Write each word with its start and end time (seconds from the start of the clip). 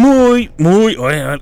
Muy, 0.00 0.50
muy, 0.56 0.96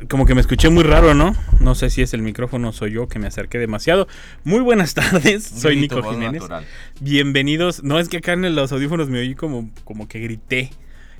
como 0.09 0.27
que 0.27 0.35
me 0.35 0.41
escuché 0.41 0.69
muy 0.69 0.83
raro, 0.83 1.15
¿no? 1.15 1.33
No 1.61 1.77
sé 1.77 1.91
si 1.91 2.03
es 2.03 2.13
el 2.13 2.23
micrófono, 2.23 2.73
soy 2.73 2.91
yo 2.91 3.07
que 3.07 3.21
me 3.21 3.29
acerqué 3.29 3.57
demasiado. 3.57 4.09
Muy 4.43 4.59
buenas 4.59 4.95
tardes, 4.97 5.45
soy 5.45 5.77
Nico 5.77 6.03
Jiménez. 6.03 6.43
natural. 6.43 6.65
Bienvenidos. 6.99 7.85
No 7.85 8.01
es 8.01 8.09
que 8.09 8.17
acá 8.17 8.33
en 8.33 8.57
los 8.57 8.73
audífonos 8.73 9.11
me 9.11 9.21
oí 9.21 9.37
como, 9.37 9.71
como 9.85 10.09
que 10.09 10.19
grité. 10.19 10.71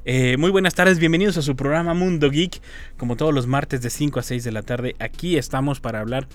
Eh, 0.05 0.37
muy 0.37 0.51
buenas 0.51 0.75
tardes, 0.75 0.99
bienvenidos 0.99 1.37
a 1.37 1.43
su 1.43 1.55
programa 1.55 1.95
Mundo 1.95 2.29
Geek. 2.29 2.61
Como 2.97 3.15
todos 3.15 3.33
los 3.33 3.47
martes 3.47 3.83
de 3.83 3.91
5 3.91 4.19
a 4.19 4.25
6 4.25 4.43
de 4.43 4.51
la 4.51 4.63
tarde, 4.63 4.97
aquí 4.99 5.39
estamos 5.39 5.79
para 5.79 6.01
hablar 6.01 6.27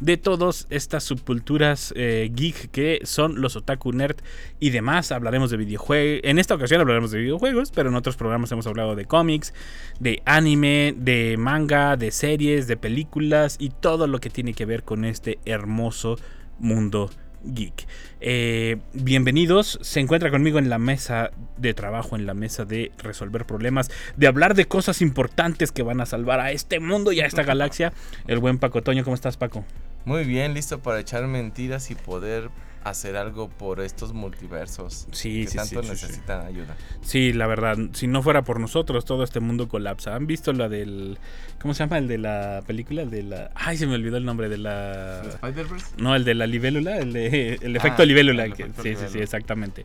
de 0.00 0.16
todas 0.16 0.66
estas 0.70 1.04
subculturas 1.04 1.92
eh, 1.96 2.30
geek 2.34 2.70
que 2.70 3.00
son 3.04 3.40
los 3.40 3.56
otaku 3.56 3.92
nerd 3.92 4.16
y 4.58 4.70
demás. 4.70 5.12
Hablaremos 5.12 5.50
de 5.50 5.58
videojuegos. 5.58 6.20
En 6.24 6.38
esta 6.38 6.54
ocasión 6.54 6.80
hablaremos 6.80 7.10
de 7.10 7.20
videojuegos, 7.20 7.70
pero 7.70 7.90
en 7.90 7.94
otros 7.94 8.16
programas 8.16 8.50
hemos 8.52 8.66
hablado 8.66 8.96
de 8.96 9.04
cómics, 9.04 9.54
de 10.00 10.22
anime, 10.24 10.94
de 10.96 11.36
manga, 11.38 11.96
de 11.96 12.10
series, 12.10 12.66
de 12.66 12.76
películas 12.76 13.56
y 13.58 13.70
todo 13.70 14.06
lo 14.06 14.18
que 14.20 14.30
tiene 14.30 14.54
que 14.54 14.64
ver 14.64 14.82
con 14.82 15.04
este 15.04 15.38
hermoso 15.44 16.18
mundo 16.58 17.10
geek. 17.42 17.86
Eh, 18.20 18.76
bienvenidos, 18.92 19.78
se 19.82 20.00
encuentra 20.00 20.30
conmigo 20.30 20.58
en 20.58 20.68
la 20.68 20.78
mesa 20.78 21.30
de 21.56 21.74
trabajo, 21.74 22.16
en 22.16 22.26
la 22.26 22.34
mesa 22.34 22.64
de 22.64 22.92
resolver 22.98 23.46
problemas, 23.46 23.90
de 24.16 24.26
hablar 24.26 24.54
de 24.54 24.66
cosas 24.66 25.00
importantes 25.00 25.72
que 25.72 25.82
van 25.82 26.00
a 26.00 26.06
salvar 26.06 26.40
a 26.40 26.52
este 26.52 26.80
mundo 26.80 27.12
y 27.12 27.20
a 27.20 27.26
esta 27.26 27.42
galaxia. 27.42 27.92
El 28.26 28.38
buen 28.38 28.58
Paco 28.58 28.82
Toño, 28.82 29.04
¿cómo 29.04 29.14
estás 29.14 29.36
Paco? 29.36 29.64
Muy 30.04 30.24
bien, 30.24 30.54
listo 30.54 30.78
para 30.80 31.00
echar 31.00 31.26
mentiras 31.26 31.90
y 31.90 31.94
poder 31.94 32.50
hacer 32.82 33.16
algo 33.16 33.50
por 33.50 33.80
estos 33.82 34.14
multiversos 34.14 35.06
Sí, 35.12 35.44
que 35.44 35.50
sí, 35.50 35.56
tanto 35.58 35.82
sí, 35.82 35.88
sí, 35.90 35.96
sí. 35.96 36.02
necesitan 36.06 36.46
ayuda. 36.46 36.74
Sí, 37.02 37.34
la 37.34 37.46
verdad, 37.46 37.76
si 37.92 38.06
no 38.06 38.22
fuera 38.22 38.42
por 38.42 38.58
nosotros, 38.58 39.04
todo 39.04 39.22
este 39.22 39.38
mundo 39.40 39.68
colapsa. 39.68 40.14
¿Han 40.16 40.26
visto 40.26 40.52
la 40.54 40.70
del. 40.70 41.18
¿Cómo 41.60 41.74
se 41.74 41.80
llama? 41.84 41.98
El 41.98 42.08
de 42.08 42.16
la 42.16 42.62
película? 42.66 43.02
El 43.02 43.10
de 43.10 43.22
la. 43.24 43.50
Ay, 43.54 43.76
se 43.76 43.86
me 43.86 43.94
olvidó 43.96 44.16
el 44.16 44.24
nombre 44.24 44.48
de 44.48 44.56
la. 44.56 45.20
¿Spider-Verse? 45.22 45.86
No, 45.98 46.16
el 46.16 46.24
de 46.24 46.34
la 46.34 46.46
libélula, 46.46 46.96
el, 46.96 47.12
de, 47.12 47.54
el 47.60 47.76
efecto 47.76 48.02
Ah, 48.02 48.06
libélula. 48.06 48.46
el 48.46 48.54
que- 48.54 48.62
efecto 48.62 48.82
sí, 48.82 48.96
sí, 48.96 49.04
sí, 49.12 49.18
exactamente. 49.18 49.84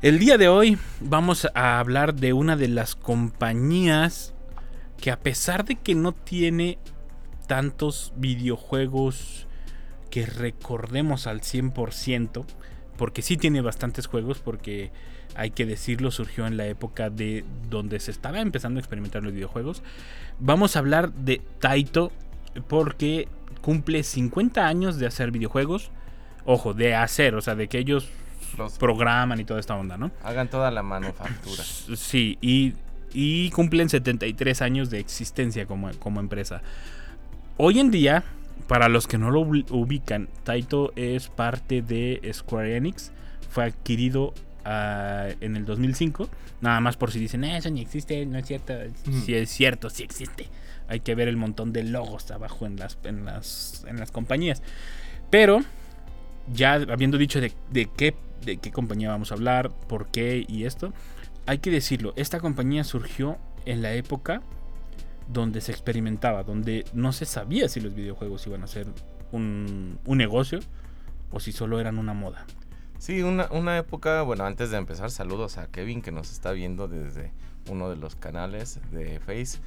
El 0.00 0.18
día 0.18 0.38
de 0.38 0.48
hoy 0.48 0.78
vamos 1.00 1.46
a 1.54 1.78
hablar 1.78 2.14
de 2.14 2.32
una 2.32 2.56
de 2.56 2.68
las 2.68 2.94
compañías 2.94 4.32
que 4.98 5.10
a 5.10 5.18
pesar 5.20 5.66
de 5.66 5.76
que 5.76 5.94
no 5.94 6.12
tiene 6.12 6.78
tantos 7.46 8.12
videojuegos 8.16 9.46
que 10.10 10.26
recordemos 10.26 11.26
al 11.26 11.40
100%, 11.40 12.44
porque 12.96 13.22
sí 13.22 13.36
tiene 13.36 13.60
bastantes 13.60 14.06
juegos, 14.06 14.38
porque 14.38 14.92
hay 15.34 15.50
que 15.50 15.66
decirlo, 15.66 16.10
surgió 16.10 16.46
en 16.46 16.56
la 16.56 16.66
época 16.66 17.10
de 17.10 17.44
donde 17.68 17.98
se 18.00 18.10
estaba 18.10 18.40
empezando 18.40 18.78
a 18.78 18.80
experimentar 18.80 19.22
los 19.22 19.32
videojuegos. 19.32 19.82
Vamos 20.38 20.76
a 20.76 20.78
hablar 20.78 21.12
de 21.12 21.40
Taito 21.58 22.12
porque 22.68 23.28
cumple 23.60 24.02
50 24.02 24.66
años 24.66 24.98
de 24.98 25.06
hacer 25.06 25.30
videojuegos. 25.30 25.90
Ojo, 26.44 26.74
de 26.74 26.94
hacer, 26.94 27.34
o 27.34 27.40
sea, 27.40 27.54
de 27.54 27.68
que 27.68 27.78
ellos 27.78 28.08
Los 28.58 28.78
programan 28.78 29.40
y 29.40 29.44
toda 29.44 29.58
esta 29.58 29.74
onda, 29.74 29.96
¿no? 29.96 30.10
hagan 30.22 30.48
toda 30.48 30.70
la 30.70 30.82
manufactura. 30.82 31.64
Sí, 31.64 32.38
y, 32.40 32.74
y 33.12 33.50
cumplen 33.50 33.88
73 33.88 34.62
años 34.62 34.90
de 34.90 35.00
existencia 35.00 35.66
como, 35.66 35.90
como 35.98 36.20
empresa. 36.20 36.62
Hoy 37.56 37.78
en 37.80 37.90
día, 37.90 38.24
para 38.68 38.88
los 38.88 39.06
que 39.06 39.18
no 39.18 39.30
lo 39.30 39.42
ubi- 39.42 39.66
ubican, 39.70 40.28
Taito 40.44 40.92
es 40.96 41.28
parte 41.28 41.82
de 41.82 42.20
Square 42.32 42.76
Enix. 42.76 43.12
Fue 43.50 43.64
adquirido 43.64 44.34
ah, 44.64 45.28
en 45.40 45.56
el 45.56 45.64
2005. 45.64 46.28
Nada 46.60 46.80
más 46.80 46.96
por 46.96 47.12
si 47.12 47.18
dicen, 47.20 47.44
"Eh, 47.44 47.56
eso 47.58 47.70
ni 47.70 47.80
existe, 47.82 48.24
no 48.26 48.38
es 48.38 48.46
cierto. 48.46 48.72
Sí 49.24 49.34
es 49.34 49.50
cierto, 49.50 49.90
sí 49.90 50.02
existe. 50.02 50.48
Hay 50.88 51.00
que 51.00 51.14
ver 51.14 51.28
el 51.28 51.36
montón 51.36 51.72
de 51.72 51.84
logos 51.84 52.30
abajo 52.30 52.66
en 52.66 52.76
las, 52.76 52.98
en 53.04 53.24
las, 53.24 53.84
en 53.88 53.98
las 53.98 54.10
compañías. 54.10 54.62
Pero, 55.30 55.60
ya 56.52 56.74
habiendo 56.74 57.18
dicho 57.18 57.40
de, 57.40 57.52
de 57.70 57.88
qué, 57.96 58.14
de 58.44 58.56
qué 58.56 58.70
compañía 58.72 59.10
vamos 59.10 59.30
a 59.30 59.34
hablar, 59.34 59.70
por 59.88 60.06
qué 60.08 60.44
y 60.48 60.64
esto, 60.64 60.92
hay 61.46 61.58
que 61.58 61.70
decirlo, 61.70 62.12
esta 62.16 62.40
compañía 62.40 62.84
surgió 62.84 63.38
en 63.66 63.82
la 63.82 63.92
época 63.94 64.42
donde 65.28 65.60
se 65.60 65.72
experimentaba, 65.72 66.42
donde 66.44 66.84
no 66.92 67.12
se 67.12 67.24
sabía 67.24 67.68
si 67.68 67.80
los 67.80 67.94
videojuegos 67.94 68.46
iban 68.46 68.62
a 68.62 68.66
ser 68.66 68.86
un, 69.32 69.98
un 70.04 70.18
negocio 70.18 70.60
o 71.30 71.40
si 71.40 71.52
solo 71.52 71.80
eran 71.80 71.98
una 71.98 72.14
moda. 72.14 72.46
Sí, 72.98 73.22
una, 73.22 73.48
una 73.50 73.76
época, 73.76 74.22
bueno, 74.22 74.44
antes 74.44 74.70
de 74.70 74.76
empezar, 74.78 75.10
saludos 75.10 75.58
a 75.58 75.66
Kevin 75.66 76.00
que 76.02 76.12
nos 76.12 76.30
está 76.30 76.52
viendo 76.52 76.88
desde 76.88 77.32
uno 77.70 77.90
de 77.90 77.96
los 77.96 78.14
canales 78.16 78.80
de 78.92 79.20
Face. 79.20 79.58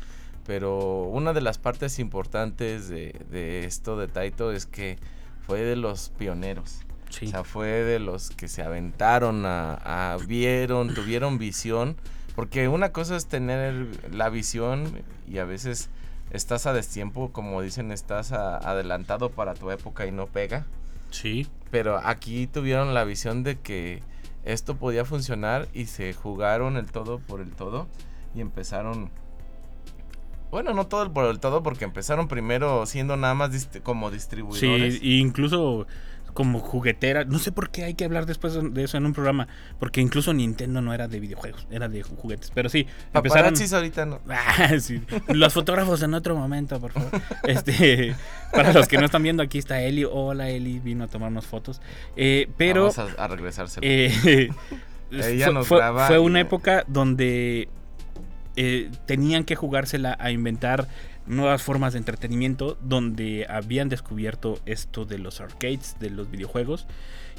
Pero 0.45 1.03
una 1.03 1.33
de 1.33 1.41
las 1.41 1.57
partes 1.57 1.99
importantes 1.99 2.87
de, 2.87 3.19
de 3.29 3.65
esto 3.65 3.97
de 3.97 4.07
Taito 4.07 4.53
es 4.53 4.65
que 4.65 4.97
fue 5.45 5.59
de 5.61 5.75
los 5.75 6.09
pioneros. 6.17 6.79
Sí, 7.09 7.25
O 7.27 7.29
sea, 7.29 7.43
fue 7.43 7.67
de 7.67 7.99
los 7.99 8.29
que 8.31 8.47
se 8.47 8.61
aventaron 8.63 9.45
a, 9.45 9.73
a- 10.13 10.17
vieron, 10.25 10.93
tuvieron 10.93 11.37
visión. 11.37 11.97
Porque 12.37 12.67
una 12.69 12.91
cosa 12.93 13.15
es 13.17 13.25
tener 13.25 13.87
la 14.13 14.29
visión 14.29 15.01
y 15.27 15.39
a 15.39 15.43
veces 15.43 15.89
estás 16.31 16.67
a 16.67 16.71
destiempo, 16.73 17.31
como 17.33 17.61
dicen, 17.63 17.91
estás 17.91 18.31
a- 18.31 18.57
adelantado 18.57 19.31
para 19.31 19.55
tu 19.55 19.71
época 19.71 20.05
y 20.05 20.11
no 20.11 20.27
pega. 20.27 20.65
sí, 21.09 21.47
Pero 21.71 21.97
aquí 22.03 22.45
tuvieron 22.47 22.93
la 22.93 23.03
visión 23.05 23.41
de 23.43 23.57
que 23.59 24.01
esto 24.45 24.75
podía 24.77 25.03
funcionar 25.03 25.67
y 25.73 25.85
se 25.87 26.13
jugaron 26.13 26.77
el 26.77 26.85
todo 26.91 27.17
por 27.19 27.41
el 27.41 27.49
todo 27.51 27.87
y 28.35 28.39
empezaron... 28.41 29.09
Bueno, 30.51 30.73
no 30.73 30.87
todo 30.87 31.03
el 31.03 31.11
por 31.11 31.25
el 31.25 31.39
todo 31.39 31.61
porque 31.63 31.83
empezaron 31.85 32.27
primero 32.29 32.85
siendo 32.85 33.17
nada 33.17 33.33
más 33.33 33.51
dist- 33.51 33.81
como 33.81 34.09
sí, 34.09 34.13
distribuidores. 34.15 35.01
e 35.01 35.07
incluso 35.17 35.87
como 36.33 36.59
juguetera, 36.59 37.23
no 37.25 37.39
sé 37.39 37.51
por 37.51 37.69
qué 37.71 37.83
hay 37.83 37.93
que 37.95 38.05
hablar 38.05 38.25
después 38.27 38.57
de 38.73 38.83
eso 38.83 38.97
en 38.97 39.05
un 39.05 39.13
programa, 39.13 39.47
porque 39.79 40.01
incluso 40.01 40.33
Nintendo 40.33 40.81
no 40.81 40.93
era 40.93 41.07
de 41.07 41.19
videojuegos, 41.19 41.65
era 41.71 41.87
de 41.89 42.03
juguetes, 42.03 42.51
pero 42.53 42.69
sí, 42.69 42.85
empezaron... 43.13 43.53
Ahorita 43.73 44.05
no. 44.05 44.19
Ah, 44.29 44.69
sí. 44.79 45.01
Los 45.29 45.53
fotógrafos 45.53 46.01
en 46.03 46.13
otro 46.13 46.35
momento, 46.35 46.79
por 46.79 46.91
favor. 46.91 47.09
Este, 47.43 48.15
para 48.53 48.71
los 48.73 48.87
que 48.87 48.97
no 48.97 49.05
están 49.05 49.23
viendo, 49.23 49.41
aquí 49.43 49.57
está 49.57 49.81
Eli. 49.81 50.05
Hola, 50.05 50.49
Eli, 50.49 50.79
vino 50.79 51.03
a 51.05 51.07
tomarnos 51.07 51.45
fotos. 51.45 51.81
Eh, 52.15 52.49
pero 52.57 52.91
Vamos 52.93 52.99
a, 52.99 53.23
a 53.23 53.27
regresárselo. 53.27 53.85
eh, 53.87 54.49
Ella 55.11 55.51
nos 55.51 55.67
fue- 55.67 55.77
graba 55.77 56.07
fue 56.07 56.17
y 56.17 56.19
una 56.19 56.39
época 56.41 56.83
donde 56.87 57.69
eh, 58.55 58.91
tenían 59.05 59.43
que 59.43 59.55
jugársela 59.55 60.17
a 60.19 60.31
inventar 60.31 60.87
nuevas 61.27 61.61
formas 61.61 61.93
de 61.93 61.99
entretenimiento, 61.99 62.77
donde 62.81 63.45
habían 63.49 63.89
descubierto 63.89 64.59
esto 64.65 65.05
de 65.05 65.19
los 65.19 65.41
arcades, 65.41 65.97
de 65.99 66.09
los 66.09 66.29
videojuegos, 66.31 66.87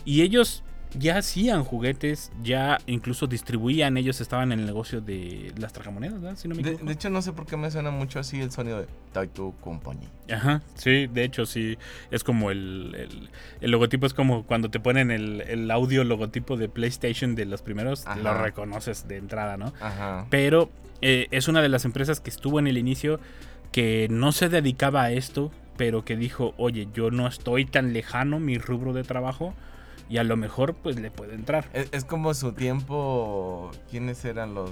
y 0.04 0.22
ellos 0.22 0.62
ya 0.98 1.18
hacían 1.18 1.64
juguetes, 1.64 2.32
ya 2.42 2.78
incluso 2.86 3.26
distribuían, 3.26 3.98
ellos 3.98 4.22
estaban 4.22 4.52
en 4.52 4.60
el 4.60 4.66
negocio 4.66 5.02
de 5.02 5.52
las 5.58 5.72
tragamonedas, 5.74 6.20
¿verdad? 6.20 6.38
Si 6.38 6.48
no 6.48 6.54
me 6.54 6.62
de, 6.62 6.76
de 6.76 6.92
hecho, 6.92 7.10
no 7.10 7.20
sé 7.20 7.32
por 7.34 7.46
qué 7.46 7.58
me 7.58 7.70
suena 7.70 7.90
mucho 7.90 8.18
así 8.18 8.40
el 8.40 8.50
sonido 8.50 8.80
de 8.80 8.86
Taito 9.12 9.52
Company. 9.60 10.08
Ajá, 10.32 10.62
sí, 10.74 11.06
de 11.06 11.24
hecho 11.24 11.44
sí, 11.44 11.76
es 12.10 12.24
como 12.24 12.50
el, 12.50 12.94
el, 12.96 13.28
el 13.60 13.70
logotipo, 13.70 14.06
es 14.06 14.14
como 14.14 14.44
cuando 14.44 14.70
te 14.70 14.80
ponen 14.80 15.10
el, 15.10 15.42
el 15.42 15.70
audio 15.70 16.04
logotipo 16.04 16.56
de 16.56 16.70
PlayStation 16.70 17.34
de 17.34 17.44
los 17.44 17.60
primeros, 17.60 18.06
Ajá. 18.06 18.18
lo 18.20 18.42
reconoces 18.42 19.06
de 19.08 19.18
entrada, 19.18 19.58
¿no? 19.58 19.74
Ajá. 19.80 20.26
Pero 20.30 20.70
eh, 21.02 21.26
es 21.32 21.48
una 21.48 21.60
de 21.60 21.68
las 21.68 21.84
empresas 21.84 22.20
que 22.20 22.30
estuvo 22.30 22.58
en 22.58 22.66
el 22.66 22.78
inicio 22.78 23.20
que 23.72 24.08
no 24.10 24.32
se 24.32 24.48
dedicaba 24.48 25.02
a 25.02 25.12
esto, 25.12 25.50
pero 25.76 26.04
que 26.04 26.16
dijo, 26.16 26.54
oye, 26.56 26.88
yo 26.92 27.10
no 27.10 27.26
estoy 27.26 27.64
tan 27.64 27.92
lejano 27.92 28.40
mi 28.40 28.58
rubro 28.58 28.92
de 28.92 29.04
trabajo 29.04 29.54
y 30.08 30.18
a 30.18 30.24
lo 30.24 30.36
mejor 30.36 30.74
pues 30.74 30.98
le 30.98 31.10
puede 31.10 31.34
entrar. 31.34 31.68
Es, 31.72 31.88
es 31.92 32.04
como 32.04 32.34
su 32.34 32.52
tiempo. 32.52 33.70
¿Quiénes 33.90 34.24
eran 34.24 34.54
los 34.54 34.70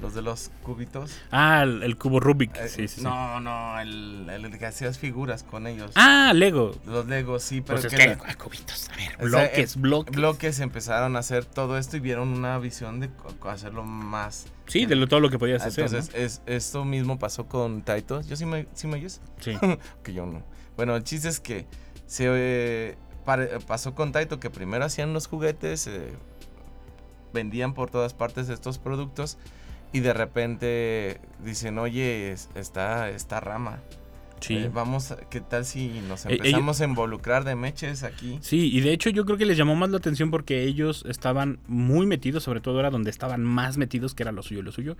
Los 0.00 0.12
de 0.14 0.22
los 0.22 0.50
cubitos. 0.64 1.16
Ah, 1.30 1.62
el, 1.62 1.82
el 1.82 1.96
cubo 1.96 2.18
Rubik. 2.20 2.56
Eh, 2.56 2.68
sí, 2.68 2.88
sí, 2.88 2.96
sí. 2.96 3.02
no, 3.02 3.40
no, 3.40 3.78
el, 3.80 4.28
el 4.28 4.58
que 4.58 4.66
hacías 4.66 4.98
figuras 4.98 5.44
con 5.44 5.66
ellos. 5.66 5.92
Ah, 5.94 6.32
Lego. 6.34 6.72
Los 6.84 7.06
Legos, 7.06 7.42
sí, 7.44 7.60
pero 7.60 7.80
Pues 7.80 7.92
es 7.92 7.98
que 7.98 8.08
que, 8.16 8.16
la- 8.26 8.34
cubitos. 8.34 8.88
A 8.90 8.96
ver, 8.96 9.08
sea, 9.16 9.16
bloques, 9.24 9.76
eh, 9.76 9.78
bloques. 9.78 10.14
bloques 10.16 10.60
empezaron 10.60 11.14
a 11.16 11.20
hacer 11.20 11.44
todo 11.44 11.78
esto 11.78 11.96
y 11.96 12.00
vieron 12.00 12.28
una 12.28 12.58
visión 12.58 12.98
de 13.00 13.08
hacerlo 13.48 13.84
más. 13.84 14.46
Sí, 14.66 14.84
de 14.84 14.96
lo, 14.96 15.06
todo 15.06 15.20
lo 15.20 15.30
que 15.30 15.38
podías 15.38 15.64
hacer. 15.64 15.84
Entonces, 15.84 16.12
es, 16.14 16.42
esto 16.46 16.84
mismo 16.84 17.18
pasó 17.18 17.46
con 17.46 17.82
Taito. 17.82 18.20
Yo 18.22 18.34
sí 18.36 18.46
me, 18.46 18.66
sí 18.74 18.86
me 18.88 18.94
oyes. 18.96 19.20
Sí. 19.40 19.56
que 20.02 20.12
yo 20.12 20.26
no. 20.26 20.42
Bueno, 20.76 20.96
el 20.96 21.04
chiste 21.04 21.28
es 21.28 21.38
que 21.38 21.66
se 22.06 22.24
eh, 22.28 22.96
pare- 23.24 23.60
pasó 23.66 23.94
con 23.94 24.10
Taito 24.10 24.40
que 24.40 24.50
primero 24.50 24.84
hacían 24.84 25.12
los 25.12 25.28
juguetes, 25.28 25.86
eh, 25.86 26.12
vendían 27.32 27.74
por 27.74 27.90
todas 27.90 28.14
partes 28.14 28.48
estos 28.48 28.78
productos 28.78 29.38
y 29.94 30.00
de 30.00 30.12
repente 30.12 31.20
dicen, 31.42 31.78
oye, 31.78 32.32
es- 32.32 32.50
está 32.54 33.08
esta 33.08 33.40
rama. 33.40 33.78
Sí. 34.40 34.56
eh, 34.56 34.70
vamos, 34.70 35.10
a- 35.10 35.16
¿qué 35.30 35.40
tal 35.40 35.64
si 35.64 35.88
nos 36.06 36.26
Eh, 36.26 36.34
ellos- 36.34 36.40
empezamos 36.46 36.78
a 36.82 36.84
involucrar 36.84 37.44
de 37.44 37.54
meches 37.54 38.02
aquí? 38.02 38.36
Sí, 38.42 38.70
y 38.76 38.80
de 38.82 38.92
hecho 38.92 39.08
yo 39.08 39.24
creo 39.24 39.38
que 39.38 39.46
les 39.46 39.56
llamó 39.56 39.74
más 39.74 39.88
la 39.88 39.96
atención 39.96 40.30
porque 40.30 40.64
ellos 40.64 41.02
estaban 41.08 41.60
muy 41.66 42.04
metidos, 42.06 42.42
sobre 42.42 42.60
todo 42.60 42.78
era 42.80 42.90
donde 42.90 43.08
estaban 43.08 43.42
más 43.42 43.78
metidos, 43.78 44.14
que 44.14 44.22
era 44.22 44.32
lo 44.32 44.42
suyo. 44.42 44.60
Lo 44.60 44.70
suyo 44.70 44.98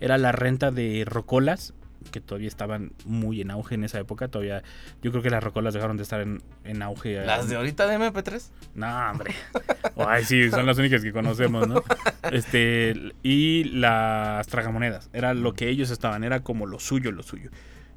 era 0.00 0.16
la 0.16 0.32
renta 0.32 0.70
de 0.70 1.04
rocolas, 1.04 1.74
que 2.10 2.20
todavía 2.20 2.48
estaban 2.48 2.92
muy 3.04 3.40
en 3.40 3.50
auge 3.50 3.74
en 3.74 3.84
esa 3.84 3.98
época. 3.98 4.28
Todavía, 4.28 4.62
yo 5.02 5.10
creo 5.10 5.22
que 5.22 5.30
las 5.30 5.42
rocolas 5.42 5.74
dejaron 5.74 5.96
de 5.96 6.02
estar 6.02 6.20
en, 6.20 6.42
en 6.64 6.82
auge. 6.82 7.24
Las 7.24 7.48
de 7.48 7.56
ahorita 7.56 7.86
de 7.86 7.98
MP3. 7.98 8.50
No, 8.74 9.10
hombre. 9.10 9.34
Ay, 9.96 10.24
sí, 10.24 10.50
son 10.50 10.66
las 10.66 10.78
únicas 10.78 11.02
que 11.02 11.12
conocemos, 11.12 11.66
¿no? 11.68 11.82
Este, 12.30 13.12
y 13.22 13.64
las 13.64 14.46
tragamonedas. 14.46 15.10
Era 15.12 15.34
lo 15.34 15.54
que 15.54 15.68
ellos 15.68 15.90
estaban, 15.90 16.24
era 16.24 16.40
como 16.40 16.66
lo 16.66 16.78
suyo, 16.78 17.12
lo 17.12 17.22
suyo. 17.22 17.50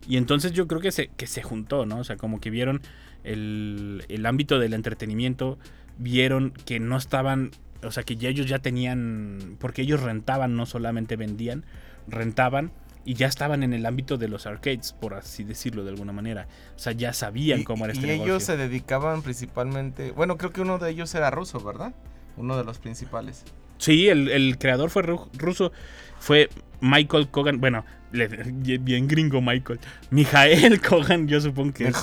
Y 0.07 0.17
entonces 0.17 0.53
yo 0.53 0.67
creo 0.67 0.81
que 0.81 0.91
se, 0.91 1.09
que 1.09 1.27
se 1.27 1.43
juntó, 1.43 1.85
¿no? 1.85 1.99
O 1.99 2.03
sea, 2.03 2.17
como 2.17 2.39
que 2.39 2.49
vieron 2.49 2.81
el, 3.23 4.05
el 4.09 4.25
ámbito 4.25 4.59
del 4.59 4.73
entretenimiento, 4.73 5.59
vieron 5.97 6.51
que 6.65 6.79
no 6.79 6.97
estaban, 6.97 7.51
o 7.83 7.91
sea, 7.91 8.03
que 8.03 8.15
ya 8.15 8.29
ellos 8.29 8.47
ya 8.47 8.59
tenían, 8.59 9.57
porque 9.59 9.83
ellos 9.83 10.01
rentaban, 10.01 10.55
no 10.55 10.65
solamente 10.65 11.15
vendían, 11.15 11.65
rentaban. 12.07 12.71
Y 13.09 13.15
ya 13.15 13.25
estaban 13.25 13.63
en 13.63 13.73
el 13.73 13.87
ámbito 13.87 14.17
de 14.17 14.27
los 14.27 14.45
arcades, 14.45 14.93
por 14.93 15.15
así 15.15 15.43
decirlo 15.43 15.83
de 15.83 15.89
alguna 15.89 16.11
manera. 16.13 16.47
O 16.75 16.79
sea, 16.79 16.91
ya 16.91 17.11
sabían 17.11 17.61
Y, 17.61 17.63
cómo 17.63 17.85
era 17.85 17.95
y 17.95 17.97
este 17.97 18.13
ellos 18.13 18.43
se 18.43 18.55
dedicaban 18.55 19.23
principalmente, 19.23 20.11
bueno, 20.11 20.37
creo 20.37 20.51
que 20.51 20.61
uno 20.61 20.77
de 20.77 20.91
ellos 20.91 21.15
era 21.15 21.31
ruso, 21.31 21.59
¿verdad? 21.59 21.91
Uno 22.37 22.55
de 22.55 22.63
los 22.63 22.77
principales. 22.77 23.45
Sí, 23.79 24.09
el, 24.09 24.29
el 24.29 24.59
creador 24.59 24.91
fue 24.91 25.01
ru- 25.01 25.27
ruso. 25.33 25.71
Fue 26.19 26.49
Michael 26.81 27.29
Kogan. 27.29 27.59
Bueno, 27.59 27.83
bien 28.11 29.07
gringo 29.07 29.41
Michael. 29.41 29.79
Mijael 30.11 30.79
Kogan, 30.87 31.27
yo 31.27 31.41
supongo 31.41 31.73
que 31.73 31.87
es. 31.87 31.95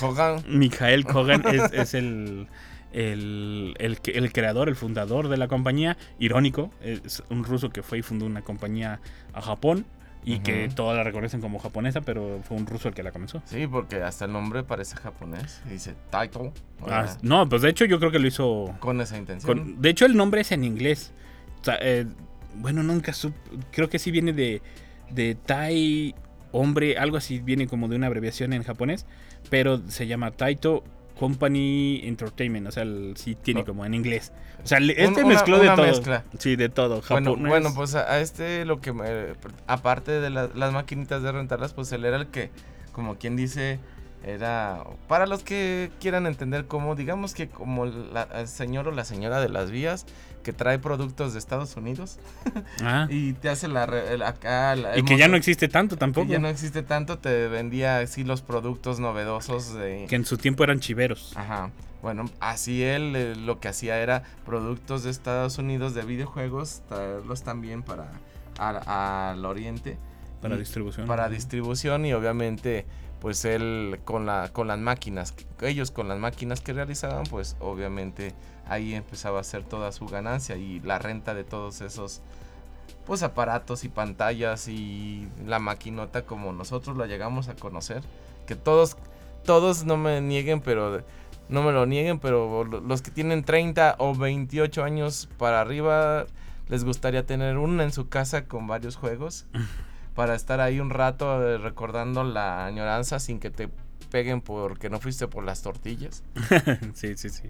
Hogan. 0.00 0.44
Mijael 0.48 1.04
Kogan 1.12 1.42
es, 1.46 1.72
es 1.74 1.92
el, 1.92 2.46
el, 2.92 3.74
el 3.78 4.32
creador, 4.32 4.70
el 4.70 4.76
fundador 4.76 5.28
de 5.28 5.36
la 5.36 5.46
compañía. 5.48 5.98
Irónico, 6.18 6.70
es 6.80 7.22
un 7.28 7.44
ruso 7.44 7.68
que 7.68 7.82
fue 7.82 7.98
y 7.98 8.02
fundó 8.02 8.24
una 8.24 8.40
compañía 8.40 9.00
a 9.34 9.42
Japón. 9.42 9.84
Y 10.26 10.38
que 10.38 10.66
Ujú. 10.66 10.74
todas 10.74 10.96
la 10.96 11.04
reconocen 11.04 11.40
como 11.42 11.58
japonesa, 11.58 12.00
pero 12.00 12.40
fue 12.48 12.56
un 12.56 12.66
ruso 12.66 12.88
el 12.88 12.94
que 12.94 13.02
la 13.02 13.12
comenzó. 13.12 13.42
Sí, 13.44 13.66
porque 13.66 13.96
hasta 14.02 14.24
el 14.24 14.32
nombre 14.32 14.62
parece 14.62 14.96
japonés. 14.96 15.60
Dice 15.68 15.94
Taito. 16.10 16.52
Ah, 16.88 17.06
no, 17.22 17.46
pues 17.48 17.60
de 17.62 17.68
hecho 17.70 17.84
yo 17.84 17.98
creo 17.98 18.10
que 18.10 18.18
lo 18.18 18.26
hizo 18.26 18.74
con 18.80 19.00
esa 19.00 19.18
intención. 19.18 19.58
Con- 19.58 19.82
de 19.82 19.88
hecho, 19.90 20.06
el 20.06 20.16
nombre 20.16 20.40
es 20.40 20.50
en 20.52 20.64
inglés. 20.64 21.12
Eh, 21.80 22.06
bueno, 22.56 22.82
nunca 22.82 23.12
sup- 23.12 23.32
Creo 23.70 23.88
que 23.90 23.98
sí 23.98 24.10
viene 24.10 24.32
de, 24.32 24.62
de 25.10 25.34
Tai 25.34 26.14
Hombre, 26.52 26.96
algo 26.98 27.16
así 27.16 27.40
viene 27.40 27.66
como 27.66 27.88
de 27.88 27.96
una 27.96 28.06
abreviación 28.06 28.52
en 28.52 28.62
japonés. 28.62 29.06
Pero 29.50 29.82
se 29.88 30.06
llama 30.06 30.30
Taito 30.30 30.84
Company 31.18 32.00
Entertainment. 32.04 32.66
O 32.68 32.70
sea, 32.72 32.82
el- 32.82 33.14
sí 33.16 33.34
tiene 33.34 33.60
No. 33.60 33.66
como 33.66 33.84
en 33.86 33.94
inglés. 33.94 34.32
O 34.62 34.66
sea, 34.66 34.78
este 34.78 35.06
una- 35.06 35.26
mezcló 35.26 35.58
de 35.58 35.68
todo. 35.68 35.86
mezcla. 35.86 36.24
Sí, 36.38 36.56
de 36.56 36.68
todo. 36.68 37.02
Bueno, 37.08 37.36
bueno, 37.36 37.72
pues 37.74 37.94
a, 37.94 38.10
a 38.12 38.20
este 38.20 38.64
lo 38.64 38.80
que 38.80 38.92
me, 38.92 39.04
aparte 39.66 40.12
de 40.20 40.30
la- 40.30 40.50
las 40.54 40.72
maquinitas 40.72 41.22
de 41.22 41.32
rentarlas, 41.32 41.72
pues 41.72 41.92
él 41.92 42.04
era 42.04 42.16
el 42.16 42.26
que, 42.28 42.50
como 42.92 43.16
quien 43.16 43.36
dice, 43.36 43.78
era 44.26 44.84
para 45.08 45.26
los 45.26 45.42
que 45.42 45.90
quieran 46.00 46.26
entender 46.26 46.66
cómo, 46.66 46.94
digamos 46.94 47.34
que 47.34 47.48
como 47.48 47.86
la- 47.86 48.28
el 48.34 48.48
señor 48.48 48.88
o 48.88 48.90
la 48.92 49.04
señora 49.04 49.40
de 49.40 49.48
las 49.48 49.70
vías 49.70 50.06
que 50.42 50.52
trae 50.52 50.78
productos 50.78 51.32
de 51.32 51.38
Estados 51.38 51.76
Unidos 51.76 52.18
Ah, 52.82 53.06
y 53.10 53.32
te 53.34 53.48
hace 53.48 53.68
la, 53.68 53.84
el- 53.84 54.22
acá 54.22 54.76
la- 54.76 54.98
y 54.98 55.02
que 55.02 55.16
ya 55.16 55.28
no 55.28 55.36
existe 55.36 55.68
tanto 55.68 55.96
que 55.96 56.00
tampoco. 56.00 56.26
ya 56.30 56.38
no 56.38 56.48
existe 56.48 56.82
tanto, 56.82 57.18
te 57.18 57.48
vendía 57.48 57.98
así 57.98 58.24
los 58.24 58.42
productos 58.42 59.00
novedosos 59.00 59.74
de 59.74 60.06
Que 60.08 60.16
en 60.16 60.24
su 60.24 60.36
tiempo 60.38 60.64
eran 60.64 60.80
chiveros. 60.80 61.32
Ajá. 61.36 61.70
Bueno, 62.02 62.26
así 62.40 62.82
él 62.82 63.16
eh, 63.16 63.34
lo 63.34 63.60
que 63.60 63.68
hacía 63.68 63.98
era 64.00 64.22
productos 64.44 65.04
de 65.04 65.10
Estados 65.10 65.56
Unidos 65.56 65.94
de 65.94 66.02
videojuegos, 66.02 66.82
traerlos 66.88 67.42
también 67.42 67.82
para 67.82 68.10
al 68.58 69.44
oriente. 69.44 69.96
Para 70.42 70.56
distribución. 70.58 71.06
Para 71.06 71.28
distribución 71.30 72.04
y 72.04 72.12
obviamente 72.12 72.84
pues 73.24 73.46
él 73.46 74.00
con, 74.04 74.26
la, 74.26 74.50
con 74.52 74.68
las 74.68 74.78
máquinas, 74.78 75.34
ellos 75.62 75.90
con 75.90 76.08
las 76.08 76.18
máquinas 76.18 76.60
que 76.60 76.74
realizaban 76.74 77.24
pues 77.24 77.56
obviamente 77.58 78.34
ahí 78.68 78.92
empezaba 78.92 79.38
a 79.38 79.40
hacer 79.40 79.62
toda 79.64 79.92
su 79.92 80.04
ganancia 80.04 80.56
y 80.58 80.80
la 80.80 80.98
renta 80.98 81.32
de 81.32 81.42
todos 81.42 81.80
esos 81.80 82.20
pues 83.06 83.22
aparatos 83.22 83.84
y 83.84 83.88
pantallas 83.88 84.68
y 84.68 85.26
la 85.46 85.58
maquinota 85.58 86.26
como 86.26 86.52
nosotros 86.52 86.98
la 86.98 87.06
llegamos 87.06 87.48
a 87.48 87.54
conocer. 87.56 88.02
Que 88.46 88.56
todos 88.56 88.98
todos 89.42 89.84
no 89.86 89.96
me 89.96 90.20
nieguen 90.20 90.60
pero 90.60 91.02
no 91.48 91.62
me 91.62 91.72
lo 91.72 91.86
nieguen 91.86 92.18
pero 92.18 92.64
lo- 92.64 92.80
los 92.80 93.00
que 93.00 93.10
tienen 93.10 93.42
30 93.42 93.94
o 94.00 94.14
28 94.14 94.84
años 94.84 95.30
para 95.38 95.62
arriba 95.62 96.26
les 96.68 96.84
gustaría 96.84 97.24
tener 97.24 97.56
una 97.56 97.84
en 97.84 97.92
su 97.92 98.10
casa 98.10 98.44
con 98.44 98.66
varios 98.66 98.96
juegos 98.96 99.46
para 100.14 100.34
estar 100.34 100.60
ahí 100.60 100.80
un 100.80 100.90
rato 100.90 101.42
eh, 101.42 101.58
recordando 101.58 102.24
la 102.24 102.66
añoranza 102.66 103.18
sin 103.18 103.40
que 103.40 103.50
te 103.50 103.68
peguen 104.10 104.40
porque 104.40 104.90
no 104.90 105.00
fuiste 105.00 105.26
por 105.26 105.44
las 105.44 105.62
tortillas. 105.62 106.22
sí, 106.94 107.16
sí, 107.16 107.30
sí. 107.30 107.48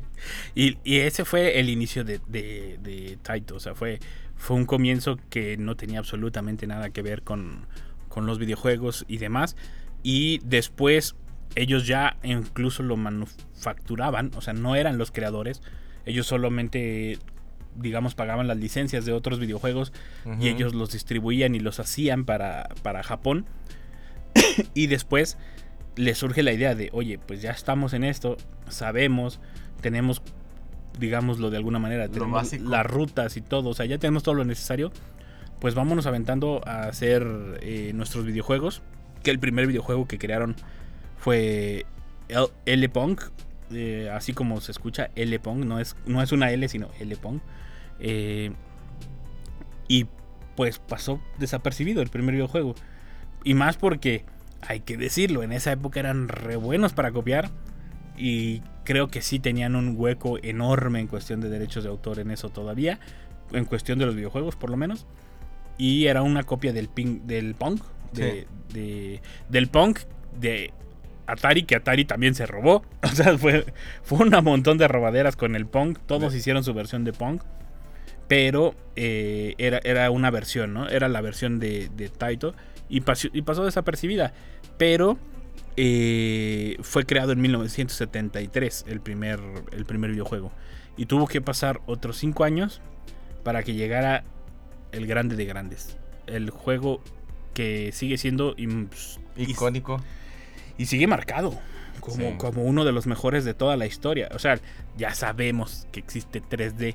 Y, 0.55 0.78
y 0.82 1.00
ese 1.00 1.25
fue 1.25 1.61
el 1.61 1.69
inicio 1.69 2.05
de, 2.05 2.20
de, 2.26 2.78
de 2.82 3.19
Taito. 3.22 3.56
O 3.56 3.61
sea, 3.61 3.75
fue, 3.75 4.00
fue 4.37 4.56
un 4.56 4.64
comienzo 4.64 5.19
que 5.28 5.58
no 5.58 5.76
tenía 5.76 5.99
absolutamente 5.99 6.66
nada 6.66 6.88
que 6.90 7.02
ver 7.02 7.22
con, 7.22 7.66
con 8.08 8.25
los 8.25 8.38
videojuegos 8.38 9.05
y 9.08 9.19
demás. 9.19 9.56
Y 10.02 10.38
después 10.44 11.17
ellos 11.55 11.87
ya 11.87 12.17
incluso 12.22 12.82
lo 12.82 12.96
manufacturaban. 12.96 14.31
O 14.34 14.40
sea, 14.40 14.55
no 14.55 14.75
eran 14.75 14.96
los 14.96 15.10
creadores. 15.10 15.62
Ellos 16.06 16.26
solamente, 16.26 17.19
digamos, 17.76 18.15
pagaban 18.15 18.47
las 18.47 18.56
licencias 18.56 19.05
de 19.05 19.12
otros 19.12 19.38
videojuegos 19.41 19.93
y 20.41 20.48
ellos 20.48 20.75
los 20.75 20.93
distribuían 20.93 21.55
y 21.55 21.60
los 21.60 21.81
hacían 21.81 22.25
para, 22.25 22.69
para 22.82 23.03
Japón. 23.03 23.46
y 24.75 24.87
después 24.87 25.37
les 25.96 26.19
surge 26.19 26.43
la 26.43 26.53
idea 26.53 26.75
de, 26.75 26.91
oye, 26.93 27.19
pues 27.19 27.41
ya 27.43 27.51
estamos 27.53 27.93
en 27.93 28.05
esto, 28.05 28.37
sabemos, 28.69 29.41
tenemos, 29.81 30.22
digámoslo 30.98 31.51
de 31.51 31.56
alguna 31.56 31.79
manera, 31.79 32.08
tenemos 32.08 32.31
las 32.70 32.87
rutas 32.87 33.37
y 33.37 33.41
todo, 33.41 33.70
o 33.70 33.75
sea, 33.75 33.87
ya 33.87 33.98
tenemos 33.98 34.22
todo 34.22 34.34
lo 34.34 34.44
necesario, 34.44 34.93
pues 35.60 35.75
vámonos 35.75 36.06
aventando 36.06 36.60
a 36.67 36.84
hacer 36.84 37.27
eh, 37.63 37.93
nuestros 37.94 38.25
videojuegos. 38.25 38.82
Que 39.22 39.31
el 39.31 39.39
primer 39.39 39.67
videojuego 39.67 40.06
que 40.06 40.19
crearon 40.19 40.55
fue 41.17 41.87
L- 42.29 42.48
L-Pong, 42.67 43.19
eh, 43.72 44.10
así 44.13 44.34
como 44.34 44.60
se 44.60 44.72
escucha 44.72 45.08
L-Pong, 45.17 45.65
no 45.65 45.81
es, 45.81 45.96
no 46.06 46.20
es 46.22 46.32
una 46.32 46.51
L, 46.51 46.69
sino 46.69 46.89
L-Pong. 47.01 47.41
Eh, 48.01 48.53
y 49.89 50.06
pues 50.56 50.79
pasó 50.79 51.20
desapercibido 51.39 52.03
el 52.03 52.08
primer 52.08 52.34
videojuego. 52.34 52.74
Y 53.43 53.55
más 53.55 53.77
porque, 53.77 54.24
hay 54.63 54.81
que 54.81 54.96
decirlo, 54.96 55.43
en 55.43 55.53
esa 55.53 55.72
época 55.72 56.01
eran 56.01 56.29
re 56.29 56.56
buenos 56.56 56.93
para 56.93 57.13
copiar. 57.13 57.51
Y 58.17 58.63
creo 58.84 59.08
que 59.08 59.20
sí 59.22 59.39
tenían 59.41 59.74
un 59.74 59.94
hueco 59.96 60.39
enorme 60.43 61.01
en 61.01 61.06
cuestión 61.08 61.41
de 61.41 61.48
derechos 61.51 61.82
de 61.84 61.91
autor 61.91 62.19
en 62.20 62.31
eso 62.31 62.48
todavía. 62.48 62.98
En 63.53 63.65
cuestión 63.65 63.98
de 63.98 64.06
los 64.06 64.15
videojuegos, 64.15 64.56
por 64.56 64.70
lo 64.70 64.77
menos. 64.77 65.06
Y 65.77 66.06
era 66.06 66.22
una 66.22 66.44
copia 66.44 66.72
del, 66.72 66.89
ping, 66.89 67.22
del 67.27 67.55
Pong. 67.55 67.81
De, 68.13 68.46
de- 68.72 69.20
del 69.48 69.67
Pong 69.67 69.98
de 70.41 70.72
Atari, 71.27 71.65
que 71.65 71.74
Atari 71.74 72.05
también 72.05 72.34
se 72.36 72.46
robó. 72.46 72.84
O 73.03 73.08
sea, 73.08 73.36
fue, 73.36 73.67
fue 74.03 74.19
un 74.27 74.31
montón 74.44 74.79
de 74.79 74.86
robaderas 74.89 75.34
con 75.36 75.56
el 75.56 75.67
Pong. 75.67 75.98
Todos 76.06 76.34
hicieron 76.34 76.63
su 76.65 76.72
versión 76.74 77.05
de 77.05 77.13
Pong. 77.13 77.41
Pero 78.28 78.74
eh, 78.96 79.54
era, 79.58 79.81
era 79.84 80.10
una 80.10 80.31
versión, 80.31 80.72
¿no? 80.72 80.88
Era 80.88 81.08
la 81.08 81.20
versión 81.20 81.58
de, 81.58 81.90
de 81.94 82.08
Taito. 82.08 82.54
Y 82.88 83.00
pasó, 83.02 83.28
y 83.32 83.43
pasó 83.43 83.64
desapercibida. 83.64 84.32
Pero 84.78 85.19
eh, 85.76 86.76
fue 86.82 87.04
creado 87.04 87.32
en 87.32 87.40
1973 87.40 88.84
el 88.88 89.00
primer, 89.00 89.40
el 89.72 89.84
primer 89.84 90.10
videojuego. 90.12 90.52
Y 90.96 91.06
tuvo 91.06 91.26
que 91.26 91.40
pasar 91.40 91.81
otros 91.86 92.16
5 92.19 92.44
años 92.44 92.81
para 93.43 93.62
que 93.62 93.74
llegara 93.74 94.24
el 94.93 95.06
grande 95.06 95.36
de 95.36 95.44
grandes. 95.44 95.96
el 96.26 96.48
juego 96.50 97.02
que 97.52 97.90
sigue 97.93 98.16
siendo 98.16 98.54
y- 98.56 98.69
Icónico. 99.36 100.02
y 100.78 100.86
sigue 100.86 101.06
marcado 101.06 101.58
como, 102.00 102.16
Sí. 102.16 102.34
como 102.38 102.62
uno 102.64 102.84
de 102.86 102.93
los 102.93 103.06
mejores 103.06 103.44
de 103.44 103.52
toda 103.54 103.76
la 103.76 103.84
historia. 103.86 104.28
O 104.34 104.38
sea, 104.38 104.58
ya 104.96 105.14
sabemos 105.14 105.86
que 105.93 106.00
existe 106.00 106.40
3D, 106.40 106.94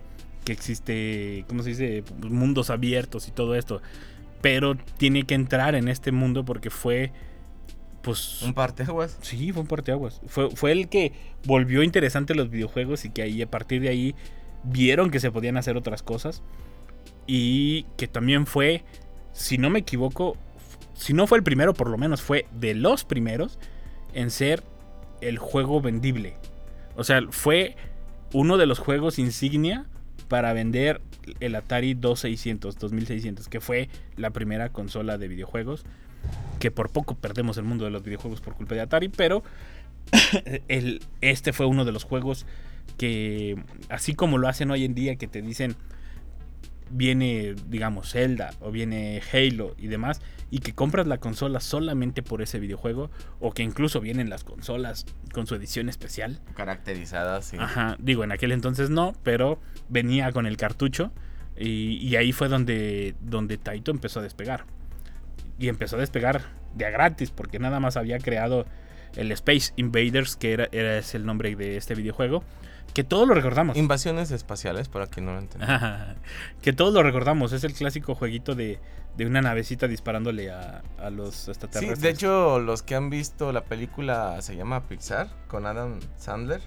que 0.49 0.53
existe, 0.53 1.45
¿cómo 1.47 1.61
se 1.61 1.69
dice? 1.69 2.03
Mundos 2.27 2.71
abiertos 2.71 3.27
y 3.27 3.31
todo 3.31 3.53
esto. 3.53 3.83
Pero 4.41 4.75
tiene 4.97 5.23
que 5.23 5.35
entrar 5.35 5.75
en 5.75 5.87
este 5.87 6.11
mundo 6.11 6.43
porque 6.43 6.71
fue, 6.71 7.11
pues... 8.01 8.41
Un 8.41 8.55
parteaguas. 8.55 9.19
Sí, 9.21 9.51
fue 9.51 9.61
un 9.61 9.67
parteaguas. 9.67 10.21
Fue, 10.25 10.49
fue 10.49 10.71
el 10.71 10.89
que 10.89 11.13
volvió 11.45 11.83
interesante 11.83 12.33
los 12.33 12.49
videojuegos 12.49 13.05
y 13.05 13.11
que 13.11 13.21
ahí, 13.21 13.43
a 13.43 13.51
partir 13.51 13.79
de 13.83 13.89
ahí, 13.89 14.15
vieron 14.63 15.11
que 15.11 15.19
se 15.19 15.29
podían 15.29 15.55
hacer 15.55 15.77
otras 15.77 16.01
cosas. 16.01 16.41
Y 17.27 17.83
que 17.95 18.07
también 18.07 18.47
fue, 18.47 18.83
si 19.33 19.59
no 19.59 19.69
me 19.69 19.79
equivoco, 19.79 20.35
si 20.95 21.13
no 21.13 21.27
fue 21.27 21.37
el 21.37 21.43
primero, 21.43 21.75
por 21.75 21.91
lo 21.91 21.97
menos 21.99 22.23
fue 22.23 22.47
de 22.59 22.73
los 22.73 23.03
primeros 23.03 23.59
en 24.15 24.31
ser 24.31 24.63
el 25.21 25.37
juego 25.37 25.79
vendible. 25.79 26.37
O 26.95 27.03
sea, 27.03 27.21
fue 27.29 27.75
uno 28.33 28.57
de 28.57 28.65
los 28.65 28.79
juegos 28.79 29.19
insignia 29.19 29.85
para 30.29 30.53
vender 30.53 31.01
el 31.41 31.55
Atari 31.55 31.95
2600, 31.95 32.77
2600, 32.77 33.49
que 33.49 33.59
fue 33.59 33.89
la 34.15 34.29
primera 34.29 34.69
consola 34.69 35.17
de 35.17 35.27
videojuegos. 35.27 35.83
Que 36.59 36.71
por 36.71 36.89
poco 36.89 37.15
perdemos 37.15 37.57
el 37.57 37.63
mundo 37.63 37.85
de 37.85 37.91
los 37.91 38.03
videojuegos 38.03 38.39
por 38.39 38.53
culpa 38.53 38.75
de 38.75 38.81
Atari, 38.81 39.09
pero 39.09 39.43
el, 40.67 41.01
este 41.21 41.51
fue 41.51 41.65
uno 41.65 41.83
de 41.83 41.91
los 41.91 42.03
juegos 42.03 42.45
que, 42.97 43.57
así 43.89 44.13
como 44.13 44.37
lo 44.37 44.47
hacen 44.47 44.71
hoy 44.71 44.85
en 44.85 44.93
día, 44.93 45.15
que 45.15 45.27
te 45.27 45.41
dicen 45.41 45.75
viene, 46.89 47.55
digamos, 47.67 48.11
Zelda 48.11 48.53
o 48.59 48.71
viene 48.71 49.21
Halo 49.31 49.75
y 49.77 49.87
demás, 49.87 50.21
y 50.51 50.59
que 50.59 50.73
compras 50.73 51.07
la 51.07 51.19
consola 51.19 51.59
solamente 51.59 52.23
por 52.23 52.41
ese 52.41 52.59
videojuego, 52.59 53.11
o 53.39 53.51
que 53.51 53.63
incluso 53.63 54.01
vienen 54.01 54.29
las 54.29 54.43
consolas 54.43 55.05
con 55.33 55.47
su 55.47 55.55
edición 55.55 55.89
especial. 55.89 56.39
Caracterizadas, 56.55 57.45
sí. 57.45 57.57
Ajá, 57.59 57.95
digo, 57.99 58.23
en 58.23 58.31
aquel 58.31 58.51
entonces 58.51 58.89
no, 58.89 59.13
pero 59.23 59.59
venía 59.89 60.31
con 60.31 60.45
el 60.45 60.57
cartucho 60.57 61.11
y, 61.57 61.97
y 61.97 62.15
ahí 62.15 62.31
fue 62.31 62.47
donde, 62.47 63.15
donde 63.21 63.57
Taito 63.57 63.91
empezó 63.91 64.19
a 64.19 64.23
despegar. 64.23 64.65
Y 65.59 65.67
empezó 65.67 65.97
a 65.97 65.99
despegar 65.99 66.43
de 66.75 66.85
a 66.85 66.89
gratis, 66.89 67.31
porque 67.31 67.59
nada 67.59 67.79
más 67.79 67.97
había 67.97 68.17
creado 68.19 68.65
el 69.15 69.31
Space 69.31 69.73
Invaders, 69.75 70.35
que 70.35 70.53
era, 70.53 70.69
era 70.71 70.97
es 70.97 71.15
el 71.15 71.25
nombre 71.25 71.55
de 71.55 71.77
este 71.77 71.95
videojuego, 71.95 72.43
que 72.93 73.03
todos 73.03 73.27
lo 73.27 73.33
recordamos. 73.33 73.77
Invasiones 73.77 74.31
espaciales, 74.31 74.87
para 74.89 75.07
quien 75.07 75.25
no 75.25 75.33
lo 75.33 75.39
entienda. 75.39 76.15
que 76.61 76.73
todos 76.73 76.93
lo 76.93 77.03
recordamos, 77.03 77.51
es 77.53 77.63
el 77.63 77.73
clásico 77.73 78.15
jueguito 78.15 78.55
de, 78.55 78.79
de 79.17 79.25
una 79.25 79.41
navecita 79.41 79.87
disparándole 79.87 80.51
a, 80.51 80.81
a 80.99 81.09
los 81.09 81.35
Sí, 81.35 81.51
extraterrestres. 81.51 82.01
de 82.01 82.09
hecho, 82.09 82.59
los 82.59 82.81
que 82.83 82.95
han 82.95 83.09
visto 83.09 83.51
la 83.51 83.63
película 83.63 84.41
se 84.41 84.55
llama 84.55 84.87
Pixar, 84.87 85.29
con 85.47 85.65
Adam 85.65 85.99
Sandler. 86.17 86.61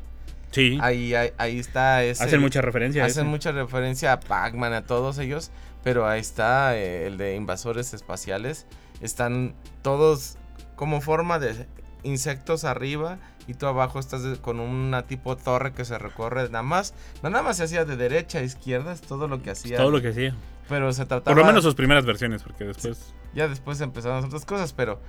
sí, 0.50 0.78
Ahí, 0.80 1.14
ahí, 1.14 1.30
ahí 1.38 1.58
está 1.58 2.02
ese... 2.04 2.22
hacen 2.24 2.40
mucha 2.40 2.60
referencia 2.62 3.02
a 3.02 3.06
Hacen 3.06 3.22
ese. 3.22 3.30
mucha 3.30 3.52
referencia 3.52 4.12
a 4.12 4.20
Pac-Man, 4.20 4.72
a 4.72 4.82
todos 4.86 5.18
ellos, 5.18 5.50
pero 5.82 6.06
ahí 6.06 6.20
está 6.20 6.76
eh, 6.76 7.06
el 7.08 7.18
de 7.18 7.34
invasores 7.34 7.92
espaciales. 7.94 8.66
Están 9.00 9.54
todos 9.82 10.36
como 10.76 11.00
forma 11.00 11.38
de 11.40 11.66
insectos 12.04 12.64
arriba 12.64 13.18
y 13.46 13.54
tú 13.54 13.66
abajo 13.66 13.98
estás 13.98 14.22
con 14.38 14.60
una 14.60 15.02
tipo 15.02 15.36
torre 15.36 15.72
que 15.72 15.84
se 15.84 15.98
recorre 15.98 16.44
nada 16.44 16.62
más. 16.62 16.94
no 17.22 17.30
Nada 17.30 17.42
más 17.42 17.56
se 17.56 17.64
hacía 17.64 17.84
de 17.84 17.96
derecha 17.96 18.38
a 18.38 18.42
izquierda, 18.42 18.92
es 18.92 19.00
todo 19.00 19.28
lo 19.28 19.42
que 19.42 19.50
hacía. 19.50 19.76
Todo 19.76 19.90
lo 19.90 20.00
que 20.00 20.08
hacía. 20.08 20.34
Pero 20.68 20.92
se 20.92 21.04
trataba... 21.06 21.34
Por 21.34 21.36
lo 21.36 21.44
menos 21.44 21.64
sus 21.64 21.74
primeras 21.74 22.04
versiones, 22.06 22.42
porque 22.42 22.64
después... 22.64 23.14
Ya 23.34 23.48
después 23.48 23.80
empezaron 23.80 24.24
otras 24.24 24.44
cosas, 24.44 24.72
pero 24.72 25.00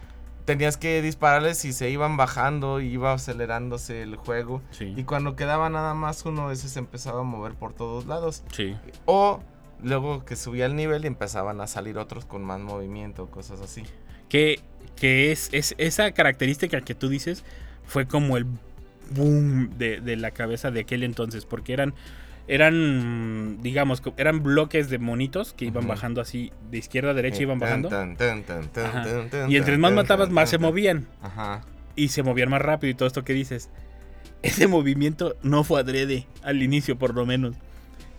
tenías 0.45 0.77
que 0.77 1.01
dispararles 1.01 1.63
y 1.65 1.73
se 1.73 1.89
iban 1.89 2.17
bajando 2.17 2.79
iba 2.81 3.13
acelerándose 3.13 4.01
el 4.01 4.15
juego. 4.15 4.61
Sí, 4.71 4.93
Y 4.95 5.03
cuando 5.03 5.35
quedaba 5.35 5.69
nada 5.69 5.93
más 5.93 6.25
uno, 6.25 6.51
ese 6.51 6.69
se 6.69 6.79
empezaba 6.79 7.21
a 7.21 7.23
mover 7.23 7.53
por 7.53 7.73
todos 7.73 8.05
lados. 8.05 8.43
sí. 8.51 8.75
O 9.05 9.41
luego 9.81 10.23
que 10.23 10.37
subía 10.37 10.65
el 10.65 10.77
nivel 10.77 11.03
y 11.03 11.07
empezaban 11.07 11.59
a 11.59 11.67
salir 11.67 11.97
otros 11.97 12.23
con 12.25 12.43
más 12.43 12.59
movimiento, 12.59 13.27
cosas 13.27 13.59
así. 13.59 13.83
Que, 14.29 14.61
que 14.95 15.31
es, 15.33 15.49
es 15.51 15.75
esa 15.77 16.11
característica 16.13 16.79
que 16.81 16.95
tú 16.95 17.09
dices 17.09 17.43
fue 17.85 18.07
como 18.07 18.37
el 18.37 18.45
boom 19.11 19.77
de, 19.77 19.99
de 19.99 20.15
la 20.15 20.31
cabeza 20.31 20.71
de 20.71 20.81
aquel 20.81 21.03
entonces, 21.03 21.45
porque 21.45 21.73
eran, 21.73 21.93
eran, 22.47 23.59
digamos, 23.61 24.01
eran 24.17 24.43
bloques 24.43 24.89
de 24.89 24.99
monitos 24.99 25.53
que 25.53 25.65
iban 25.65 25.87
bajando 25.87 26.21
así, 26.21 26.51
de 26.69 26.77
izquierda 26.77 27.11
a 27.11 27.13
derecha 27.13 27.41
iban 27.41 27.59
bajando. 27.59 27.89
Tan, 27.89 28.15
tan, 28.15 28.43
tan, 28.43 28.69
Y 29.49 29.57
entre 29.57 29.77
más 29.77 29.93
matabas, 29.93 30.29
más 30.29 30.49
se 30.49 30.57
movían. 30.57 31.07
Ajá. 31.21 31.61
Y 31.95 32.09
se 32.09 32.23
movían 32.23 32.49
más 32.49 32.61
rápido 32.61 32.91
y 32.91 32.95
todo 32.95 33.07
esto 33.07 33.23
que 33.23 33.33
dices. 33.33 33.69
Ese 34.41 34.67
movimiento 34.67 35.37
no 35.41 35.63
fue 35.63 35.79
adrede, 35.79 36.27
al 36.41 36.61
inicio 36.61 36.97
por 36.97 37.15
lo 37.15 37.25
menos. 37.25 37.55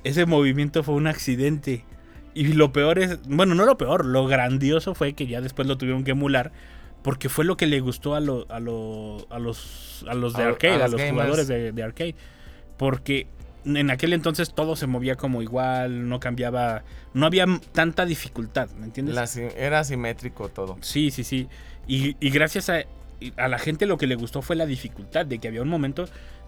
Ese 0.04 0.25
movimiento 0.25 0.83
fue 0.83 0.94
un 0.94 1.06
accidente. 1.06 1.85
Y 2.33 2.49
lo 2.54 2.73
peor 2.73 2.99
es, 2.99 3.21
bueno, 3.28 3.54
no 3.54 3.64
lo 3.64 3.76
peor, 3.76 4.06
lo 4.06 4.26
grandioso 4.26 4.94
fue 4.94 5.12
que 5.12 5.26
ya 5.26 5.40
después 5.40 5.68
lo 5.68 5.76
tuvieron 5.76 6.02
que 6.02 6.12
emular. 6.12 6.50
Porque 7.04 7.28
fue 7.28 7.44
lo 7.44 7.56
que 7.56 7.66
le 7.68 7.78
gustó 7.78 8.16
a, 8.16 8.20
lo- 8.20 8.46
a, 8.50 8.58
lo- 8.58 9.25
a 9.30 9.38
los, 9.38 10.04
a 10.08 10.14
los 10.14 10.32
de 10.34 10.42
A- 10.42 10.46
arcade, 10.49 10.75
a, 10.82 10.88
los 10.88 10.94
gamers. 10.96 11.12
jugadores 11.12 11.46
de, 11.46 11.70
de 11.70 11.82
arcade. 11.84 12.16
Porque 12.76 13.28
en 13.64 13.90
aquel 13.90 14.12
entonces 14.12 14.52
todo 14.52 14.75
se 14.75 14.87
movía 14.87 15.14
como 15.14 15.40
igual, 15.42 16.08
no 16.08 16.18
cambiaba, 16.18 16.82
no 17.12 17.25
había 17.26 17.46
tanta 17.73 18.04
dificultad, 18.04 18.68
¿me 18.70 18.87
entiendes? 18.87 19.14
La 19.14 19.28
era 19.56 19.84
simétrico 19.84 20.49
todo. 20.49 20.76
Sí, 20.80 21.11
sí, 21.12 21.23
sí. 21.25 21.46
Y, 21.87 22.16
y 22.20 22.30
gracias 22.30 22.68
a, 22.70 22.80
a 23.37 23.49
la 23.49 23.58
gente 23.58 23.87
lo 23.87 23.96
que 23.96 24.06
le 24.06 24.16
gustó 24.16 24.42
fue 24.42 24.56
la 24.56 24.66
dificultad, 24.66 25.25
de 25.25 25.38
que 25.38 25.49
había 25.49 25.62
un 25.62 25.68
momento 25.68 26.06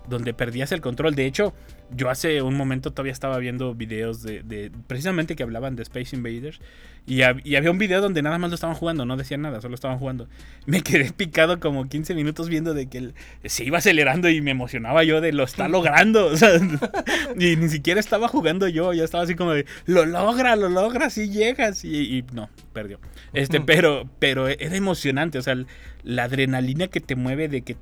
donde 0.09 0.35
perdías 0.35 0.73
el 0.73 0.81
control. 0.81 1.15
De 1.15 1.27
hecho, 1.27 1.55
yo 1.95 2.11
hace 2.11 2.43
un 2.43 2.57
momento 2.57 2.91
todavía 2.93 3.13
estaba 3.13 3.39
viendo 3.39 3.75
videos 3.75 4.23
de, 4.23 4.43
de- 4.43 4.71
precisamente 4.87 5.37
que 5.37 5.43
hablaban 5.43 5.77
de 5.77 5.83
Space 5.83 6.15
Invaders. 6.17 6.61
Y, 7.09 7.19
hab- 7.19 7.41
y 7.45 7.55
había 7.55 7.71
un 7.71 7.79
video 7.79 8.01
donde 8.01 8.21
nada 8.21 8.37
más 8.39 8.51
lo 8.51 8.57
estaban 8.57 8.75
jugando, 8.75 9.05
no 9.07 9.17
decían 9.17 9.41
nada, 9.43 9.61
solo 9.61 9.77
estaban 9.77 9.99
jugando. 9.99 10.29
Me 10.67 10.83
quedé 10.83 11.13
picado 11.13 11.61
como 11.61 11.89
15 11.89 12.15
minutos 12.17 12.49
viendo 12.49 12.75
de 12.75 12.89
que 12.89 12.99
él 12.99 13.15
se 13.45 13.65
iba 13.65 13.79
acelerando 13.79 14.29
y 14.29 14.41
me 14.41 14.51
emocionaba 14.51 15.05
yo 15.05 15.21
de 15.21 15.33
lo 15.33 15.45
está 15.45 15.69
logrando. 15.69 16.27
o 16.27 16.37
sea, 16.37 16.51
y 17.39 17.57
ni 17.57 17.69
siquiera 17.69 18.01
estaba 18.01 18.29
jugando 18.29 18.67
yo, 18.69 18.93
ya 18.93 19.05
estaba 19.05 19.25
así 19.25 19.35
como 19.35 19.53
de 19.53 19.67
lo 19.87 20.05
logra, 20.05 20.57
lo 20.57 20.69
logra, 20.69 21.11
si 21.11 21.29
llegas. 21.31 21.85
Y, 21.85 22.19
y 22.19 22.25
no, 22.33 22.51
perdió. 22.73 22.99
Este, 23.33 23.61
pero, 23.61 24.09
pero 24.19 24.49
era 24.49 24.75
emocionante, 24.77 25.39
o 25.39 25.43
sea, 25.43 25.57
la 26.03 26.25
adrenalina 26.25 26.89
que 26.89 27.01
te 27.01 27.15
mueve 27.17 27.49
de 27.49 27.63
que, 27.63 27.77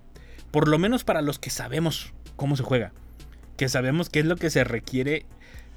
por 0.55 0.69
lo 0.69 0.79
menos 0.79 1.03
para 1.03 1.21
los 1.21 1.41
que 1.41 1.51
sabemos 1.51 2.13
cómo 2.37 2.55
se 2.55 2.63
juega, 2.63 2.93
que 3.57 3.69
sabemos 3.69 4.09
qué 4.09 4.21
es 4.21 4.25
lo 4.25 4.37
que 4.37 4.51
se 4.51 4.63
requiere, 4.63 5.27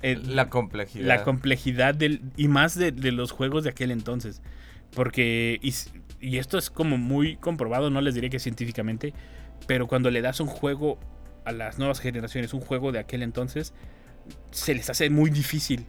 eh, 0.04 0.20
La 0.24 0.52
complejidad. 0.52 1.08
la 1.08 1.24
complejidad 1.24 1.96
del, 1.96 2.22
y 2.38 2.48
más 2.48 2.78
de, 2.78 2.92
de 2.92 3.12
los 3.12 3.32
juegos 3.32 3.64
de 3.64 3.72
aquel 3.72 3.90
entonces. 3.90 4.40
Porque, 4.94 5.60
y 6.22 6.38
esto 6.38 6.60
es 6.60 6.70
como 6.70 7.00
muy 7.00 7.38
comprobado, 7.38 7.90
no 7.90 8.02
les 8.02 8.14
diré 8.14 8.30
que 8.30 8.38
científicamente, 8.38 9.16
pero 9.66 9.88
cuando 9.88 10.12
le 10.12 10.22
das 10.22 10.42
un 10.42 10.48
juego 10.48 11.00
a 11.44 11.54
las 11.54 11.80
nuevas 11.80 12.00
generaciones, 12.00 12.54
un 12.54 12.62
juego 12.62 12.92
de 12.92 13.00
aquel 13.00 13.24
entonces, 13.24 13.74
se 14.52 14.76
les 14.76 14.92
hace 14.92 15.10
muy 15.10 15.32
difícil. 15.32 15.88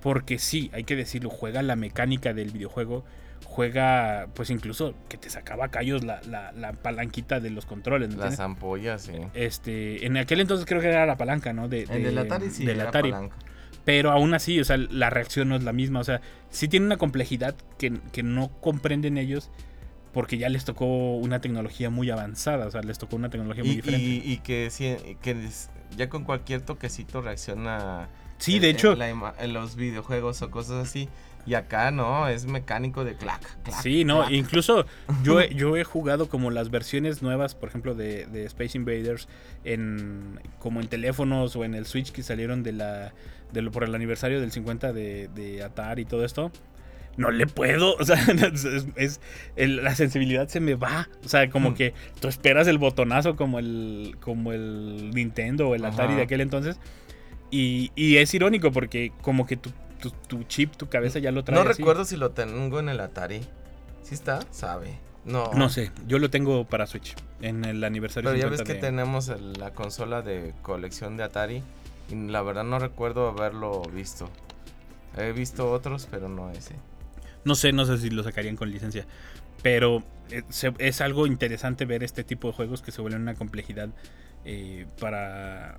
Porque 0.00 0.40
sí, 0.40 0.68
hay 0.72 0.82
que 0.82 0.96
decirlo, 0.96 1.30
juega 1.30 1.62
la 1.62 1.76
mecánica 1.76 2.34
del 2.34 2.50
videojuego, 2.50 3.04
juega, 3.44 4.28
pues 4.34 4.50
incluso 4.50 4.94
que 5.08 5.16
te 5.16 5.30
sacaba 5.30 5.68
callos 5.68 6.04
la, 6.04 6.20
la- 6.28 6.52
la 6.52 6.72
palanquita 6.72 7.40
de 7.40 7.50
los 7.50 7.66
controles. 7.66 8.08
¿me 8.10 8.16
Las 8.16 8.32
entiendes? 8.32 8.40
ampollas, 8.40 9.02
sí. 9.02 9.12
Este, 9.34 10.06
en 10.06 10.16
aquel 10.16 10.40
entonces 10.40 10.66
creo 10.66 10.80
que 10.80 10.88
era 10.88 11.06
la 11.06 11.16
palanca, 11.16 11.52
¿no? 11.52 11.68
De, 11.68 11.82
El 11.82 11.88
de- 11.88 12.00
del 12.00 12.18
Atari 12.18 12.50
sí, 12.50 12.64
del 12.64 12.80
era 12.80 12.88
Atari. 12.90 13.10
palanca. 13.10 13.36
Pero 13.84 14.10
aún 14.10 14.34
así, 14.34 14.58
o 14.58 14.64
sea, 14.64 14.76
la 14.76 15.10
reacción 15.10 15.48
no 15.48 15.54
es 15.56 15.62
la 15.62 15.72
misma. 15.72 16.00
O 16.00 16.04
sea, 16.04 16.20
sí 16.50 16.66
tiene 16.66 16.86
una 16.86 16.96
complejidad 16.96 17.54
que, 17.78 17.92
que 18.12 18.22
no 18.24 18.48
comprenden 18.60 19.16
ellos 19.16 19.48
porque 20.12 20.38
ya 20.38 20.48
les 20.48 20.64
tocó 20.64 21.16
una 21.16 21.40
tecnología 21.40 21.88
muy 21.88 22.10
avanzada. 22.10 22.66
O 22.66 22.70
sea, 22.70 22.80
les 22.82 22.98
tocó 22.98 23.14
una 23.16 23.30
tecnología 23.30 23.62
muy 23.62 23.74
Y, 23.74 23.76
diferente. 23.76 24.04
y- 24.04 24.32
y 24.32 24.36
que, 24.38 24.70
sí- 24.70 24.96
que 25.22 25.36
ya 25.96 26.08
con 26.08 26.24
cualquier 26.24 26.62
toquecito 26.62 27.22
reacciona. 27.22 28.08
sí, 28.38 28.56
en- 28.56 28.62
de 28.62 28.70
en 28.70 28.76
hecho, 28.76 28.96
la 28.96 29.08
en 29.08 29.52
los 29.52 29.76
videojuegos 29.76 30.42
o 30.42 30.50
cosas 30.50 30.84
así. 30.88 31.08
Y 31.46 31.54
acá 31.54 31.90
no, 31.92 32.26
es 32.28 32.46
mecánico 32.46 33.04
de 33.04 33.14
clac, 33.14 33.40
clac. 33.62 33.80
sí, 33.82 34.04
no, 34.04 34.20
clac. 34.22 34.32
incluso 34.32 34.84
yo 35.22 35.40
he, 35.40 35.54
yo 35.54 35.76
he 35.76 35.84
jugado 35.84 36.28
como 36.28 36.50
las 36.50 36.70
versiones 36.70 37.22
nuevas, 37.22 37.54
por 37.54 37.68
ejemplo, 37.68 37.94
de, 37.94 38.26
de 38.26 38.44
Space 38.46 38.76
Invaders, 38.76 39.28
en 39.64 40.40
como 40.58 40.80
en 40.80 40.88
teléfonos 40.88 41.54
o 41.56 41.64
en 41.64 41.74
el 41.74 41.86
Switch 41.86 42.10
que 42.12 42.22
salieron 42.22 42.62
de 42.62 42.72
la 42.72 43.12
de 43.52 43.62
lo- 43.62 43.70
por 43.70 43.84
el 43.84 43.94
aniversario 43.94 44.40
del 44.40 44.50
50 44.50 44.92
de, 44.92 45.28
de 45.34 45.62
Atari 45.62 46.02
y 46.02 46.04
todo 46.04 46.24
esto. 46.24 46.50
No 47.16 47.30
le 47.30 47.46
puedo, 47.46 47.94
o 47.96 48.04
sea, 48.04 48.16
es, 48.52 48.64
es- 48.96 49.20
el- 49.54 49.82
la 49.84 49.94
sensibilidad 49.94 50.48
se 50.48 50.60
me 50.60 50.74
va, 50.74 51.08
o 51.24 51.28
sea, 51.28 51.48
como 51.48 51.74
que 51.74 51.94
tú 52.20 52.28
esperas 52.28 52.66
el 52.66 52.76
botonazo 52.78 53.36
como 53.36 53.58
el 53.58 54.16
como 54.20 54.52
el 54.52 55.10
Nintendo 55.14 55.68
o 55.70 55.74
el 55.74 55.84
Atari 55.84 56.08
Ajá. 56.08 56.16
de 56.16 56.22
aquel 56.24 56.40
entonces 56.42 56.78
y, 57.50 57.90
y 57.94 58.16
es 58.16 58.34
irónico 58.34 58.72
porque 58.72 59.12
como 59.22 59.46
que 59.46 59.56
tú 59.56 59.70
tu, 60.00 60.10
tu 60.10 60.42
chip, 60.44 60.76
tu 60.76 60.88
cabeza 60.88 61.18
ya 61.18 61.30
lo 61.32 61.44
trae. 61.44 61.62
No 61.62 61.68
así. 61.68 61.78
recuerdo 61.80 62.04
si 62.04 62.16
lo 62.16 62.30
tengo 62.30 62.80
en 62.80 62.88
el 62.88 63.00
Atari. 63.00 63.40
¿Sí 64.02 64.14
está? 64.14 64.40
Sabe. 64.50 64.98
No. 65.24 65.50
No 65.54 65.68
sé, 65.68 65.90
yo 66.06 66.18
lo 66.20 66.30
tengo 66.30 66.64
para 66.64 66.86
Switch 66.86 67.14
en 67.40 67.64
el 67.64 67.82
aniversario. 67.82 68.30
Pero 68.30 68.40
ya 68.40 68.48
ves 68.48 68.60
50 68.60 68.64
que 68.64 68.74
de- 68.74 68.80
tenemos 68.80 69.28
la 69.58 69.72
consola 69.72 70.22
de 70.22 70.54
colección 70.62 71.16
de 71.16 71.24
Atari. 71.24 71.62
Y 72.08 72.14
la 72.28 72.42
verdad 72.42 72.62
no 72.62 72.78
recuerdo 72.78 73.28
haberlo 73.28 73.82
visto. 73.92 74.30
He 75.16 75.32
visto 75.32 75.70
otros, 75.72 76.06
pero 76.10 76.28
no 76.28 76.50
ese. 76.50 76.76
No 77.44 77.54
sé, 77.56 77.72
no 77.72 77.84
sé 77.84 77.98
si 77.98 78.10
lo 78.10 78.22
sacarían 78.22 78.54
con 78.56 78.70
licencia. 78.70 79.06
Pero 79.62 80.04
eh, 80.30 80.42
es 80.78 81.00
algo 81.00 81.26
interesante 81.26 81.84
ver 81.86 82.04
este 82.04 82.22
tipo 82.22 82.46
de 82.48 82.54
juegos 82.54 82.82
que 82.82 82.92
se 82.92 83.00
vuelven 83.00 83.22
una 83.22 83.34
complejidad 83.34 83.88
eh, 84.44 84.86
para, 85.00 85.78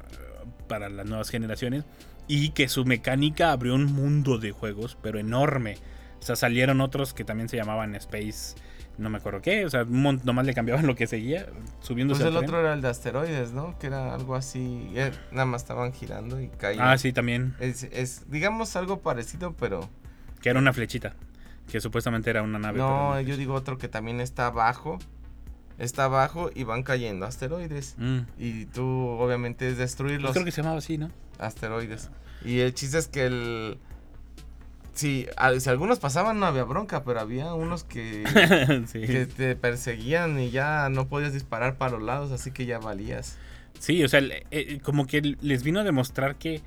para 0.67 0.89
las 0.89 1.05
nuevas 1.05 1.29
generaciones. 1.29 1.85
Y 2.27 2.49
que 2.49 2.67
su 2.67 2.83
mecánica 2.85 3.51
abrió 3.51 3.75
un 3.75 3.85
mundo 3.85 4.37
de 4.37 4.51
juegos, 4.51 4.97
pero 5.01 5.19
enorme. 5.19 5.77
O 6.19 6.23
sea, 6.23 6.35
salieron 6.35 6.81
otros 6.81 7.13
que 7.13 7.23
también 7.23 7.47
se 7.47 7.55
llamaban 7.55 7.95
Space, 7.95 8.55
no 8.97 9.09
me 9.09 9.17
acuerdo 9.19 9.41
qué. 9.41 9.65
O 9.65 9.69
sea, 9.69 9.85
nomás 9.85 10.45
le 10.45 10.53
cambiaban 10.53 10.85
lo 10.87 10.95
que 10.95 11.07
seguía, 11.07 11.45
subiéndose 11.79 12.23
Pues 12.23 12.27
al 12.27 12.33
el 12.33 12.39
tren. 12.39 12.49
otro 12.49 12.59
era 12.59 12.73
el 12.73 12.81
de 12.81 12.89
asteroides, 12.89 13.51
¿no? 13.53 13.77
Que 13.79 13.87
era 13.87 14.13
algo 14.13 14.35
así. 14.35 14.89
eh, 14.95 15.11
nada 15.31 15.45
más 15.45 15.61
estaban 15.61 15.93
girando 15.93 16.41
y 16.41 16.49
caían. 16.49 16.85
Ah, 16.87 16.97
sí, 16.97 17.13
también. 17.13 17.55
Es, 17.59 17.83
es, 17.83 18.29
digamos, 18.29 18.75
algo 18.75 18.99
parecido, 19.01 19.53
pero. 19.53 19.89
Que 20.41 20.49
era 20.49 20.59
una 20.59 20.73
flechita. 20.73 21.15
Que 21.71 21.79
supuestamente 21.81 22.29
era 22.29 22.43
una 22.43 22.59
nave. 22.59 22.79
No, 22.79 23.19
yo 23.21 23.37
digo 23.37 23.53
otro 23.53 23.77
que 23.77 23.87
también 23.87 24.19
está 24.21 24.47
abajo. 24.47 24.99
Está 25.77 26.05
abajo 26.05 26.49
y 26.55 26.63
van 26.63 26.81
cayendo 26.81 27.25
asteroides. 27.25 27.95
Mm. 27.99 28.19
Y 28.39 28.65
tú, 28.65 28.83
obviamente, 28.83 29.67
es 29.67 29.73
Pues 29.75 29.79
destruirlos. 29.79 30.31
creo 30.31 30.43
que 30.45 30.51
se 30.51 30.61
llamaba 30.61 30.79
así, 30.79 30.97
¿no? 30.97 31.11
Asteroides. 31.39 32.09
Y 32.45 32.59
el 32.59 32.73
chiste 32.73 32.97
es 32.97 33.07
que 33.07 33.25
el. 33.25 33.77
Sí, 34.93 35.27
a- 35.37 35.59
si 35.59 35.69
algunos 35.69 35.99
pasaban 35.99 36.39
no 36.39 36.47
había 36.47 36.63
bronca, 36.63 37.03
pero 37.03 37.19
había 37.19 37.53
unos 37.53 37.83
que, 37.83 38.23
sí. 38.87 39.01
que 39.01 39.27
te 39.27 39.55
perseguían 39.55 40.39
y 40.39 40.49
ya 40.49 40.89
no 40.89 41.07
podías 41.07 41.33
disparar 41.33 41.77
para 41.77 41.91
los 41.93 42.01
lados, 42.03 42.31
así 42.31 42.51
que 42.51 42.65
ya 42.65 42.79
valías. 42.79 43.37
Sí, 43.79 44.03
o 44.03 44.07
sea, 44.09 44.21
eh, 44.49 44.79
como 44.81 45.05
que 45.05 45.35
les 45.39 45.61
vino 45.61 45.81
a 45.81 45.83
demostrar 45.83 46.35
que, 46.35 46.61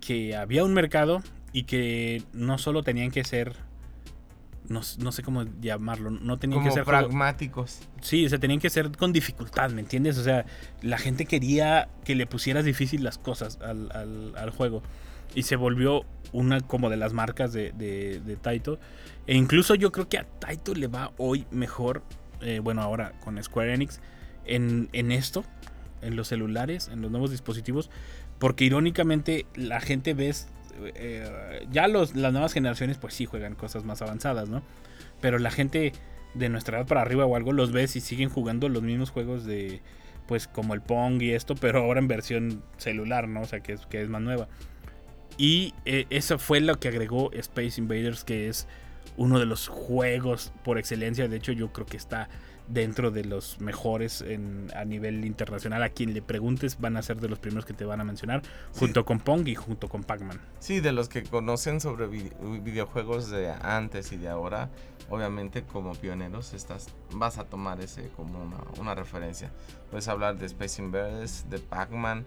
que 0.00 0.34
había 0.34 0.64
un 0.64 0.74
mercado 0.74 1.22
y 1.52 1.64
que 1.64 2.24
no 2.32 2.58
solo 2.58 2.82
tenían 2.82 3.12
que 3.12 3.22
ser, 3.22 3.54
no, 4.68 4.80
no 4.98 5.12
sé 5.12 5.22
cómo 5.22 5.44
llamarlo, 5.60 6.10
no 6.10 6.38
tenían 6.38 6.60
Como 6.60 6.68
que 6.70 6.74
ser... 6.74 6.84
pragmáticos. 6.84 7.80
sí, 8.00 8.26
o 8.26 8.28
sea, 8.28 8.38
tenían 8.38 8.60
que 8.60 8.70
ser 8.70 8.90
con 8.96 9.12
dificultad, 9.12 9.70
¿me 9.70 9.80
entiendes? 9.80 10.18
O 10.18 10.22
sea, 10.24 10.44
la 10.82 10.98
gente 10.98 11.24
quería 11.26 11.88
que 12.04 12.14
le 12.14 12.26
pusieras 12.26 12.64
difícil 12.64 13.02
las 13.04 13.18
cosas 13.18 13.58
al, 13.62 13.90
al- 13.92 14.34
al 14.36 14.50
juego. 14.50 14.82
Y 15.34 15.42
se 15.42 15.56
volvió 15.56 16.04
una 16.32 16.60
como 16.60 16.88
de 16.90 16.96
las 16.96 17.12
marcas 17.12 17.52
de, 17.52 17.72
de, 17.72 18.20
de 18.20 18.36
Taito. 18.36 18.78
E 19.26 19.34
incluso 19.36 19.74
yo 19.74 19.92
creo 19.92 20.08
que 20.08 20.18
a 20.18 20.24
Taito 20.24 20.74
le 20.74 20.86
va 20.86 21.12
hoy 21.18 21.46
mejor, 21.50 22.02
eh, 22.40 22.60
bueno, 22.62 22.80
ahora 22.82 23.12
con 23.24 23.42
Square 23.42 23.74
Enix, 23.74 24.00
en, 24.46 24.88
en 24.92 25.12
esto, 25.12 25.44
en 26.00 26.16
los 26.16 26.28
celulares, 26.28 26.88
en 26.92 27.02
los 27.02 27.10
nuevos 27.10 27.30
dispositivos, 27.30 27.90
porque 28.38 28.64
irónicamente 28.64 29.44
la 29.54 29.80
gente 29.80 30.14
ves, 30.14 30.48
eh, 30.94 31.66
ya 31.70 31.88
las 31.88 32.14
nuevas 32.14 32.52
generaciones 32.52 32.98
pues 32.98 33.14
sí 33.14 33.26
juegan 33.26 33.54
cosas 33.54 33.84
más 33.84 34.02
avanzadas, 34.02 34.48
¿no? 34.48 34.62
Pero 35.20 35.38
la 35.38 35.50
gente 35.50 35.92
de 36.34 36.48
nuestra 36.48 36.78
edad 36.78 36.86
para 36.86 37.02
arriba 37.02 37.26
o 37.26 37.36
algo 37.36 37.52
los 37.52 37.72
ves 37.72 37.96
y 37.96 38.00
siguen 38.00 38.28
jugando 38.28 38.68
los 38.68 38.82
mismos 38.82 39.10
juegos 39.10 39.44
de, 39.44 39.80
pues 40.26 40.46
como 40.46 40.74
el 40.74 40.82
Pong 40.82 41.22
y 41.22 41.32
esto, 41.32 41.54
pero 41.54 41.80
ahora 41.80 42.00
en 42.00 42.08
versión 42.08 42.62
celular, 42.76 43.28
¿no? 43.28 43.40
O 43.40 43.46
sea, 43.46 43.60
que 43.60 43.72
es, 43.72 43.86
que 43.86 44.02
es 44.02 44.08
más 44.08 44.22
nueva. 44.22 44.48
Y 45.36 45.74
eh, 45.84 46.06
eso 46.10 46.38
fue 46.38 46.60
lo 46.60 46.78
que 46.78 46.88
agregó 46.88 47.32
Space 47.32 47.80
Invaders, 47.80 48.24
que 48.24 48.48
es 48.48 48.66
uno 49.16 49.38
de 49.38 49.46
los 49.46 49.68
juegos 49.68 50.52
por 50.64 50.78
excelencia. 50.78 51.28
De 51.28 51.36
hecho, 51.36 51.52
yo 51.52 51.72
creo 51.72 51.86
que 51.86 51.96
está 51.96 52.28
dentro 52.68 53.10
de 53.10 53.24
los 53.24 53.60
mejores 53.60 54.20
en- 54.20 54.70
a 54.76 54.84
nivel 54.84 55.24
internacional. 55.24 55.82
A 55.82 55.88
quien 55.88 56.12
le 56.14 56.20
preguntes 56.22 56.78
van 56.80 56.96
a 56.96 57.02
ser 57.02 57.18
de 57.20 57.28
los 57.28 57.38
primeros 57.38 57.64
que 57.64 57.72
te 57.72 57.84
van 57.84 58.00
a 58.00 58.04
mencionar, 58.04 58.42
junto 58.78 59.04
con 59.04 59.20
Pong 59.20 59.48
y 59.48 59.54
junto 59.54 59.88
con 59.88 60.04
Pac-Man. 60.04 60.38
Sí, 60.60 60.80
de 60.80 60.92
los 60.92 61.08
que 61.08 61.22
conocen 61.22 61.80
sobre 61.80 62.06
vi- 62.06 62.30
videojuegos 62.62 63.30
de 63.30 63.50
antes 63.50 64.12
y 64.12 64.16
de 64.18 64.28
ahora, 64.28 64.68
obviamente 65.08 65.62
como 65.62 65.94
pioneros 65.94 66.52
estás, 66.52 66.88
vas 67.12 67.38
a 67.38 67.44
tomar 67.44 67.80
ese 67.80 68.08
como 68.16 68.42
una, 68.42 68.58
una 68.78 68.94
referencia. 68.94 69.50
Puedes 69.90 70.06
hablar 70.08 70.36
de 70.38 70.46
Space 70.46 70.82
Invaders, 70.82 71.48
de 71.48 71.58
Pac-Man, 71.58 72.24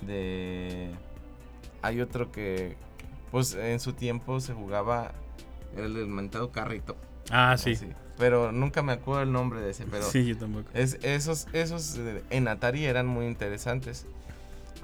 de... 0.00 0.90
Hay 1.82 2.00
otro 2.00 2.32
que, 2.32 2.76
pues 3.30 3.54
en 3.54 3.78
su 3.78 3.92
tiempo 3.92 4.40
se 4.40 4.54
jugaba 4.54 5.12
el 5.76 5.92
mentado 6.06 6.50
carrito. 6.50 6.96
Ah, 7.30 7.56
sí. 7.58 7.72
así. 7.72 7.88
Pero 8.18 8.52
nunca 8.52 8.82
me 8.82 8.92
acuerdo 8.92 9.22
el 9.22 9.32
nombre 9.32 9.60
de 9.60 9.70
ese, 9.70 9.84
pero... 9.90 10.04
Sí, 10.04 10.24
yo 10.24 10.36
tampoco. 10.38 10.68
Es, 10.72 10.98
esos, 11.02 11.48
esos 11.52 11.96
eh, 11.98 12.22
en 12.30 12.46
Atari 12.46 12.84
eran 12.84 13.06
muy 13.06 13.26
interesantes. 13.26 14.06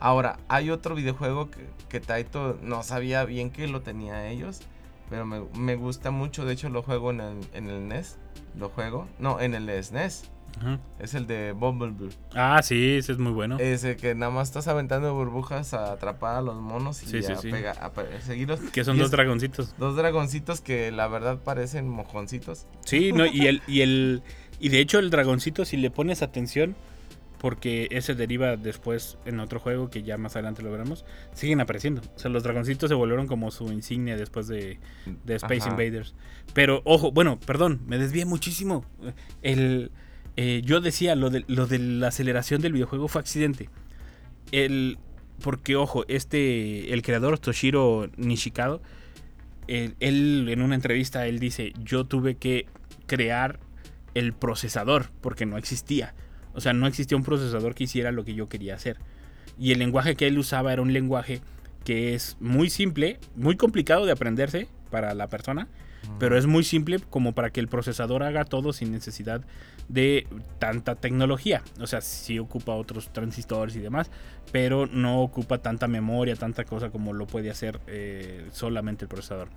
Ahora, 0.01 0.39
hay 0.49 0.71
otro 0.71 0.95
videojuego 0.95 1.51
que, 1.51 1.67
que 1.89 2.01
Taito 2.01 2.59
no 2.63 2.83
sabía 2.83 3.25
bien 3.25 3.51
que 3.51 3.69
lo 3.69 3.83
tenía 3.83 4.29
ellos, 4.29 4.61
pero 5.09 5.27
me, 5.27 5.43
me 5.57 5.77
gusta 5.77 6.11
mucho. 6.11 6.45
De 6.45 6.55
hecho, 6.55 6.71
lo 6.71 6.83
juego 6.83 7.11
en 7.11 7.21
el, 7.21 7.39
en 7.55 7.69
el 7.69 7.87
NES. 7.87 8.17
Lo 8.59 8.69
juego. 8.71 9.07
No, 9.19 9.41
en 9.41 9.55
el 9.55 9.85
SNES. 9.85 10.25
Ajá. 10.59 10.79
Es 10.99 11.15
el 11.15 11.27
de 11.27 11.53
Bumblebee. 11.53 12.11
Ah, 12.35 12.61
sí, 12.63 12.97
ese 12.97 13.13
es 13.13 13.19
muy 13.19 13.33
bueno. 13.33 13.59
Ese 13.59 13.97
que 13.97 14.15
nada 14.15 14.31
más 14.33 14.49
estás 14.49 14.69
aventando 14.69 15.15
burbujas 15.15 15.73
a 15.75 15.93
atrapar 15.93 16.37
a 16.37 16.41
los 16.43 16.57
monos 16.61 17.03
y 17.03 17.07
Sí, 17.07 17.23
sí, 17.23 17.33
a, 17.33 17.37
sí. 17.37 17.51
pega- 17.51 17.79
a 17.81 17.93
perseguirlos. 17.93 18.61
Que 18.73 18.85
son 18.85 18.97
y 18.97 18.99
dos 18.99 19.07
es- 19.07 19.13
dragoncitos. 19.13 19.75
Dos 19.79 19.97
dragoncitos 19.97 20.61
que 20.61 20.91
la 20.93 21.09
verdad 21.09 21.39
parecen 21.39 21.89
mojoncitos. 21.89 22.67
Sí, 22.85 23.13
no, 23.13 23.27
y 23.27 23.47
el, 23.47 23.63
y 23.67 23.81
el. 23.83 24.23
Y 24.59 24.69
de 24.69 24.81
hecho, 24.81 24.99
el 24.99 25.09
dragoncito, 25.11 25.65
si 25.65 25.77
le 25.79 25.91
pones 25.91 26.21
atención, 26.23 26.77
porque 27.39 27.89
ese 27.91 28.15
deriva 28.15 28.57
después 28.59 29.17
en 29.25 29.41
otro 29.41 29.61
juego 29.61 29.89
que 29.89 30.03
ya 30.03 30.19
más 30.19 30.37
adelante 30.37 30.63
lo 30.63 30.71
veremos, 30.71 31.07
siguen 31.33 31.63
apareciendo. 31.63 32.03
O 32.15 32.19
sea, 32.19 32.31
los 32.31 32.43
dragoncitos 32.43 32.91
se 32.91 32.95
volvieron 32.95 33.27
como 33.27 33.51
su 33.51 33.73
insignia 33.73 34.15
después 34.19 34.47
de, 34.47 34.79
de 35.25 35.35
Space 35.37 35.63
Ajá. 35.63 35.71
Invaders. 35.71 36.15
Pero, 36.53 36.83
ojo, 36.85 37.13
bueno, 37.13 37.41
perdón, 37.41 37.81
me 37.87 37.97
desvié 37.97 38.27
muchísimo. 38.27 38.85
El, 39.41 39.91
eh, 40.37 40.63
yo 40.65 40.81
decía, 40.81 41.15
lo 41.15 41.31
de, 41.31 41.45
la 41.79 42.09
aceleración 42.09 42.61
del 42.61 42.73
videojuego 42.73 43.09
fue 43.09 43.21
accidente. 43.21 43.69
El, 44.53 44.99
porque, 45.43 45.77
ojo, 45.77 46.05
este, 46.09 46.93
el 46.93 47.03
creador 47.03 47.39
Toshiro 47.39 48.11
Nishikado, 48.17 48.83
él, 49.67 49.95
él, 50.01 50.49
en 50.49 50.63
una 50.63 50.75
entrevista, 50.75 51.27
él 51.27 51.39
dice, 51.39 51.73
yo 51.83 52.05
tuve 52.05 52.37
que 52.37 52.67
crear 53.07 53.61
el 54.15 54.33
procesador 54.33 55.11
porque 55.21 55.47
no 55.47 55.57
existía. 55.57 56.15
O 56.55 56.61
sea, 56.61 56.73
no 56.73 56.87
existía 56.87 57.17
un 57.17 57.25
procesador 57.25 57.75
que 57.75 57.85
hiciera 57.85 58.13
lo 58.13 58.25
que 58.25 58.35
yo 58.35 58.49
quería 58.49 58.75
hacer. 58.75 58.99
Y 59.59 59.73
el 59.73 59.79
lenguaje 59.79 60.17
que 60.17 60.27
él 60.27 60.39
usaba 60.39 60.73
era 60.73 60.83
un 60.83 60.93
lenguaje 60.93 61.41
que 61.85 62.15
es 62.15 62.37
muy 62.41 62.71
simple, 62.71 63.19
muy 63.37 63.57
complicado 63.57 64.07
de 64.07 64.13
aprenderse 64.13 64.69
para 64.91 65.15
la 65.15 65.29
persona, 65.29 65.69
pero 66.19 66.37
es 66.37 66.47
muy 66.47 66.65
simple 66.65 66.99
como 67.11 67.33
para 67.33 67.51
que 67.51 67.61
el 67.61 67.69
procesador 67.69 68.23
haga 68.23 68.45
todo 68.45 68.73
sin 68.73 68.93
necesidad 68.93 69.43
de 69.89 70.27
tanta 70.59 70.95
tecnología. 70.95 71.63
O 71.81 71.87
sea, 71.87 72.01
sí 72.01 72.39
ocupa 72.39 72.75
otros 72.75 73.13
transistores 73.13 73.75
y 73.77 73.81
demás, 73.81 74.11
pero 74.53 74.87
no 74.87 75.23
ocupa 75.23 75.59
tanta 75.59 75.89
memoria, 75.89 76.37
tanta 76.37 76.65
cosa 76.65 76.91
como 76.91 77.13
lo 77.13 77.27
puede 77.27 77.51
hacer 77.51 77.81
eh, 77.87 78.47
solamente 78.53 79.05
el 79.05 79.09
procesador. 79.09 79.49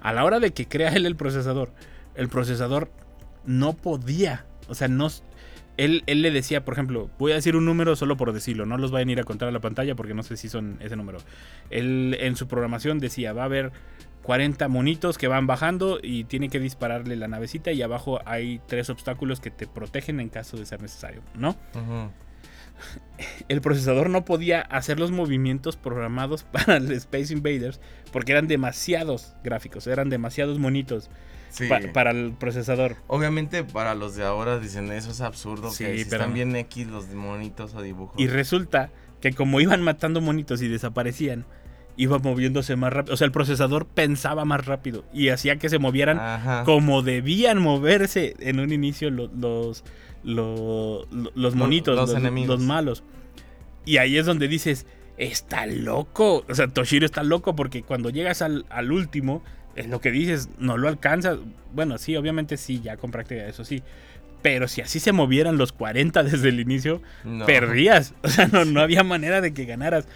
A 0.00 0.12
la 0.12 0.24
hora 0.24 0.40
de 0.40 0.52
que 0.52 0.66
crea 0.66 0.90
él 0.90 1.06
el 1.06 1.16
procesador, 1.16 1.72
el 2.14 2.28
procesador 2.28 2.90
no 3.44 3.74
podía, 3.74 4.46
o 4.68 4.74
sea, 4.74 4.88
no... 4.88 5.08
Él, 5.76 6.04
él 6.06 6.22
le 6.22 6.30
decía, 6.30 6.64
por 6.64 6.74
ejemplo, 6.74 7.10
voy 7.18 7.32
a 7.32 7.34
decir 7.34 7.56
un 7.56 7.64
número 7.64 7.96
solo 7.96 8.16
por 8.16 8.32
decirlo, 8.32 8.64
no 8.64 8.78
los 8.78 8.92
vayan 8.92 9.08
a 9.08 9.12
ir 9.12 9.20
a 9.20 9.24
contar 9.24 9.48
a 9.48 9.50
la 9.50 9.58
pantalla 9.58 9.96
porque 9.96 10.14
no 10.14 10.22
sé 10.22 10.36
si 10.36 10.48
son 10.48 10.76
ese 10.78 10.94
número. 10.94 11.18
Él 11.68 12.16
en 12.20 12.36
su 12.36 12.46
programación 12.46 13.00
decía, 13.00 13.32
va 13.32 13.42
a 13.42 13.46
haber 13.46 13.72
40 14.24 14.66
monitos 14.68 15.18
que 15.18 15.28
van 15.28 15.46
bajando 15.46 16.00
y 16.02 16.24
tiene 16.24 16.48
que 16.48 16.58
dispararle 16.58 17.14
la 17.16 17.28
navecita 17.28 17.70
y 17.72 17.82
abajo 17.82 18.20
hay 18.26 18.60
tres 18.66 18.90
obstáculos 18.90 19.38
que 19.40 19.50
te 19.50 19.66
protegen 19.66 20.18
en 20.18 20.28
caso 20.30 20.56
de 20.56 20.66
ser 20.66 20.82
necesario, 20.82 21.20
¿no? 21.36 21.50
Ujú. 21.74 22.10
El 23.48 23.60
procesador 23.60 24.10
no 24.10 24.24
podía 24.24 24.60
hacer 24.62 24.98
los 24.98 25.10
movimientos 25.10 25.76
programados 25.76 26.42
para 26.52 26.76
el 26.78 26.90
Space 26.92 27.32
Invaders 27.32 27.80
porque 28.12 28.32
eran 28.32 28.48
demasiados 28.48 29.34
gráficos, 29.44 29.86
eran 29.86 30.08
demasiados 30.10 30.58
monitos 30.58 31.10
Sí. 31.50 31.68
pa- 31.68 31.78
para 31.92 32.10
el 32.10 32.32
procesador. 32.32 32.96
Obviamente 33.06 33.62
para 33.62 33.94
los 33.94 34.16
de 34.16 34.24
ahora 34.24 34.58
dicen 34.58 34.90
eso 34.90 35.12
es 35.12 35.20
absurdo, 35.20 35.70
Sí, 35.70 35.84
que 35.84 35.98
si 35.98 36.04
pero- 36.06 36.22
están 36.22 36.34
bien 36.34 36.56
X 36.56 36.88
los 36.88 37.06
monitos 37.10 37.74
o 37.74 37.82
dibujos. 37.82 38.18
Y 38.20 38.26
resulta 38.26 38.90
que 39.20 39.32
como 39.34 39.60
iban 39.60 39.80
matando 39.80 40.20
monitos 40.20 40.62
y 40.62 40.68
desaparecían, 40.68 41.44
iba 41.96 42.18
moviéndose 42.18 42.76
más 42.76 42.92
rápido. 42.92 43.14
O 43.14 43.16
sea, 43.16 43.26
el 43.26 43.32
procesador 43.32 43.86
pensaba 43.86 44.44
más 44.44 44.66
rápido 44.66 45.04
y 45.12 45.28
hacía 45.28 45.56
que 45.56 45.68
se 45.68 45.78
movieran 45.78 46.18
Ajá. 46.18 46.64
como 46.64 47.02
debían 47.02 47.60
moverse 47.62 48.34
en 48.40 48.58
un 48.60 48.72
inicio 48.72 49.10
lo- 49.10 49.30
los, 49.38 49.84
lo- 50.24 51.06
lo- 51.12 51.30
los 51.34 51.52
Lo- 51.52 51.58
monitos, 51.58 51.96
los 51.96 52.10
los, 52.10 52.18
enemigos. 52.18 52.58
los 52.58 52.66
malos. 52.66 53.02
Y 53.84 53.98
ahí 53.98 54.16
es 54.18 54.26
donde 54.26 54.48
dices, 54.48 54.86
está 55.18 55.66
loco. 55.66 56.44
O 56.48 56.54
sea, 56.54 56.68
Toshiro 56.68 57.06
está 57.06 57.22
loco 57.22 57.54
porque 57.54 57.82
cuando 57.82 58.10
llegas 58.10 58.42
al, 58.42 58.64
al 58.70 58.90
último, 58.90 59.42
es 59.76 59.86
lo 59.88 60.00
que 60.00 60.10
dices, 60.10 60.48
no 60.58 60.76
lo 60.78 60.88
alcanzas. 60.88 61.38
Bueno, 61.74 61.98
sí, 61.98 62.16
obviamente 62.16 62.56
sí, 62.56 62.80
ya 62.82 62.96
con 62.96 63.10
práctica, 63.10 63.46
eso 63.46 63.64
sí. 63.64 63.82
Pero 64.42 64.68
si 64.68 64.80
así 64.82 65.00
se 65.00 65.12
movieran 65.12 65.56
los 65.56 65.72
40 65.72 66.22
desde 66.22 66.48
el 66.50 66.60
inicio, 66.60 67.00
No. 67.24 67.46
perdías. 67.46 68.14
O 68.22 68.28
sea, 68.28 68.46
no, 68.48 68.64
no 68.64 68.80
había 68.80 69.02
manera 69.02 69.40
de 69.40 69.54
que 69.54 69.64
ganaras. 69.64 70.06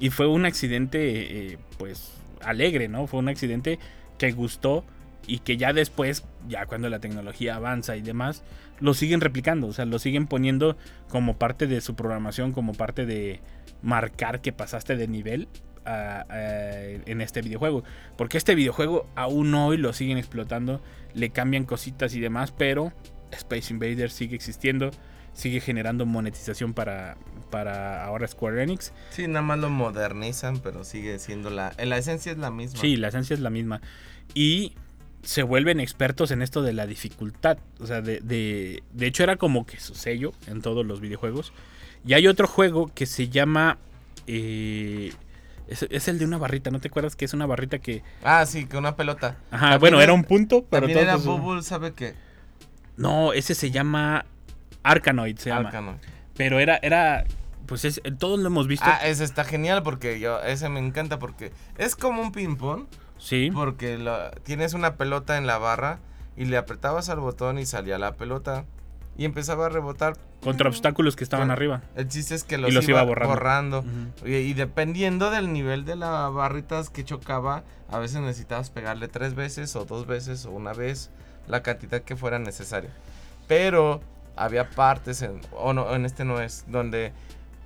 Y 0.00 0.10
fue 0.10 0.26
un 0.26 0.46
accidente, 0.46 1.52
eh, 1.52 1.58
pues, 1.78 2.12
alegre, 2.42 2.88
¿no? 2.88 3.06
Fue 3.06 3.20
un 3.20 3.28
accidente 3.28 3.78
que 4.18 4.32
gustó 4.32 4.84
y 5.26 5.38
que 5.40 5.56
ya 5.56 5.72
después, 5.72 6.24
ya 6.48 6.66
cuando 6.66 6.88
la 6.88 6.98
tecnología 6.98 7.54
avanza 7.54 7.96
y 7.96 8.00
demás, 8.00 8.42
lo 8.80 8.94
siguen 8.94 9.20
replicando. 9.20 9.68
O 9.68 9.72
sea, 9.72 9.84
lo 9.84 9.98
siguen 9.98 10.26
poniendo 10.26 10.76
como 11.08 11.36
parte 11.36 11.66
de 11.66 11.80
su 11.80 11.94
programación, 11.94 12.52
como 12.52 12.72
parte 12.72 13.06
de 13.06 13.40
marcar 13.82 14.40
que 14.40 14.52
pasaste 14.52 14.96
de 14.96 15.06
nivel 15.06 15.48
en 15.86 17.20
este 17.20 17.42
videojuego. 17.42 17.84
Porque 18.16 18.38
este 18.38 18.54
videojuego 18.54 19.06
aún 19.14 19.54
hoy 19.54 19.76
lo 19.76 19.92
siguen 19.92 20.18
explotando, 20.18 20.82
le 21.14 21.30
cambian 21.30 21.64
cositas 21.64 22.14
y 22.14 22.20
demás, 22.20 22.52
pero 22.52 22.92
Space 23.32 23.72
Invaders 23.72 24.12
sigue 24.12 24.36
existiendo, 24.36 24.90
sigue 25.32 25.60
generando 25.60 26.06
monetización 26.06 26.74
para, 26.74 27.16
para 27.50 28.04
ahora 28.04 28.26
Square 28.28 28.62
Enix. 28.62 28.92
Sí, 29.10 29.26
nada 29.28 29.42
más 29.42 29.58
lo 29.58 29.70
modernizan, 29.70 30.58
pero 30.60 30.84
sigue 30.84 31.18
siendo 31.18 31.50
la... 31.50 31.72
La 31.78 31.96
esencia 31.98 32.32
es 32.32 32.38
la 32.38 32.50
misma. 32.50 32.80
Sí, 32.80 32.96
la 32.96 33.08
esencia 33.08 33.34
es 33.34 33.40
la 33.40 33.50
misma. 33.50 33.80
Y 34.34 34.74
se 35.22 35.42
vuelven 35.42 35.80
expertos 35.80 36.30
en 36.30 36.42
esto 36.42 36.62
de 36.62 36.72
la 36.72 36.86
dificultad. 36.86 37.58
O 37.78 37.86
sea, 37.86 38.00
de, 38.02 38.20
de, 38.20 38.82
de 38.92 39.06
hecho 39.06 39.22
era 39.22 39.36
como 39.36 39.66
que 39.66 39.78
su 39.80 39.94
sello 39.94 40.32
en 40.46 40.62
todos 40.62 40.84
los 40.86 41.00
videojuegos. 41.00 41.52
Y 42.06 42.14
hay 42.14 42.26
otro 42.26 42.46
juego 42.46 42.90
que 42.94 43.06
se 43.06 43.28
llama... 43.28 43.78
eh, 44.26 45.12
es, 45.68 45.86
es 45.88 46.08
el 46.08 46.18
de 46.18 46.24
una 46.24 46.36
barrita, 46.38 46.70
¿no 46.70 46.80
te 46.80 46.88
acuerdas 46.88 47.14
que 47.14 47.24
es 47.24 47.32
una 47.32 47.46
barrita 47.46 47.78
que... 47.78 48.02
Ah, 48.24 48.44
sí, 48.44 48.66
que 48.66 48.76
una 48.76 48.96
pelota. 48.96 49.36
Ajá, 49.52 49.60
También 49.70 49.80
bueno, 49.80 50.00
era- 50.00 50.12
un 50.12 50.24
punto, 50.24 50.64
pero 50.68 50.86
También 50.86 50.98
era 50.98 51.16
Bubble, 51.16 51.62
¿sabe 51.62 51.92
qué? 51.92 52.14
No, 52.96 53.32
ese 53.32 53.54
se 53.54 53.70
llama 53.70 54.26
Arkanoid, 54.82 55.38
se 55.38 55.50
llama. 55.50 55.68
Arcano. 55.68 55.98
Pero 56.36 56.58
era, 56.58 56.78
era, 56.82 57.24
pues 57.66 57.84
es, 57.84 58.00
todos 58.18 58.38
lo 58.40 58.46
hemos 58.46 58.66
visto. 58.66 58.86
Ah, 58.88 59.00
ese 59.06 59.24
está 59.24 59.44
genial 59.44 59.82
porque 59.82 60.18
yo, 60.20 60.40
ese 60.42 60.68
me 60.68 60.80
encanta 60.80 61.18
porque 61.18 61.52
es 61.78 61.96
como 61.96 62.22
un 62.22 62.32
ping-pong. 62.32 62.86
sí. 63.18 63.50
Porque 63.52 63.98
lo- 63.98 64.30
tienes 64.42 64.72
una 64.74 64.96
pelota 64.96 65.36
en 65.36 65.46
la 65.46 65.58
barra 65.58 65.98
y 66.36 66.46
le 66.46 66.56
apretabas 66.56 67.08
al 67.10 67.20
botón 67.20 67.58
y 67.58 67.66
salía 67.66 67.98
la 67.98 68.12
pelota 68.14 68.64
y 69.18 69.24
empezaba 69.26 69.66
a 69.66 69.68
rebotar. 69.68 70.16
Contra 70.42 70.70
obstáculos 70.70 71.16
que 71.16 71.24
estaban 71.24 71.50
arriba. 71.50 71.82
El 71.96 72.08
chiste 72.08 72.34
es 72.34 72.44
que 72.44 72.56
los, 72.56 72.72
iba 72.72 72.82
iba, 72.82 73.02
borrando. 73.02 73.84
y, 74.24 74.36
y 74.36 74.54
dependiendo 74.54 75.30
del 75.30 75.52
nivel 75.52 75.84
de 75.84 75.96
la 75.96 76.28
barritas 76.30 76.88
que 76.88 77.04
chocaba, 77.04 77.62
a 77.90 77.98
veces 77.98 78.22
necesitabas 78.22 78.70
pegarle 78.70 79.08
tres 79.08 79.34
veces 79.34 79.76
o 79.76 79.84
dos 79.84 80.06
veces 80.06 80.46
o 80.46 80.50
una 80.52 80.72
vez 80.72 81.10
la 81.46 81.62
cantidad 81.62 82.00
que 82.00 82.16
fuera 82.16 82.38
necesaria. 82.38 82.88
Pero 83.48 84.00
había 84.36 84.70
partes, 84.70 85.22
en, 85.22 85.40
o 85.52 85.72
no, 85.72 85.94
en 85.94 86.04
este 86.04 86.24
no 86.24 86.40
es, 86.40 86.64
donde, 86.68 87.12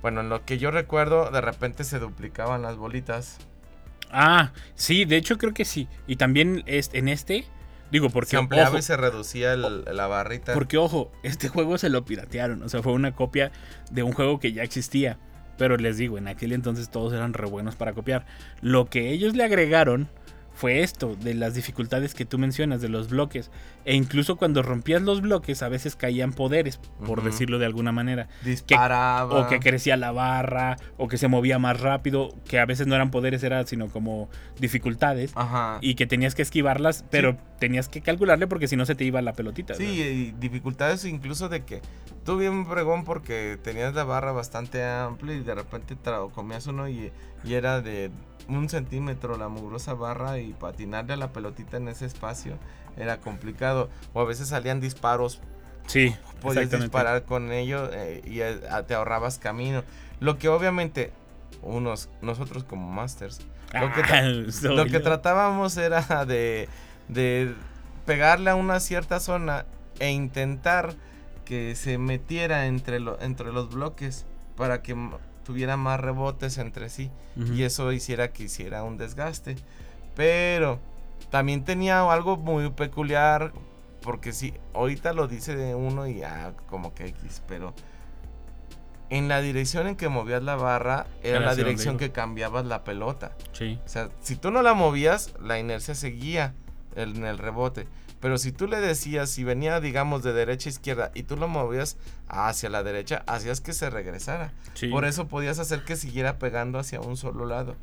bueno, 0.01 0.21
en 0.21 0.29
lo 0.29 0.43
que 0.45 0.57
yo 0.57 0.71
recuerdo, 0.71 1.31
de 1.31 1.41
repente 1.41 1.83
se 1.83 1.99
duplicaban 1.99 2.61
las 2.61 2.75
bolitas. 2.77 3.37
Ah, 4.11 4.51
sí, 4.75 5.05
de 5.05 5.17
hecho 5.17 5.37
creo 5.37 5.53
que 5.53 5.65
sí. 5.65 5.87
Y 6.07 6.15
también 6.17 6.63
es, 6.67 6.89
en 6.93 7.07
este, 7.09 7.45
digo, 7.91 8.09
porque 8.09 8.31
se 8.31 8.37
ampliaba 8.37 8.69
ojo, 8.69 8.77
y 8.77 8.81
se 8.81 8.95
reducía 8.97 9.53
el- 9.53 9.83
la 9.85 10.07
barrita. 10.07 10.53
porque 10.53 10.77
ojo, 10.77 11.11
este 11.23 11.49
juego 11.49 11.77
se 11.77 11.89
lo 11.89 12.05
piratearon. 12.05 12.61
O 12.63 12.69
sea, 12.69 12.81
fue 12.81 12.93
una 12.93 13.13
copia 13.13 13.51
de 13.91 14.03
un 14.03 14.13
juego 14.13 14.39
que 14.39 14.53
ya 14.53 14.63
existía. 14.63 15.17
Pero 15.57 15.77
les 15.77 15.95
digo, 15.97 16.17
en 16.17 16.27
aquel 16.27 16.51
entonces 16.51 16.89
todos 16.89 17.13
eran 17.13 17.33
re 17.33 17.47
buenos 17.47 17.75
para 17.77 17.93
copiar. 17.93 18.25
Lo 18.61 18.85
que 18.89 19.11
ellos 19.11 19.35
le 19.35 19.43
agregaron 19.45 20.09
fue 20.53 20.81
esto, 20.83 21.15
de 21.15 21.33
las 21.33 21.53
dificultades 21.53 22.13
que 22.13 22.25
tú 22.25 22.37
mencionas, 22.37 22.81
de 22.81 22.89
los 22.89 23.09
bloques. 23.09 23.51
E 23.85 23.93
incluso 23.93 24.35
cuando 24.35 24.63
rompías 24.63 25.01
los 25.03 25.21
bloques, 25.21 25.61
a 25.61 25.69
veces 25.69 25.95
caían 25.95 26.33
poderes, 26.33 26.79
por 27.05 27.23
decirlo 27.23 27.59
de 27.59 27.67
alguna 27.67 27.91
manera. 27.91 28.27
disparaba. 28.43 29.39
O 29.39 29.47
que 29.47 29.59
crecía 29.59 29.95
la 29.95 30.11
barra, 30.11 30.77
o 30.97 31.07
que 31.07 31.17
se 31.19 31.27
movía 31.27 31.59
más 31.59 31.79
rápido, 31.79 32.29
que 32.45 32.59
a 32.59 32.65
veces 32.65 32.87
no 32.87 32.95
eran 32.95 33.11
poderes, 33.11 33.43
era 33.43 33.65
sino 33.65 33.89
como 33.89 34.29
dificultades. 34.59 35.31
Ajá. 35.35 35.77
Y 35.81 35.93
que 35.93 36.07
tenías 36.07 36.33
que 36.33 36.41
esquivarlas, 36.41 37.05
pero 37.11 37.37
tenías 37.59 37.87
que 37.87 38.01
calcularle 38.01 38.47
porque 38.47 38.67
si 38.67 38.75
no 38.75 38.85
se 38.87 38.95
te 38.95 39.03
iba 39.03 39.21
la 39.21 39.33
pelotita. 39.33 39.75
Sí, 39.75 40.01
y 40.01 40.31
dificultades 40.39 41.05
incluso 41.05 41.47
de 41.47 41.63
que 41.63 41.81
tú 42.25 42.37
bien 42.37 42.67
bregón 42.67 43.03
porque 43.03 43.59
tenías 43.61 43.93
la 43.93 44.03
barra 44.03 44.31
bastante 44.31 44.83
amplia 44.83 45.35
y 45.35 45.43
de 45.43 45.53
repente 45.53 45.95
comías 46.33 46.65
uno 46.65 46.89
y, 46.89 47.11
y 47.43 47.53
era 47.53 47.81
de 47.81 48.09
un 48.47 48.69
centímetro 48.69 49.37
la 49.37 49.47
mugrosa 49.47 49.93
barra 49.93 50.39
y 50.39 50.53
patinarle 50.53 51.13
a 51.13 51.17
la 51.17 51.33
pelotita 51.33 51.77
en 51.77 51.87
ese 51.87 52.05
espacio 52.05 52.57
era 52.97 53.19
complicado. 53.19 53.74
O 54.13 54.21
a 54.21 54.25
veces 54.25 54.47
salían 54.49 54.79
disparos, 54.79 55.39
Sí, 55.87 56.15
podías 56.41 56.63
disparar 56.85 57.23
con 57.23 57.51
ello 57.51 57.89
eh, 57.93 58.21
y 58.25 58.39
eh, 58.41 58.59
te 58.87 58.95
ahorrabas 58.95 59.37
camino. 59.37 59.83
Lo 60.19 60.37
que 60.39 60.49
obviamente 60.49 61.11
unos, 61.61 62.09
nosotros 62.21 62.63
como 62.63 62.89
masters, 62.91 63.39
lo 63.73 63.91
que, 63.93 64.01
Ah, 64.01 64.21
lo 64.75 64.85
que 64.85 64.99
tratábamos 65.03 65.77
era 65.77 66.25
de, 66.25 66.67
de 67.07 67.53
pegarle 68.05 68.49
a 68.49 68.55
una 68.55 68.79
cierta 68.79 69.19
zona 69.19 69.65
e 69.99 70.09
intentar 70.11 70.93
que 71.45 71.75
se 71.75 71.97
metiera 71.97 72.65
entre, 72.65 72.99
lo- 72.99 73.19
entre 73.21 73.51
los 73.51 73.69
bloques 73.69 74.25
para 74.57 74.81
que 74.81 74.95
tuviera 75.45 75.77
más 75.77 75.99
rebotes 75.99 76.57
entre 76.57 76.89
sí 76.89 77.11
y 77.53 77.61
eso 77.63 77.91
hiciera 77.91 78.31
que 78.31 78.43
hiciera 78.43 78.83
un 78.83 78.97
desgaste. 78.97 79.55
Pero 80.15 80.79
también 81.35 81.65
tenía 81.65 82.09
algo 82.09 82.37
muy 82.37 82.69
peculiar 82.69 83.51
porque 83.99 84.31
sí, 84.31 84.53
ahorita 84.73 85.11
lo 85.11 85.27
dice 85.27 85.53
de 85.53 85.75
uno 85.75 86.07
y 86.07 86.23
ah, 86.23 86.53
como 86.69 86.95
que 86.95 87.07
X, 87.07 87.41
pero 87.45 87.73
en 89.09 89.27
la 89.27 89.41
dirección 89.41 89.85
en 89.87 89.97
que 89.97 90.07
movías 90.07 90.41
la 90.41 90.55
barra 90.55 91.07
era 91.23 91.39
Era 91.39 91.47
la 91.47 91.55
dirección 91.55 91.97
que 91.97 92.13
cambiabas 92.13 92.65
la 92.65 92.85
pelota. 92.85 93.35
Sí. 93.51 93.77
O 93.85 93.89
sea, 93.89 94.07
si 94.21 94.37
tú 94.37 94.49
no 94.49 94.61
la 94.61 94.75
movías, 94.75 95.33
la 95.41 95.59
inercia 95.59 95.93
seguía 95.93 96.53
en 96.95 97.25
el 97.25 97.37
rebote. 97.37 97.85
Pero 98.21 98.37
si 98.37 98.53
tú 98.53 98.65
le 98.67 98.79
decías, 98.79 99.29
si 99.29 99.43
venía, 99.43 99.81
digamos, 99.81 100.23
de 100.23 100.31
derecha 100.31 100.69
a 100.69 100.71
izquierda 100.71 101.11
y 101.15 101.23
tú 101.23 101.35
lo 101.35 101.49
movías 101.49 101.97
hacia 102.29 102.69
la 102.69 102.81
derecha, 102.81 103.23
hacías 103.27 103.59
que 103.59 103.73
se 103.73 103.89
regresara. 103.89 104.53
Sí. 104.73 104.87
Por 104.87 105.03
eso 105.03 105.27
podías 105.27 105.59
hacer 105.59 105.83
que 105.83 105.97
siguiera 105.97 106.39
pegando 106.39 106.79
hacia 106.79 107.01
un 107.01 107.17
solo 107.17 107.45
lado. 107.45 107.75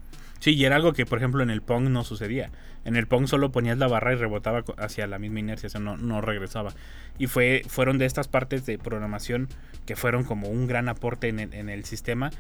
Sí, 0.43 0.55
y 0.55 0.65
era 0.65 0.75
algo 0.75 0.93
que, 0.93 1.07
por 1.07 1.19
ejemplo, 1.19 1.43
en 1.45 1.51
el 1.51 1.62
Pong 1.62 1.85
no 1.85 2.03
sucedía. 2.03 2.51
En 2.85 2.97
el 2.97 3.07
Pong 3.07 3.27
solo 3.27 3.53
ponías 3.53 3.79
la 3.79 3.87
barra 3.87 4.12
y 4.12 4.16
rebotaba 4.16 4.64
hacia 4.79 5.07
la 5.07 5.18
misma 5.18 5.40
inercia, 5.40 5.68
o 5.68 5.71
sea, 5.71 5.81
no, 5.81 5.97
no 5.97 6.21
regresaba. 6.21 6.73
Y 7.18 7.27
fue, 7.27 7.62
fueron 7.68 7.99
de 7.99 8.07
estas 8.07 8.29
partes 8.29 8.66
de 8.66 8.79
programación 8.79 9.49
que 9.87 9.97
fueron 9.97 10.25
como 10.25 10.49
un 10.49 10.66
gran 10.66 10.88
aporte 10.88 11.29
en 11.29 11.38
el, 11.38 11.55
en 11.55 11.68
el 11.68 11.85
sistema. 11.85 12.31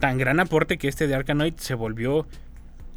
Tan 0.00 0.18
gran 0.18 0.40
aporte 0.40 0.78
que 0.78 0.88
este 0.88 1.06
de 1.06 1.14
Arkanoid 1.14 1.54
se 1.56 1.74
volvió 1.74 2.26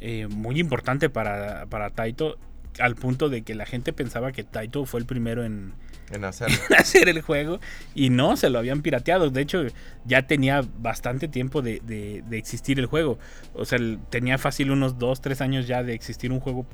eh, 0.00 0.26
muy 0.28 0.58
importante 0.60 1.08
para, 1.08 1.66
para 1.66 1.90
Taito, 1.90 2.38
al 2.78 2.96
punto 2.96 3.28
de 3.28 3.42
que 3.42 3.54
la 3.54 3.66
gente 3.66 3.92
pensaba 3.92 4.32
que 4.32 4.44
Taito 4.44 4.84
fue 4.84 5.00
el 5.00 5.06
primero 5.06 5.44
en, 5.44 5.72
En 6.10 6.24
hacerlo. 6.24 6.56
hacer 6.78 7.08
el 7.08 7.20
juego 7.22 7.60
y 7.94 8.10
no, 8.10 8.36
se 8.36 8.48
lo 8.50 8.58
habían 8.58 8.82
pirateado. 8.82 9.30
De 9.30 9.40
hecho, 9.42 9.64
ya 10.04 10.26
tenía 10.26 10.62
bastante 10.78 11.28
tiempo 11.28 11.62
de, 11.62 11.80
de- 11.80 12.22
existir 12.38 12.78
el 12.78 12.86
juego. 12.86 13.18
O 13.54 13.64
sea, 13.64 13.78
tenía 14.10 14.38
fácil 14.38 14.70
unos 14.70 14.98
2, 14.98 15.20
3 15.20 15.40
años 15.40 15.66
ya 15.66 15.82
de 15.82 15.94
existir 15.94 16.30
un 16.32 16.40
juego 16.40 16.66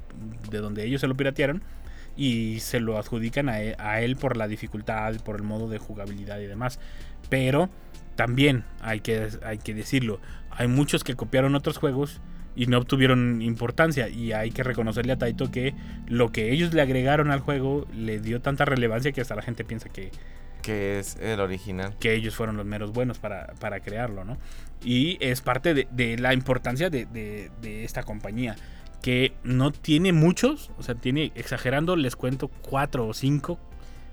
de 0.50 0.58
donde 0.58 0.84
ellos 0.84 1.00
se 1.00 1.06
lo 1.06 1.16
piratearon 1.16 1.62
y 2.16 2.60
se 2.60 2.78
lo 2.80 2.98
adjudican 2.98 3.48
a 3.48 3.60
él, 3.60 3.74
a 3.78 4.02
él 4.02 4.16
por 4.16 4.36
la 4.36 4.48
dificultad, 4.48 5.14
por 5.24 5.36
el 5.36 5.42
modo 5.42 5.68
de 5.68 5.78
jugabilidad 5.78 6.38
y 6.40 6.46
demás. 6.46 6.78
Pero 7.30 7.70
también 8.16 8.64
hay 8.82 9.00
que, 9.00 9.28
hay 9.44 9.56
que 9.56 9.72
decirlo, 9.72 10.20
hay 10.50 10.68
muchos 10.68 11.04
que 11.04 11.14
copiaron 11.14 11.54
otros 11.54 11.78
juegos 11.78 12.20
y 12.54 12.66
no 12.66 12.78
obtuvieron 12.78 13.40
importancia 13.42 14.08
y 14.08 14.32
hay 14.32 14.50
que 14.50 14.62
reconocerle 14.62 15.12
a 15.12 15.18
Taito 15.18 15.50
que 15.50 15.74
lo 16.06 16.30
que 16.32 16.52
ellos 16.52 16.74
le 16.74 16.82
agregaron 16.82 17.30
al 17.30 17.40
juego 17.40 17.86
le 17.96 18.18
dio 18.20 18.40
tanta 18.40 18.64
relevancia 18.64 19.12
que 19.12 19.20
hasta 19.22 19.34
la 19.34 19.42
gente 19.42 19.64
piensa 19.64 19.88
que, 19.88 20.10
que 20.60 20.98
es 20.98 21.16
el 21.20 21.40
original. 21.40 21.94
que 21.98 22.14
ellos 22.14 22.34
fueron 22.34 22.56
los 22.56 22.66
meros 22.66 22.92
buenos 22.92 23.18
para, 23.18 23.54
para 23.60 23.80
crearlo, 23.80 24.24
¿no? 24.24 24.36
Y 24.84 25.16
es 25.20 25.40
parte 25.40 25.74
de, 25.74 25.88
de 25.90 26.18
la 26.18 26.34
importancia 26.34 26.90
de, 26.90 27.06
de- 27.06 27.50
de 27.62 27.84
esta 27.84 28.02
compañía, 28.02 28.56
que 29.00 29.32
no 29.44 29.72
tiene 29.72 30.12
muchos, 30.12 30.70
o 30.78 30.82
sea, 30.82 30.94
tiene, 30.94 31.32
exagerando, 31.34 31.96
les 31.96 32.16
cuento 32.16 32.48
cuatro 32.48 33.06
o 33.08 33.14
cinco 33.14 33.58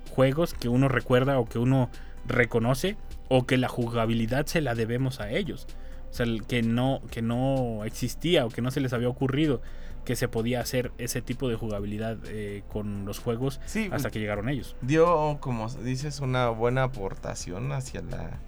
juegos 0.09 0.53
que 0.53 0.69
uno 0.69 0.87
recuerda 0.87 1.37
o 1.39 1.45
que 1.45 1.59
uno 1.59 1.89
reconoce, 2.27 2.95
o 3.27 3.45
que 3.45 3.57
la 3.57 3.67
jugabilidad 3.67 4.45
se 4.47 4.61
la 4.61 4.73
debemos 4.75 5.19
a 5.19 5.29
ellos. 5.31 5.67
O 6.09 6.13
sea, 6.13 6.25
que 6.47 6.61
no, 6.61 7.01
que 7.11 7.21
no 7.21 7.83
existía 7.85 8.45
o 8.45 8.49
que 8.49 8.61
no 8.61 8.71
se 8.71 8.79
les 8.81 8.93
había 8.93 9.09
ocurrido 9.09 9.61
que 10.05 10.15
se 10.15 10.27
podía 10.27 10.59
hacer 10.61 10.91
ese 10.97 11.21
tipo 11.21 11.49
de 11.49 11.55
jugabilidad 11.55 12.17
eh, 12.25 12.63
con 12.71 13.05
los 13.05 13.19
juegos 13.19 13.59
Sí, 13.65 13.89
hasta 13.91 14.09
que 14.09 14.19
llegaron 14.19 14.49
ellos. 14.49 14.75
dio, 14.81 15.37
como 15.39 15.69
dices, 15.69 16.19
una 16.19 16.49
buena 16.49 16.83
aportación 16.83 17.71
hacia 17.71 18.01
la 18.01 18.39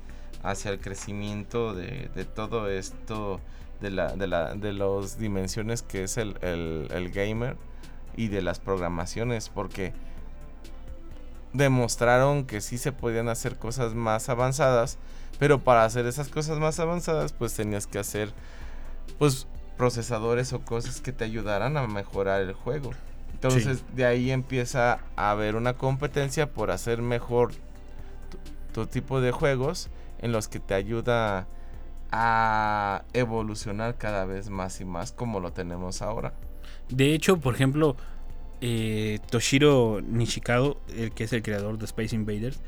hacia 0.43 0.71
el 0.71 0.79
crecimiento 0.79 1.75
de, 1.75 2.09
de 2.15 2.25
todo 2.25 2.67
esto 2.67 3.39
de, 3.79 3.91
la, 3.91 4.15
de, 4.15 4.25
la, 4.25 4.55
de 4.55 4.73
las 4.73 5.19
dimensiones 5.19 5.83
que 5.83 6.03
es 6.03 6.17
el, 6.17 6.35
el, 6.41 6.87
el 6.91 7.11
gamer 7.11 7.57
y 8.17 8.29
de 8.29 8.41
las 8.41 8.59
programaciones, 8.59 9.49
porque 9.49 9.93
demostraron 11.53 12.45
que 12.45 12.61
sí 12.61 12.77
se 12.77 12.91
podían 12.91 13.29
hacer 13.29 13.57
cosas 13.57 13.93
más 13.93 14.29
avanzadas, 14.29 14.97
pero 15.41 15.57
para 15.57 15.85
hacer 15.85 16.05
esas 16.05 16.29
cosas 16.29 16.59
más 16.59 16.79
avanzadas, 16.79 17.33
pues 17.33 17.55
tenías 17.55 17.87
que 17.87 17.97
hacer, 17.97 18.31
pues, 19.17 19.47
procesadores 19.75 20.53
o 20.53 20.59
cosas 20.59 21.01
que 21.01 21.13
te 21.13 21.23
ayudaran 21.23 21.77
a 21.77 21.87
mejorar 21.87 22.41
el 22.41 22.53
juego. 22.53 22.91
Entonces, 23.33 23.83
de 23.95 24.05
ahí 24.05 24.29
empieza 24.29 24.99
a 25.15 25.31
haber 25.31 25.55
una 25.55 25.73
competencia 25.73 26.51
por 26.51 26.69
hacer 26.69 27.01
mejor 27.01 27.53
tu, 28.73 28.83
tu 28.83 28.85
tipo 28.85 29.19
de 29.19 29.31
juegos 29.31 29.89
en 30.19 30.31
los 30.31 30.47
que 30.47 30.59
te 30.59 30.75
ayuda 30.75 31.47
a 32.11 33.01
evolucionar 33.13 33.97
cada 33.97 34.25
vez 34.25 34.51
más 34.51 34.79
y 34.79 34.85
más 34.85 35.11
como 35.11 35.39
lo 35.39 35.53
tenemos 35.53 36.03
ahora. 36.03 36.33
De 36.89 37.15
hecho, 37.15 37.37
por 37.37 37.55
ejemplo, 37.55 37.95
eh, 38.61 39.17
Toshiro 39.31 40.01
Nishikado, 40.01 40.79
el 40.95 41.11
que 41.13 41.23
es 41.23 41.33
el 41.33 41.41
creador 41.41 41.79
de 41.79 41.85
Space 41.85 42.15
Invaders, 42.15 42.59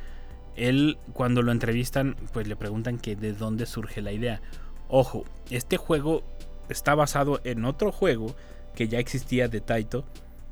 él 0.56 0.98
cuando 1.13 1.42
lo 1.42 1.52
entrevistan, 1.52 2.16
pues 2.32 2.48
le 2.48 2.56
preguntan 2.56 3.00
que 3.00 3.16
de 3.16 3.34
dónde 3.34 3.66
surge 3.66 4.02
la 4.02 4.12
idea. 4.12 4.42
Ojo, 4.88 5.26
este 5.50 5.78
juego 5.78 6.24
está 6.70 6.96
basado 6.96 7.42
en 7.44 7.66
otro 7.66 7.92
juego 7.92 8.36
que 8.76 8.88
ya 8.88 9.00
existía 9.00 9.48
de 9.48 9.62
Taito, 9.62 10.06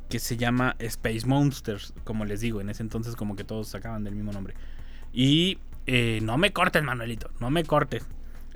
que 0.09 0.19
se 0.19 0.37
llama 0.37 0.75
Space 0.79 1.25
Monsters, 1.25 1.93
como 2.03 2.25
les 2.25 2.41
digo, 2.41 2.61
en 2.61 2.69
ese 2.69 2.83
entonces 2.83 3.15
como 3.15 3.35
que 3.35 3.43
todos 3.43 3.67
sacaban 3.69 4.03
del 4.03 4.15
mismo 4.15 4.31
nombre. 4.31 4.53
Y 5.13 5.57
eh, 5.87 6.19
no 6.21 6.37
me 6.37 6.51
cortes, 6.51 6.83
Manuelito, 6.83 7.31
no 7.39 7.49
me 7.49 7.63
cortes. 7.63 8.05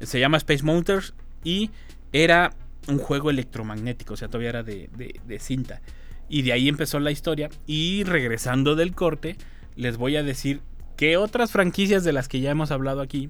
Se 0.02 0.20
llama 0.20 0.38
Space 0.38 0.64
Monsters 0.64 1.14
y 1.44 1.72
era 2.12 2.54
un 2.88 2.98
juego 3.00 3.30
electromagnético, 3.30 4.14
o 4.14 4.18
sea, 4.18 4.28
todavía 4.28 4.50
era 4.50 4.64
de, 4.64 5.40
cinta. 5.40 5.82
Y 6.30 6.42
de 6.42 6.54
ahí 6.54 6.68
empezó 6.68 7.00
la 7.00 7.12
historia. 7.12 7.50
Y 7.66 8.04
regresando 8.04 8.76
del 8.76 8.94
corte, 8.94 9.38
les 9.76 9.98
voy 9.98 10.18
a 10.18 10.24
decir 10.24 10.62
que 10.96 11.18
otras 11.18 11.52
franquicias 11.52 12.04
de 12.04 12.14
las 12.14 12.28
que 12.28 12.40
ya 12.40 12.52
hemos 12.52 12.72
hablado 12.72 13.02
aquí 13.02 13.30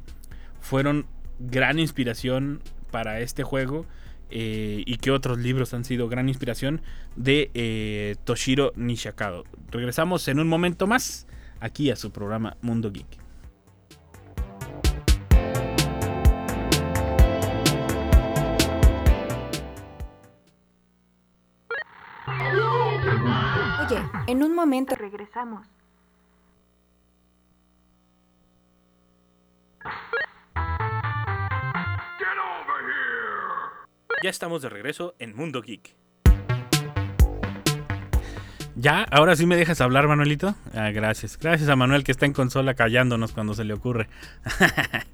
fueron 0.62 1.06
gran 1.40 1.80
inspiración 1.80 2.62
para 2.92 3.20
este 3.20 3.44
juego. 3.44 3.86
Eh, 4.32 4.84
y 4.88 4.98
que 4.98 5.12
otros 5.12 5.38
libros 5.38 5.76
han 5.76 5.86
sido 5.86 6.10
gran 6.10 6.28
inspiración 6.30 6.82
de 7.16 7.52
eh, 7.54 8.16
Toshiro 8.24 8.74
Nishikado. 8.76 9.44
Regresamos 9.70 10.28
en 10.28 10.40
un 10.40 10.48
momento 10.48 10.88
más 10.88 11.28
aquí 11.60 11.92
a 11.92 11.96
su 11.96 12.12
programa 12.12 12.58
Mundo 12.62 12.92
Geek. 12.92 13.06
Oye, 23.88 24.02
en 24.26 24.42
un 24.42 24.56
momento 24.56 24.96
Regresamos. 24.96 25.75
Ya 34.26 34.32
estamos 34.32 34.64
de 34.64 34.70
regreso 34.70 35.14
en 35.20 35.36
Mundo 35.36 35.62
Geek. 35.62 35.96
Ya, 38.76 39.04
ahora 39.04 39.36
sí 39.36 39.46
me 39.46 39.56
dejas 39.56 39.82
hablar, 39.82 40.08
Manuelito. 40.08 40.56
Ah, 40.74 40.90
gracias. 40.90 41.38
Gracias 41.38 41.70
a 41.70 41.76
Manuel 41.76 42.04
que 42.04 42.12
está 42.12 42.26
en 42.26 42.34
consola 42.34 42.74
callándonos 42.74 43.34
cuando 43.34 43.54
se 43.54 43.64
le 43.66 43.76
ocurre. 43.76 44.10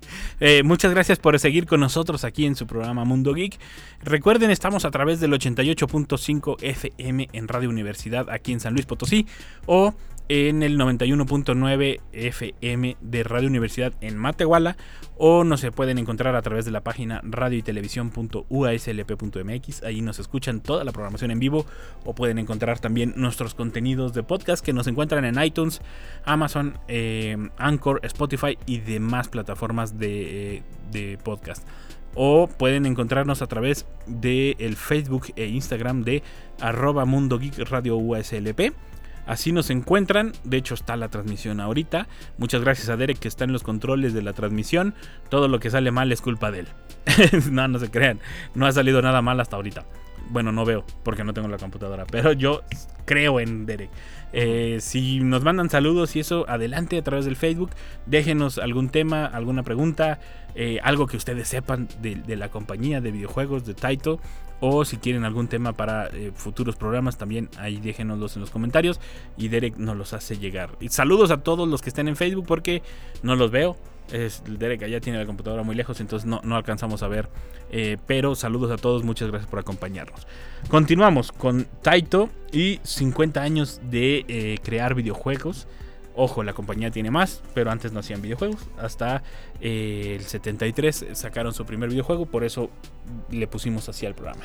Eh, 0.44 0.64
muchas 0.64 0.92
gracias 0.92 1.20
por 1.20 1.38
seguir 1.38 1.68
con 1.68 1.80
nosotros 1.80 2.24
aquí 2.24 2.48
en 2.48 2.56
su 2.56 2.66
programa 2.66 3.06
Mundo 3.06 3.34
Geek. 3.34 3.60
Recuerden, 4.02 4.50
estamos 4.50 4.86
a 4.86 4.92
través 4.92 5.20
del 5.20 5.34
88.5 5.34 6.58
FM 6.64 7.30
en 7.32 7.48
Radio 7.48 7.70
Universidad 7.70 8.28
aquí 8.28 8.52
en 8.52 8.60
San 8.60 8.74
Luis 8.74 8.88
Potosí 8.88 9.28
o 9.68 9.94
en 10.34 10.64
el 10.64 10.80
91.9 10.80 12.00
FM 12.14 12.96
de 13.02 13.24
Radio 13.26 13.50
Universidad 13.50 13.92
en 14.00 14.18
Matehuala 14.18 14.78
o 15.18 15.44
nos 15.44 15.60
se 15.60 15.74
pueden 15.74 15.98
encontrar 15.98 16.38
a 16.38 16.42
través 16.42 16.64
de 16.64 16.72
la 16.72 16.86
página 16.86 17.20
radio 17.26 17.58
y 17.58 17.62
televisión.uaslp.mx. 17.62 19.84
Ahí 19.84 20.00
nos 20.00 20.20
escuchan 20.20 20.62
toda 20.62 20.86
la 20.86 20.94
programación 20.94 21.32
en 21.32 21.40
vivo 21.40 21.66
o 22.06 22.16
pueden 22.16 22.40
encontrar 22.40 22.80
también 22.80 23.14
nuestros 23.18 23.56
contenidos 23.56 24.14
de 24.14 24.24
podcast 24.24 24.64
que 24.64 24.72
nos 24.72 24.88
encuentran 24.88 25.26
en 25.26 25.44
iTunes, 25.44 25.82
Amazon, 26.24 26.78
eh, 26.88 27.36
Anchor, 27.58 28.00
Spotify 28.04 28.58
y 28.66 28.78
demás 28.78 29.28
plataformas 29.28 30.00
de, 30.00 30.56
eh, 30.56 30.64
de 30.94 31.18
podcast 31.22 31.68
o 32.16 32.48
pueden 32.48 32.86
encontrarnos 32.86 33.42
a 33.42 33.48
través 33.48 33.86
de 34.08 34.56
el 34.60 34.78
Facebook 34.78 35.34
e 35.36 35.48
Instagram 35.48 36.04
de 36.04 36.24
arroba 36.62 37.04
Mundo 37.04 37.38
Geek 37.38 37.70
Radio 37.70 37.98
USLP. 37.98 38.72
Así 39.26 39.52
nos 39.52 39.70
encuentran. 39.70 40.34
De 40.44 40.58
hecho, 40.58 40.74
está 40.74 40.96
la 40.98 41.10
transmisión 41.10 41.60
ahorita. 41.60 42.08
Muchas 42.38 42.62
gracias 42.62 42.90
a 42.90 42.98
Derek 42.98 43.20
que 43.20 43.28
está 43.28 43.44
en 43.44 43.54
los 43.54 43.64
controles 43.64 44.14
de 44.14 44.22
la 44.22 44.34
transmisión. 44.34 44.94
Todo 45.30 45.48
lo 45.48 45.60
que 45.60 45.70
sale 45.70 45.92
mal 45.92 46.12
es 46.12 46.22
culpa 46.22 46.52
de 46.52 46.60
él. 46.60 46.68
no, 47.52 47.68
no 47.68 47.80
se 47.80 47.90
crean. 47.90 48.20
No 48.56 48.66
ha 48.66 48.72
salido 48.72 49.02
nada 49.02 49.22
mal 49.22 49.40
hasta 49.40 49.56
ahorita. 49.56 49.86
Bueno, 50.30 50.52
no 50.52 50.64
veo 50.66 50.86
porque 51.04 51.24
no 51.24 51.34
tengo 51.34 51.48
la 51.48 51.58
computadora. 51.58 52.06
Pero 52.10 52.32
yo 52.32 52.62
creo 53.06 53.40
en 53.40 53.66
Derek. 53.66 53.90
Eh, 54.34 54.78
si 54.80 55.20
nos 55.20 55.44
mandan 55.44 55.70
saludos 55.70 56.16
y 56.16 56.22
eso, 56.22 56.46
adelante 56.48 56.98
a 56.98 57.04
través 57.04 57.26
del 57.26 57.36
Facebook. 57.36 57.72
Déjenos 58.06 58.58
algún 58.58 58.90
tema, 58.90 59.26
alguna 59.26 59.64
pregunta, 59.64 60.20
eh, 60.56 60.80
algo 60.84 61.08
que 61.08 61.18
ustedes 61.18 61.48
sepan 61.48 61.90
de, 62.02 62.16
de, 62.16 62.36
la 62.38 62.50
compañía 62.50 63.02
de 63.02 63.12
videojuegos 63.12 63.66
de 63.66 63.74
Taito. 63.74 64.20
O 64.62 64.86
si 64.86 64.98
quieren 64.98 65.26
algún 65.26 65.48
tema 65.48 65.74
para 65.74 66.08
eh, 66.08 66.32
futuros 66.34 66.76
programas, 66.76 67.18
también 67.18 67.50
ahí 67.58 67.80
déjenoslos 67.80 68.36
en 68.36 68.42
los 68.42 68.52
comentarios 68.52 69.00
y 69.36 69.48
Derek 69.48 69.78
nos 69.78 69.98
los 69.98 70.14
hace 70.14 70.38
llegar. 70.38 70.78
Y 70.80 70.90
saludos 70.90 71.32
a 71.32 71.38
todos 71.38 71.68
los 71.68 71.82
que 71.82 71.90
estén 71.90 72.08
en 72.08 72.16
Facebook 72.16 72.46
porque 72.48 72.84
no 73.24 73.36
los 73.36 73.52
veo. 73.52 73.76
Es, 74.12 74.44
Derek 74.46 74.84
allá 74.84 75.00
tiene 75.00 75.18
la 75.20 75.26
computadora 75.26 75.64
muy 75.64 75.76
lejos, 75.76 76.00
entonces 76.00 76.28
no, 76.28 76.42
no 76.44 76.56
alcanzamos 76.56 77.02
a 77.02 77.08
ver. 77.08 77.28
Eh, 77.72 77.98
pero 78.06 78.36
saludos 78.36 78.70
a 78.72 78.78
todos, 78.78 79.04
muchas 79.04 79.30
gracias 79.30 79.50
por 79.50 79.60
acompañarnos. 79.60 80.28
Continuamos 80.70 81.32
con 81.32 81.66
Taito 81.82 82.30
y 82.52 82.80
50 82.84 83.42
años 83.42 83.82
de 83.90 84.26
eh, 84.28 84.58
crear 84.62 84.94
videojuegos. 84.94 85.68
Ojo, 86.16 86.44
la 86.44 86.54
compañía 86.54 86.92
tiene 86.92 87.10
más, 87.10 87.42
pero 87.54 87.72
antes 87.72 87.94
no 87.94 88.02
hacían 88.02 88.22
videojuegos. 88.22 88.68
Hasta 88.78 89.24
eh, 89.62 90.18
el 90.20 90.24
73 90.24 91.06
sacaron 91.14 91.54
su 91.54 91.66
primer 91.66 91.90
videojuego, 91.90 92.26
por 92.26 92.44
eso 92.44 92.70
le 93.30 93.48
pusimos 93.48 93.88
así 93.88 94.06
al 94.06 94.14
programa. 94.14 94.44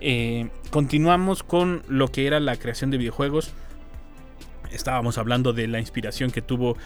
Eh, 0.00 0.48
continuamos 0.70 1.42
con 1.42 1.82
lo 1.88 2.08
que 2.08 2.26
era 2.26 2.40
la 2.40 2.56
creación 2.56 2.90
de 2.90 2.98
videojuegos. 2.98 3.52
Estábamos 4.70 5.18
hablando 5.18 5.52
de 5.52 5.68
la 5.68 5.80
inspiración 5.80 6.30
que 6.30 6.40
tuvo, 6.40 6.78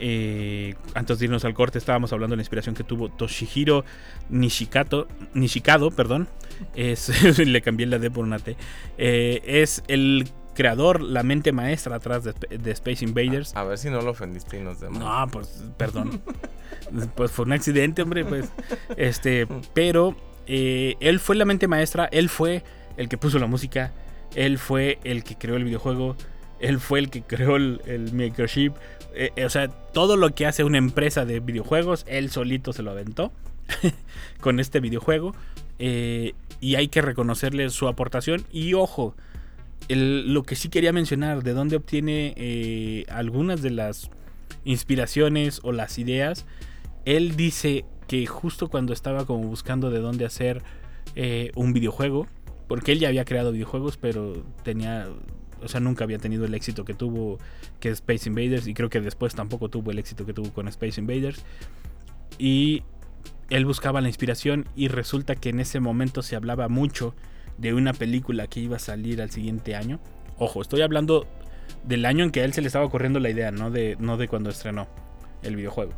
eh, 0.00 0.76
antes 0.94 1.18
de 1.18 1.26
irnos 1.26 1.44
al 1.44 1.52
corte, 1.52 1.76
estábamos 1.76 2.10
hablando 2.14 2.32
de 2.32 2.38
la 2.38 2.42
inspiración 2.42 2.74
que 2.74 2.84
tuvo 2.84 3.10
Toshihiro 3.10 3.84
Nishikato, 4.30 5.08
Nishikado, 5.34 5.90
perdón. 5.90 6.26
Le 6.74 7.62
cambié 7.62 7.86
la 7.86 7.98
D 7.98 8.10
por 8.10 8.24
una 8.24 8.38
T. 8.38 8.56
es 8.96 9.82
el 9.88 10.24
creador, 10.54 11.02
la 11.02 11.22
mente 11.22 11.52
maestra 11.52 11.96
atrás 11.96 12.24
de, 12.24 12.32
de, 12.32 12.70
Space 12.72 13.04
Invaders. 13.04 13.54
A, 13.54 13.60
a 13.60 13.64
ver 13.64 13.78
si 13.78 13.90
no 13.90 14.00
lo 14.00 14.10
ofendiste 14.12 14.58
y 14.58 14.62
nos 14.62 14.80
demás. 14.80 14.98
No, 14.98 15.26
pues 15.30 15.64
perdón. 15.76 16.22
pues 17.14 17.30
fue 17.30 17.44
un 17.44 17.52
accidente, 17.52 18.02
hombre, 18.02 18.24
pues. 18.24 18.50
Este, 18.96 19.46
pero 19.72 20.16
eh, 20.46 20.96
él 21.00 21.20
fue 21.20 21.36
la 21.36 21.44
mente 21.44 21.68
maestra, 21.68 22.08
él 22.12 22.28
fue 22.28 22.62
el 22.96 23.08
que 23.08 23.18
puso 23.18 23.38
la 23.38 23.46
música, 23.46 23.92
él 24.34 24.58
fue 24.58 24.98
el 25.04 25.24
que 25.24 25.36
creó 25.36 25.56
el 25.56 25.64
videojuego, 25.64 26.16
él 26.60 26.80
fue 26.80 26.98
el 27.00 27.10
que 27.10 27.22
creó 27.22 27.56
el, 27.56 27.80
el 27.86 28.12
microchip. 28.12 28.74
Eh, 29.14 29.44
o 29.44 29.48
sea, 29.48 29.68
todo 29.68 30.16
lo 30.16 30.34
que 30.34 30.46
hace 30.46 30.64
una 30.64 30.78
empresa 30.78 31.24
de 31.24 31.40
videojuegos, 31.40 32.04
él 32.08 32.30
solito 32.30 32.72
se 32.72 32.82
lo 32.82 32.90
aventó 32.90 33.32
con 34.40 34.60
este 34.60 34.80
videojuego. 34.80 35.34
Eh, 35.78 36.34
y 36.60 36.76
hay 36.76 36.88
que 36.88 37.02
reconocerle 37.02 37.68
su 37.70 37.88
aportación. 37.88 38.44
Y 38.50 38.74
ojo, 38.74 39.14
el, 39.88 40.32
lo 40.32 40.42
que 40.42 40.56
sí 40.56 40.68
quería 40.68 40.92
mencionar, 40.92 41.42
de 41.42 41.52
dónde 41.52 41.76
obtiene 41.76 42.34
eh, 42.36 43.04
algunas 43.08 43.62
de 43.62 43.70
las 43.70 44.10
inspiraciones 44.64 45.60
o 45.62 45.72
las 45.72 45.98
ideas. 45.98 46.46
Él 47.04 47.36
dice 47.36 47.84
que 48.08 48.26
justo 48.26 48.68
cuando 48.68 48.92
estaba 48.92 49.26
como 49.26 49.46
buscando 49.48 49.90
de 49.90 50.00
dónde 50.00 50.24
hacer 50.24 50.62
eh, 51.16 51.50
un 51.54 51.72
videojuego, 51.72 52.26
porque 52.68 52.92
él 52.92 52.98
ya 52.98 53.08
había 53.08 53.24
creado 53.24 53.52
videojuegos, 53.52 53.96
pero 53.96 54.44
tenía, 54.62 55.08
o 55.62 55.68
sea, 55.68 55.80
nunca 55.80 56.04
había 56.04 56.18
tenido 56.18 56.44
el 56.44 56.54
éxito 56.54 56.84
que 56.84 56.94
tuvo 56.94 57.38
que 57.80 57.90
Space 57.90 58.28
Invaders, 58.28 58.66
y 58.66 58.74
creo 58.74 58.88
que 58.88 59.00
después 59.00 59.34
tampoco 59.34 59.68
tuvo 59.68 59.90
el 59.90 59.98
éxito 59.98 60.24
que 60.24 60.32
tuvo 60.32 60.52
con 60.52 60.68
Space 60.68 61.00
Invaders. 61.00 61.44
Y 62.38 62.82
él 63.50 63.66
buscaba 63.66 64.00
la 64.00 64.08
inspiración 64.08 64.66
y 64.74 64.88
resulta 64.88 65.36
que 65.36 65.50
en 65.50 65.60
ese 65.60 65.78
momento 65.80 66.22
se 66.22 66.36
hablaba 66.36 66.68
mucho 66.68 67.14
de 67.58 67.74
una 67.74 67.92
película 67.92 68.46
que 68.46 68.60
iba 68.60 68.76
a 68.76 68.80
salir 68.80 69.22
al 69.22 69.30
siguiente 69.30 69.76
año. 69.76 70.00
Ojo, 70.38 70.62
estoy 70.62 70.82
hablando 70.82 71.26
del 71.84 72.04
año 72.06 72.24
en 72.24 72.30
que 72.30 72.40
a 72.40 72.44
él 72.44 72.52
se 72.52 72.60
le 72.60 72.66
estaba 72.66 72.84
ocurriendo 72.84 73.20
la 73.20 73.30
idea, 73.30 73.50
no 73.50 73.70
de, 73.70 73.96
no 73.98 74.16
de 74.16 74.28
cuando 74.28 74.50
estrenó 74.50 74.88
el 75.42 75.56
videojuego. 75.56 75.92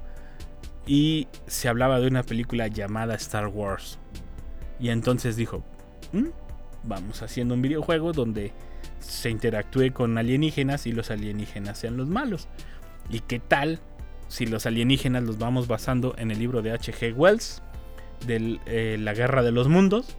Y 0.86 1.28
se 1.46 1.68
hablaba 1.68 1.98
de 2.00 2.06
una 2.06 2.22
película 2.22 2.68
llamada 2.68 3.14
Star 3.14 3.48
Wars. 3.48 3.98
Y 4.78 4.90
entonces 4.90 5.36
dijo, 5.36 5.64
"Mm, 6.12 6.28
vamos 6.84 7.22
haciendo 7.22 7.54
un 7.54 7.62
videojuego 7.62 8.12
donde 8.12 8.52
se 8.98 9.30
interactúe 9.30 9.92
con 9.92 10.18
alienígenas 10.18 10.86
y 10.86 10.92
los 10.92 11.10
alienígenas 11.10 11.78
sean 11.78 11.96
los 11.96 12.08
malos. 12.08 12.48
¿Y 13.10 13.20
qué 13.20 13.38
tal 13.38 13.80
si 14.28 14.46
los 14.46 14.66
alienígenas 14.66 15.22
los 15.22 15.38
vamos 15.38 15.68
basando 15.68 16.14
en 16.18 16.30
el 16.30 16.38
libro 16.38 16.62
de 16.62 16.72
H.G. 16.72 17.14
Wells, 17.14 17.62
de 18.26 18.98
La 18.98 19.14
Guerra 19.14 19.42
de 19.42 19.52
los 19.52 19.68
Mundos, 19.68 20.16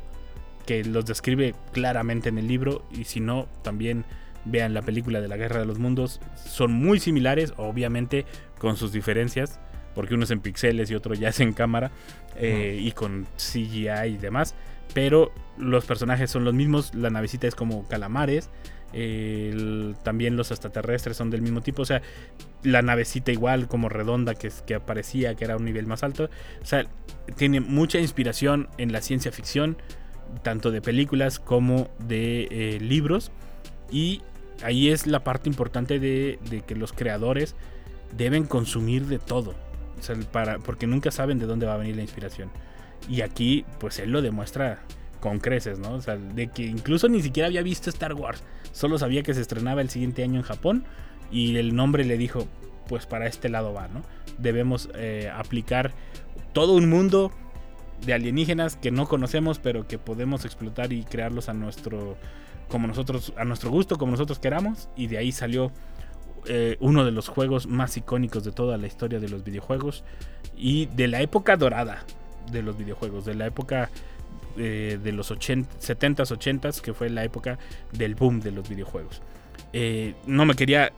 que 0.68 0.84
los 0.84 1.06
describe 1.06 1.56
claramente 1.72 2.30
en 2.30 2.38
el 2.38 2.48
libro, 2.48 2.86
y 2.92 3.06
si 3.06 3.20
no, 3.20 3.48
también 3.64 4.06
vean 4.46 4.74
la 4.76 4.84
película 4.84 5.20
de 5.20 5.28
la 5.28 5.36
Guerra 5.38 5.60
de 5.62 5.66
los 5.66 5.80
Mundos, 5.80 6.22
son 6.36 6.72
muy 6.72 7.00
similares, 7.00 7.54
obviamente 7.58 8.26
con 8.60 8.78
sus 8.78 8.92
diferencias, 8.92 9.60
porque 9.96 10.14
uno 10.14 10.26
es 10.26 10.32
en 10.32 10.42
pixeles 10.42 10.92
y 10.92 10.96
otro 10.96 11.16
ya 11.16 11.30
es 11.30 11.40
en 11.40 11.54
cámara, 11.54 11.92
eh, 12.36 12.78
y 12.80 12.92
con 12.92 13.26
CGI 13.38 14.10
y 14.14 14.18
demás, 14.18 14.54
pero 14.94 15.32
los 15.58 15.86
personajes 15.86 16.30
son 16.30 16.44
los 16.46 16.54
mismos, 16.54 16.94
la 16.94 17.10
navecita 17.10 17.48
es 17.48 17.56
como 17.56 17.88
calamares, 17.88 18.50
el- 18.94 19.96
también 20.04 20.38
los 20.38 20.52
extraterrestres 20.52 21.18
son 21.18 21.30
del 21.30 21.42
mismo 21.42 21.62
tipo, 21.62 21.82
o 21.82 21.86
sea, 21.86 22.02
la 22.64 22.82
navecita 22.82 23.32
igual 23.32 23.68
como 23.68 23.90
redonda 23.90 24.34
que, 24.36 24.52
que 24.66 24.76
aparecía, 24.76 25.36
que 25.36 25.44
era 25.46 25.58
un 25.58 25.66
nivel 25.66 25.88
más 25.88 26.04
alto, 26.04 26.30
o 26.62 26.66
sea, 26.66 26.86
tiene 27.36 27.60
mucha 27.60 28.00
inspiración 28.00 28.70
en 28.78 28.92
la 28.92 29.02
ciencia 29.02 29.32
ficción, 29.32 29.78
tanto 30.44 30.72
de 30.72 30.82
películas 30.82 31.40
como 31.40 31.90
de 32.00 32.48
eh, 32.52 32.80
libros, 32.80 33.32
y 33.92 34.22
ahí 34.64 34.90
es 34.90 35.08
la 35.08 35.24
parte 35.24 35.50
importante 35.50 36.00
de, 36.00 36.40
que 36.66 36.76
los 36.76 36.94
creadores 36.94 37.56
deben 38.16 38.46
consumir 38.46 39.06
de 39.06 39.20
todo, 39.20 39.56
para, 40.32 40.60
porque 40.60 40.88
nunca 40.88 41.12
saben 41.12 41.40
de 41.40 41.46
dónde 41.46 41.66
va 41.66 41.76
a 41.76 41.78
venir 41.78 41.96
la 41.96 42.02
inspiración. 42.02 42.50
Y 43.10 43.22
aquí, 43.22 43.66
pues 43.80 44.00
él 44.00 44.12
lo 44.12 44.22
demuestra 44.22 44.80
con 45.20 45.40
creces, 45.40 45.80
de 46.36 46.48
que 46.48 46.64
incluso 46.64 47.08
ni 47.10 47.22
siquiera 47.22 47.48
había 47.48 47.62
visto 47.62 47.90
Star 47.90 48.14
Wars, 48.14 48.44
solo 48.72 48.98
sabía 48.98 49.24
que 49.24 49.34
se 49.34 49.42
estrenaba 49.42 49.82
el 49.82 49.90
siguiente 49.90 50.24
año 50.24 50.40
en 50.40 50.44
Japón 50.44 50.84
y 51.32 51.56
el 51.56 51.76
nombre 51.76 52.06
le 52.06 52.18
dijo, 52.18 52.48
pues 52.88 53.06
para 53.06 53.28
este 53.28 53.50
lado 53.50 53.74
va, 53.74 53.88
¿no? 53.88 54.04
Debemos 54.38 54.90
eh, 54.96 55.32
aplicar 55.34 55.92
todo 56.54 56.74
un 56.74 56.90
mundo 56.90 57.32
de 58.06 58.14
alienígenas 58.14 58.76
que 58.76 58.92
no 58.92 59.08
conocemos, 59.08 59.60
pero 59.60 59.88
que 59.88 59.98
podemos 59.98 60.46
explotar 60.46 60.94
y 60.94 61.04
crearlos 61.04 61.50
a 61.50 61.54
nuestro, 61.54 62.18
como 62.70 62.88
nosotros, 62.88 63.34
a 63.38 63.46
nuestro 63.46 63.70
gusto, 63.70 63.98
como 63.98 64.12
nosotros 64.12 64.40
queramos, 64.40 64.90
y 64.96 65.08
de 65.08 65.18
ahí 65.18 65.32
salió 65.32 65.72
eh, 66.46 66.78
uno 66.80 67.04
de 67.04 67.12
los 67.12 67.28
juegos 67.28 67.68
más 67.68 67.98
icónicos 67.98 68.44
de 68.44 68.52
toda 68.52 68.78
la 68.78 68.88
historia 68.88 69.20
de 69.20 69.28
los 69.28 69.44
videojuegos 69.44 70.04
y 70.56 70.86
de 70.88 71.08
la 71.08 71.22
época 71.22 71.58
dorada 71.58 72.06
de 72.52 72.62
los 72.62 72.78
videojuegos, 72.78 73.26
de 73.26 73.36
la 73.36 73.48
época 73.48 73.90
eh, 74.58 74.98
de 75.04 75.12
los 75.12 75.30
80, 75.30 75.80
70s, 75.80 76.36
80s, 76.36 76.82
que 76.82 76.94
fue 76.94 77.10
la 77.10 77.24
época 77.24 77.60
del 77.92 78.16
boom 78.16 78.40
de 78.40 78.52
los 78.52 78.70
videojuegos. 78.70 79.22
Eh, 79.74 80.16
no 80.26 80.46
me 80.46 80.56
quería, 80.56 80.94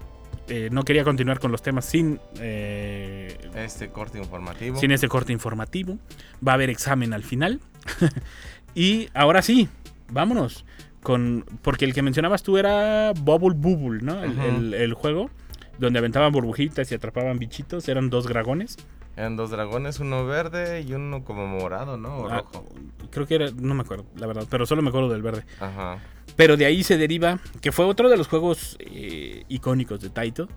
eh, 0.50 0.70
no 0.72 0.84
quería 0.84 1.04
continuar 1.04 1.40
con 1.40 1.52
los 1.52 1.62
temas 1.62 1.86
sin, 1.86 2.20
eh, 2.40 3.38
Este 3.56 3.90
corte 3.90 4.18
informativo. 4.18 4.78
sin 4.80 4.92
ese 4.92 5.08
corte 5.08 5.32
informativo. 5.34 5.98
Va 6.46 6.54
a 6.54 6.56
haber 6.56 6.70
examen 6.70 7.14
al 7.14 7.24
final. 7.24 7.60
y 8.76 9.10
ahora 9.14 9.42
sí, 9.42 9.70
vámonos. 10.12 10.66
Con, 11.02 11.46
porque 11.62 11.86
el 11.86 11.94
que 11.94 12.02
mencionabas 12.02 12.44
tú 12.44 12.58
era 12.58 13.14
Bubble 13.14 13.56
Bubble, 13.56 14.02
¿no? 14.02 14.22
El, 14.24 14.32
Ujú. 14.32 14.42
el- 14.42 14.74
el 14.74 14.94
juego 14.94 15.30
donde 15.78 16.00
aventaban 16.00 16.32
burbujitas 16.34 16.92
y 16.92 16.96
atrapaban 16.96 17.40
bichitos. 17.40 17.88
Eran 17.88 18.10
dos 18.10 18.26
dragones. 18.28 18.76
Eran 19.20 19.36
dos 19.36 19.50
dragones, 19.50 20.00
uno 20.00 20.26
verde 20.26 20.80
y 20.80 20.94
uno 20.94 21.26
como 21.26 21.46
morado, 21.46 21.98
¿no? 21.98 22.20
O 22.20 22.30
Ah, 22.30 22.38
rojo. 22.38 22.64
creo 23.12 23.28
que 23.28 23.36
era, 23.36 23.52
no 23.52 23.74
me 23.76 23.82
acuerdo, 23.82 24.06
la 24.16 24.28
verdad, 24.28 24.46
pero 24.50 24.66
solo 24.66 24.82
me 24.82 24.88
acuerdo 24.90 25.10
del 25.10 25.22
verde. 25.22 25.44
Ajá. 25.60 26.00
Pero 26.38 26.56
de 26.56 26.66
ahí 26.66 26.84
se 26.84 26.98
deriva, 26.98 27.38
que 27.60 27.74
fue 27.74 27.84
otro 27.84 28.08
de 28.10 28.16
los 28.16 28.30
juegos 28.30 28.78
eh, 28.80 29.44
icónicos 29.50 30.00
de 30.00 30.10
Taito, 30.10 30.48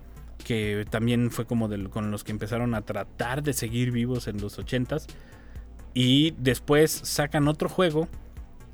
que 0.44 0.86
también 0.90 1.32
fue 1.32 1.44
como 1.44 1.66
del- 1.66 1.90
con 1.90 2.12
los 2.12 2.22
que 2.22 2.30
empezaron 2.30 2.76
a 2.76 2.82
tratar 2.82 3.42
de 3.42 3.52
seguir 3.52 3.90
vivos 3.90 4.28
en 4.28 4.40
los 4.40 4.56
80s. 4.60 5.06
Y 5.92 6.30
después 6.38 6.92
sacan 6.92 7.48
otro 7.48 7.68
juego 7.68 8.06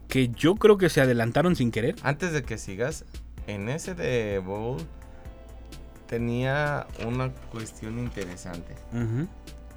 que 0.07 0.29
yo 0.29 0.57
creo 0.57 0.77
que 0.77 0.91
se 0.91 1.01
adelantaron 1.01 1.57
sin 1.57 1.71
querer. 1.71 1.97
Antes 2.03 2.33
de 2.33 2.43
que 2.43 2.59
sigas, 2.59 3.07
en 3.47 3.71
ese 3.71 3.95
de 3.95 4.39
Bowl 4.39 4.77
tenía 6.07 6.87
una 7.07 7.31
cuestión 7.51 7.99
interesante. 7.99 8.75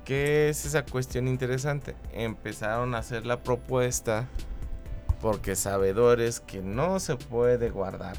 ¿Qué 0.06 0.50
es 0.50 0.66
esa 0.66 0.84
cuestión 0.84 1.28
interesante? 1.28 1.96
Empezaron 2.12 2.96
a 2.96 3.00
hacer 3.00 3.26
la 3.26 3.42
propuesta 3.44 4.28
porque 5.22 5.56
sabedores 5.56 6.40
que 6.40 6.62
no 6.62 7.00
se 7.00 7.16
puede 7.16 7.70
guardar. 7.70 8.18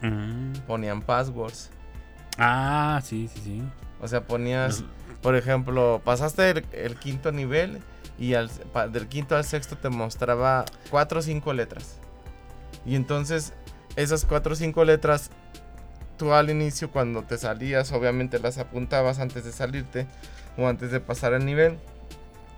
Mm. 0.00 0.52
Ponían 0.66 1.02
passwords. 1.02 1.70
Ah, 2.38 3.00
sí, 3.04 3.28
sí, 3.32 3.40
sí. 3.42 3.62
O 4.00 4.08
sea, 4.08 4.22
ponías, 4.26 4.84
por 5.22 5.34
ejemplo, 5.36 6.00
pasaste 6.04 6.50
el, 6.50 6.66
el 6.72 6.96
quinto 6.98 7.32
nivel 7.32 7.80
y 8.18 8.34
al- 8.34 8.50
pa- 8.72 8.86
del 8.88 9.08
quinto 9.08 9.36
al 9.36 9.44
sexto 9.44 9.76
te 9.76 9.88
mostraba 9.88 10.64
cuatro 10.90 11.18
o 11.20 11.22
cinco 11.22 11.52
letras. 11.52 11.96
Y 12.86 12.96
entonces 12.96 13.52
esas 13.96 14.24
cuatro 14.24 14.52
o 14.52 14.56
cinco 14.56 14.84
letras, 14.84 15.30
tú 16.16 16.32
al 16.32 16.50
inicio 16.50 16.90
cuando 16.90 17.22
te 17.22 17.38
salías, 17.38 17.92
obviamente 17.92 18.38
las 18.38 18.58
apuntabas 18.58 19.18
antes 19.18 19.44
de 19.44 19.52
salirte 19.52 20.06
o 20.56 20.66
antes 20.68 20.90
de 20.90 21.00
pasar 21.00 21.32
el 21.32 21.44
nivel. 21.44 21.78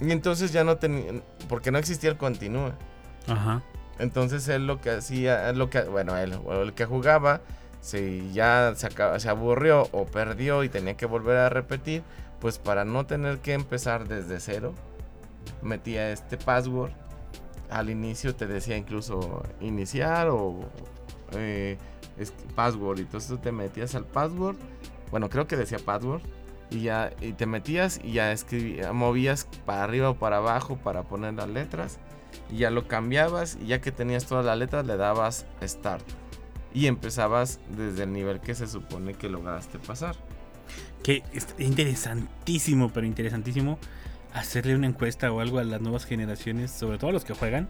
Y 0.01 0.11
entonces 0.13 0.53
ya 0.53 0.63
no 0.65 0.77
tenía, 0.77 1.05
porque 1.49 1.71
no 1.71 1.79
existía 1.79 2.11
el 2.11 2.17
continúa. 2.17 2.75
Ajá. 3.27 3.63
Entonces 3.99 4.47
él 4.49 4.67
lo 4.67 4.81
que 4.81 4.91
hacía, 4.91 5.51
lo 5.53 5.71
que, 5.71 5.81
bueno, 5.83 6.17
él, 6.19 6.39
el 6.51 6.75
que 6.75 6.85
jugaba, 6.85 7.41
si 7.81 8.31
ya 8.33 8.75
se, 8.77 8.87
acaba- 8.87 9.19
se 9.19 9.29
aburrió 9.31 9.89
o 9.93 10.05
perdió 10.05 10.65
y 10.65 10.69
tenía 10.69 10.97
que 10.97 11.07
volver 11.07 11.39
a 11.39 11.49
repetir, 11.49 12.03
pues 12.41 12.59
para 12.59 12.85
no 12.85 13.07
tener 13.07 13.39
que 13.39 13.55
empezar 13.55 14.07
desde 14.07 14.39
cero, 14.41 14.75
metía 15.63 16.11
este 16.11 16.37
password. 16.37 16.91
Al 17.71 17.89
inicio 17.91 18.35
te 18.37 18.47
decía 18.47 18.77
incluso 18.77 19.43
iniciar 19.61 20.29
o 20.29 20.61
eh, 21.33 21.79
es- 22.19 22.33
password. 22.55 22.99
Y 22.99 23.03
entonces 23.03 23.31
tú 23.31 23.39
te 23.39 23.53
metías 23.53 23.95
al 23.95 24.05
password. 24.05 24.57
Bueno, 25.11 25.29
creo 25.29 25.47
que 25.47 25.57
decía 25.57 25.79
password. 25.79 26.23
Y 26.71 26.81
ya 26.83 27.13
y 27.21 27.33
te 27.33 27.47
metías 27.47 28.01
y 28.03 28.13
ya 28.13 28.33
escribía, 28.33 28.93
movías 28.93 29.47
para 29.65 29.85
arriba 29.85 30.11
o 30.11 30.17
para 30.17 30.39
abajo 30.39 30.77
para 30.77 31.05
poner 31.05 31.35
las 31.35 31.49
letras 31.49 31.99
y 32.51 32.57
ya 32.57 32.71
lo 32.71 32.89
cambiabas 32.89 33.57
y 33.63 33.67
ya 33.67 33.81
que 33.81 33.93
tenías 33.93 34.27
todas 34.27 34.45
las 34.45 34.59
letras 34.59 34.85
le 34.85 34.97
dabas 34.97 35.47
start 35.63 36.03
y 36.75 36.89
empezabas 36.89 37.61
desde 37.77 38.03
el 38.03 38.13
nivel 38.13 38.41
que 38.41 38.57
se 38.57 38.67
supone 38.67 39.15
que 39.15 39.29
lograste 39.29 39.79
pasar. 39.79 40.17
Que 41.05 41.23
es 41.33 41.47
interesantísimo, 41.59 42.91
pero 42.93 43.07
interesantísimo 43.07 43.79
hacerle 44.35 44.75
una 44.75 44.89
encuesta 44.89 45.31
o 45.31 45.41
algo 45.41 45.61
a 45.61 45.65
las 45.65 45.81
nuevas 45.81 46.05
generaciones, 46.05 46.73
sobre 46.73 46.99
todo 46.99 47.11
a 47.11 47.13
los 47.13 47.25
que 47.25 47.33
juegan, 47.35 47.69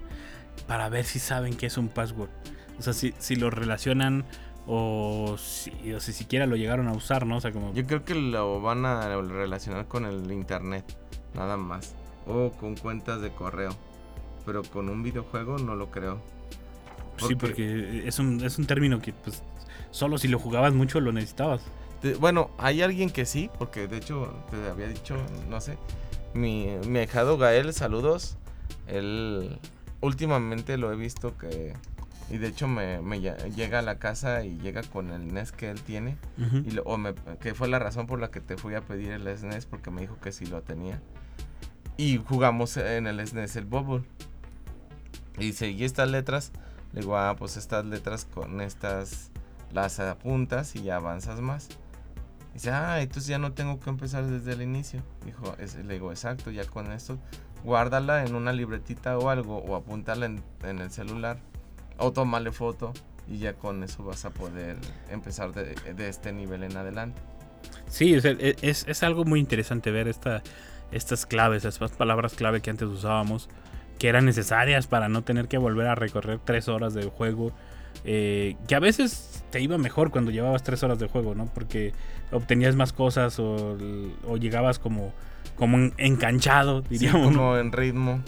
para 0.66 0.88
ver 0.88 1.04
si 1.04 1.18
saben 1.18 1.54
qué 1.54 1.66
es 1.66 1.76
un 1.76 1.88
password. 1.88 2.30
O 2.78 2.82
sea, 2.82 2.92
si, 2.92 3.14
si 3.18 3.36
lo 3.36 3.50
relacionan 3.50 4.24
o 4.66 5.36
si, 5.38 5.92
o 5.92 6.00
si 6.00 6.12
siquiera 6.12 6.46
lo 6.46 6.56
llegaron 6.56 6.88
a 6.88 6.92
usar, 6.92 7.26
¿no? 7.26 7.36
O 7.36 7.40
sea, 7.40 7.52
como... 7.52 7.72
Yo 7.72 7.86
creo 7.86 8.04
que 8.04 8.14
lo 8.14 8.60
van 8.60 8.84
a 8.84 9.08
relacionar 9.22 9.86
con 9.86 10.04
el 10.04 10.30
internet, 10.32 10.84
nada 11.34 11.56
más, 11.56 11.94
o 12.26 12.50
con 12.50 12.76
cuentas 12.76 13.20
de 13.20 13.30
correo, 13.30 13.70
pero 14.44 14.62
con 14.62 14.88
un 14.88 15.02
videojuego 15.02 15.58
no 15.58 15.76
lo 15.76 15.90
creo. 15.90 16.20
Sí, 17.18 17.34
porque 17.34 18.06
es 18.06 18.18
un, 18.18 18.44
es 18.44 18.58
un 18.58 18.66
término 18.66 19.00
que 19.00 19.12
pues 19.12 19.42
solo 19.90 20.18
si 20.18 20.28
lo 20.28 20.38
jugabas 20.38 20.74
mucho 20.74 21.00
lo 21.00 21.12
necesitabas. 21.12 21.62
Bueno, 22.20 22.50
hay 22.58 22.82
alguien 22.82 23.10
que 23.10 23.24
sí, 23.24 23.50
porque 23.58 23.88
de 23.88 23.96
hecho 23.96 24.32
te 24.50 24.68
había 24.68 24.86
dicho, 24.86 25.16
no 25.48 25.60
sé, 25.60 25.78
mi, 26.34 26.68
mi 26.86 27.04
Gael, 27.06 27.72
saludos. 27.72 28.36
Él 28.86 29.58
últimamente 30.00 30.76
lo 30.76 30.92
he 30.92 30.96
visto 30.96 31.36
que, 31.36 31.72
y 32.30 32.38
de 32.38 32.48
hecho 32.48 32.66
me, 32.68 33.00
me 33.00 33.20
llega 33.20 33.78
a 33.78 33.82
la 33.82 33.98
casa 33.98 34.44
y 34.44 34.58
llega 34.58 34.82
con 34.82 35.10
el 35.10 35.32
NES 35.32 35.52
que 35.52 35.70
él 35.70 35.80
tiene, 35.82 36.16
Ujú. 36.38 36.58
y 36.58 36.70
lo- 36.72 36.82
o 36.82 36.96
me- 36.98 37.14
que 37.40 37.54
fue 37.54 37.68
la 37.68 37.78
razón 37.78 38.06
por 38.06 38.18
la 38.20 38.30
que 38.30 38.40
te 38.40 38.56
fui 38.56 38.74
a 38.74 38.80
pedir 38.80 39.12
el 39.12 39.26
SNES, 39.28 39.66
porque 39.66 39.90
me 39.90 40.00
dijo 40.00 40.18
que 40.20 40.32
sí 40.32 40.46
lo 40.46 40.62
tenía. 40.62 41.00
Y 41.96 42.18
jugamos 42.18 42.76
en 42.76 43.06
el 43.06 43.20
SNES 43.26 43.56
el 43.56 43.64
Bubble. 43.64 44.04
Y 45.38 45.52
seguí 45.52 45.84
estas 45.84 46.10
letras. 46.10 46.52
Le 46.92 47.00
digo, 47.00 47.16
ah, 47.18 47.36
pues 47.38 47.56
estas 47.56 47.84
letras 47.84 48.24
con 48.24 48.60
estas 48.60 49.30
las 49.72 50.00
apuntas 50.00 50.74
y 50.76 50.82
ya 50.82 50.96
avanzas 50.96 51.40
más. 51.40 51.68
Dice, 52.54 52.70
ah, 52.70 53.00
entonces 53.02 53.26
ya 53.28 53.38
no 53.38 53.52
tengo 53.52 53.78
que 53.80 53.90
empezar 53.90 54.26
desde 54.26 54.52
el 54.52 54.62
inicio. 54.62 55.02
Dijo, 55.24 55.54
es- 55.58 55.74
le 55.76 55.94
digo, 55.94 56.10
exacto, 56.10 56.50
ya 56.50 56.64
con 56.64 56.90
esto, 56.92 57.18
guárdala 57.64 58.24
en 58.24 58.34
una 58.34 58.52
libretita 58.52 59.18
o 59.18 59.28
algo, 59.28 59.58
o 59.58 59.76
apúntala 59.76 60.26
en, 60.26 60.42
en 60.62 60.78
el 60.78 60.90
celular, 60.90 61.38
o 61.98 62.12
tómale 62.12 62.52
foto, 62.52 62.92
y 63.28 63.38
ya 63.38 63.54
con 63.54 63.82
eso 63.82 64.04
vas 64.04 64.24
a 64.24 64.30
poder 64.30 64.76
empezar 65.10 65.52
de, 65.52 65.74
de 65.94 66.08
este 66.08 66.32
nivel 66.32 66.62
en 66.62 66.76
adelante. 66.76 67.20
Sí, 67.88 68.18
sea, 68.20 68.32
e- 68.32 68.56
es, 68.62 68.86
es 68.88 69.02
algo 69.02 69.24
muy 69.24 69.40
interesante 69.40 69.90
ver 69.90 70.08
esta, 70.08 70.42
estas 70.92 71.26
claves, 71.26 71.64
estas 71.64 71.92
palabras 71.92 72.34
clave 72.34 72.60
que 72.60 72.70
antes 72.70 72.88
usábamos 72.88 73.48
que 73.98 74.08
eran 74.08 74.26
necesarias 74.26 74.86
para 74.86 75.08
no 75.08 75.22
tener 75.24 75.48
que 75.48 75.56
volver 75.58 75.86
a 75.86 75.94
recorrer 75.94 76.38
tres 76.44 76.68
horas 76.68 76.92
de 76.94 77.04
juego. 77.06 77.52
eh, 78.04 78.54
que 78.68 78.74
a 78.74 78.78
veces 78.78 79.42
te 79.50 79.60
iba 79.60 79.78
mejor 79.78 80.10
cuando 80.10 80.30
llevabas 80.30 80.62
tres 80.62 80.82
horas 80.82 80.98
de 80.98 81.08
juego, 81.08 81.34
¿no? 81.34 81.46
Porque 81.46 81.92
obtenías 82.30 82.76
más 82.76 82.92
cosas 82.92 83.38
o, 83.38 83.76
o 84.28 84.36
llegabas 84.36 84.78
como, 84.78 85.12
como 85.56 85.76
en- 85.78 85.94
enganchado, 85.98 86.82
Sí, 86.82 86.86
diríamos. 86.90 87.32
¿no? 87.32 87.38
como 87.38 87.56
en 87.56 87.72
ritmo. 87.72 88.20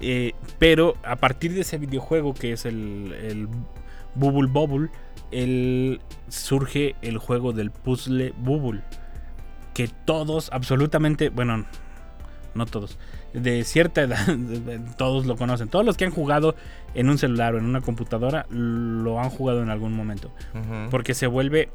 Eh, 0.00 0.32
pero 0.58 0.96
a 1.04 1.16
partir 1.16 1.52
de 1.54 1.60
ese 1.62 1.78
videojuego 1.78 2.34
que 2.34 2.52
es 2.52 2.64
el, 2.66 3.12
el 3.22 3.48
Bubble 4.14 4.48
Bobble, 4.50 4.90
el, 5.30 6.00
surge 6.28 6.94
el 7.02 7.18
juego 7.18 7.52
del 7.52 7.70
puzzle 7.70 8.34
Bubble. 8.38 8.82
Que 9.72 9.88
todos, 10.04 10.50
absolutamente, 10.52 11.30
bueno, 11.30 11.64
no 12.54 12.66
todos, 12.66 12.98
de 13.32 13.64
cierta 13.64 14.02
edad, 14.02 14.24
todos 14.96 15.26
lo 15.26 15.36
conocen. 15.36 15.68
Todos 15.68 15.84
los 15.84 15.96
que 15.96 16.04
han 16.04 16.12
jugado 16.12 16.54
en 16.94 17.08
un 17.08 17.18
celular 17.18 17.54
o 17.54 17.58
en 17.58 17.64
una 17.64 17.80
computadora 17.80 18.46
lo 18.50 19.18
han 19.20 19.30
jugado 19.30 19.62
en 19.62 19.70
algún 19.70 19.92
momento. 19.94 20.32
Porque 20.90 21.14
se 21.14 21.26
vuelve 21.26 21.70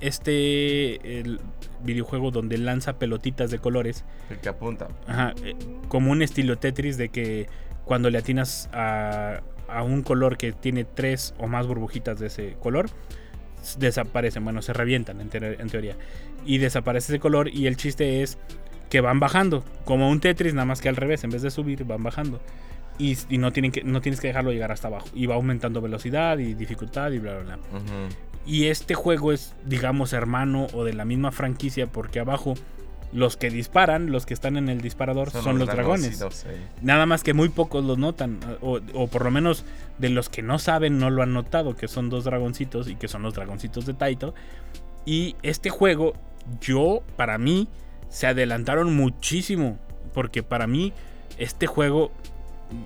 este 0.00 1.18
el 1.20 1.40
videojuego 1.82 2.30
donde 2.30 2.56
lanza 2.58 2.98
pelotitas 2.98 3.50
de 3.50 3.58
colores 3.58 4.04
El 4.30 4.38
que 4.38 4.48
apunta. 4.48 4.88
Ajá, 5.06 5.34
eh, 5.44 5.54
como 5.88 6.12
un 6.12 6.22
estilo 6.22 6.56
Tetris 6.58 6.96
de 6.96 7.08
que 7.10 7.46
cuando 7.84 8.08
le 8.10 8.18
atinas 8.18 8.70
a, 8.72 9.40
a 9.68 9.82
un 9.82 10.02
color 10.02 10.38
que 10.38 10.52
tiene 10.52 10.84
tres 10.84 11.34
o 11.38 11.46
más 11.46 11.66
burbujitas 11.66 12.18
de 12.18 12.28
ese 12.28 12.56
color, 12.60 12.86
desaparecen, 13.78 14.44
bueno, 14.44 14.62
se 14.62 14.72
revientan 14.72 15.20
en, 15.20 15.30
teor- 15.30 15.60
en 15.60 15.68
teoría. 15.68 15.96
Y 16.46 16.58
desaparece 16.58 17.12
ese 17.12 17.20
color 17.20 17.48
y 17.48 17.66
el 17.66 17.76
chiste 17.76 18.22
es 18.22 18.38
que 18.90 19.00
van 19.00 19.20
bajando, 19.20 19.64
como 19.84 20.08
un 20.10 20.20
Tetris, 20.20 20.54
nada 20.54 20.66
más 20.66 20.80
que 20.80 20.88
al 20.88 20.96
revés, 20.96 21.24
en 21.24 21.30
vez 21.30 21.42
de 21.42 21.50
subir, 21.50 21.84
van 21.84 22.02
bajando. 22.02 22.40
Y, 22.96 23.16
no, 23.38 23.52
tienen 23.52 23.72
que, 23.72 23.82
no 23.82 24.00
tienes 24.00 24.20
que 24.20 24.28
dejarlo 24.28 24.52
llegar 24.52 24.70
hasta 24.70 24.86
abajo. 24.86 25.08
Y 25.14 25.26
va 25.26 25.34
aumentando 25.34 25.80
velocidad 25.80 26.38
y 26.38 26.54
dificultad 26.54 27.10
y 27.10 27.18
bla, 27.18 27.40
bla, 27.40 27.56
bla. 27.56 27.56
Ujú. 27.78 28.14
Y 28.46 28.66
este 28.66 28.94
juego 28.94 29.32
es, 29.32 29.54
digamos, 29.64 30.12
hermano 30.12 30.66
o 30.74 30.84
de 30.84 30.92
la 30.92 31.04
misma 31.04 31.32
franquicia 31.32 31.86
porque 31.86 32.20
abajo 32.20 32.54
los 33.12 33.36
que 33.36 33.48
disparan, 33.48 34.10
los 34.10 34.26
que 34.26 34.34
están 34.34 34.56
en 34.56 34.68
el 34.68 34.80
disparador 34.80 35.30
son, 35.30 35.58
los 35.58 35.68
dragones. 35.68 36.20
eh. 36.20 36.60
Nada 36.82 37.06
más 37.06 37.22
que 37.22 37.32
muy 37.32 37.48
pocos 37.48 37.84
los 37.84 37.96
notan, 37.96 38.40
o, 38.60 38.80
o 38.92 39.06
por 39.06 39.24
lo 39.24 39.30
menos 39.30 39.64
de 39.98 40.10
los 40.10 40.28
que 40.28 40.42
no 40.42 40.58
saben 40.58 40.98
no 40.98 41.10
lo 41.10 41.22
han 41.22 41.32
notado, 41.32 41.76
que 41.76 41.86
son 41.86 42.10
dos 42.10 42.24
dragoncitos 42.24 42.88
y 42.88 42.96
que 42.96 43.06
son 43.06 43.22
los 43.22 43.34
dragoncitos 43.34 43.86
de 43.86 43.94
Taito. 43.94 44.34
Y 45.06 45.36
este 45.42 45.70
juego, 45.70 46.14
yo, 46.60 47.02
para 47.16 47.38
mí, 47.38 47.68
se 48.08 48.26
adelantaron 48.26 48.94
muchísimo, 48.94 49.78
porque 50.12 50.42
para 50.42 50.66
mí 50.66 50.92
este 51.38 51.68
juego 51.68 52.10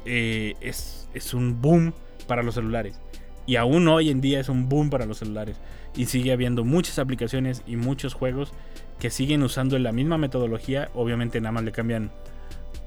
eh, 0.05 0.55
es, 0.61 1.09
es 1.15 1.33
un 1.33 1.61
boom 1.63 1.95
para 2.27 2.43
los 2.43 2.55
celulares. 2.55 3.01
Y 3.49 3.57
aún 3.57 3.89
hoy 3.89 4.11
en 4.11 4.21
día 4.21 4.41
es 4.41 4.51
un 4.51 4.69
boom 4.69 4.91
para 4.91 5.07
los 5.07 5.19
celulares. 5.19 5.57
Y 5.97 6.05
sigue 6.05 6.33
habiendo 6.33 6.65
muchas 6.65 6.99
aplicaciones 6.99 7.63
y 7.67 7.77
muchos 7.77 8.13
juegos 8.13 8.53
que 9.01 9.09
siguen 9.09 9.43
usando 9.43 9.79
la 9.79 9.91
misma 9.91 10.19
metodología. 10.19 10.91
Obviamente 10.95 11.41
nada 11.41 11.53
más 11.53 11.65
le 11.65 11.73
cambian 11.73 12.13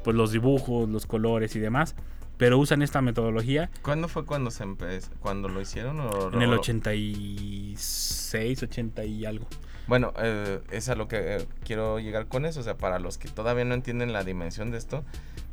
pues, 0.03 0.16
los 0.16 0.32
dibujos, 0.32 0.88
los 0.88 1.07
colores 1.07 1.55
y 1.55 1.59
demás. 1.59 1.95
Pero 2.38 2.59
usan 2.59 2.82
esta 2.82 3.01
metodología 3.01 3.70
¿Cuándo 3.82 4.07
fue 4.07 4.26
cuando 4.26 4.51
se 4.51 4.64
empezó? 4.64 5.09
¿Cuándo 5.20 5.49
lo 5.49 5.62
hicieron? 5.62 5.99
O, 5.99 6.32
en 6.32 6.43
el 6.43 6.53
o- 6.53 6.59
86, 6.59 8.64
80 8.64 9.03
y 9.05 9.26
algo. 9.26 9.47
Bueno, 9.88 10.14
eh, 10.20 10.59
es 10.72 10.89
a 10.89 10.95
lo 10.95 11.07
que 11.07 11.38
eh, 11.38 11.47
quiero 11.64 11.99
llegar 11.99 12.28
con 12.28 12.45
eso. 12.45 12.59
O 12.59 12.64
sea, 12.64 12.78
para 12.78 12.99
los 12.99 13.18
que 13.18 13.30
todavía 13.30 13.66
no 13.66 13.74
entienden 13.74 14.14
la 14.14 14.24
dimensión 14.24 14.70
de 14.70 14.78
esto, 14.78 15.03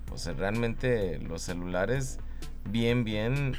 pues 0.04 0.26
realmente 0.36 1.18
los 1.18 1.40
celulares, 1.42 2.18
bien, 2.70 3.04
bien, 3.04 3.56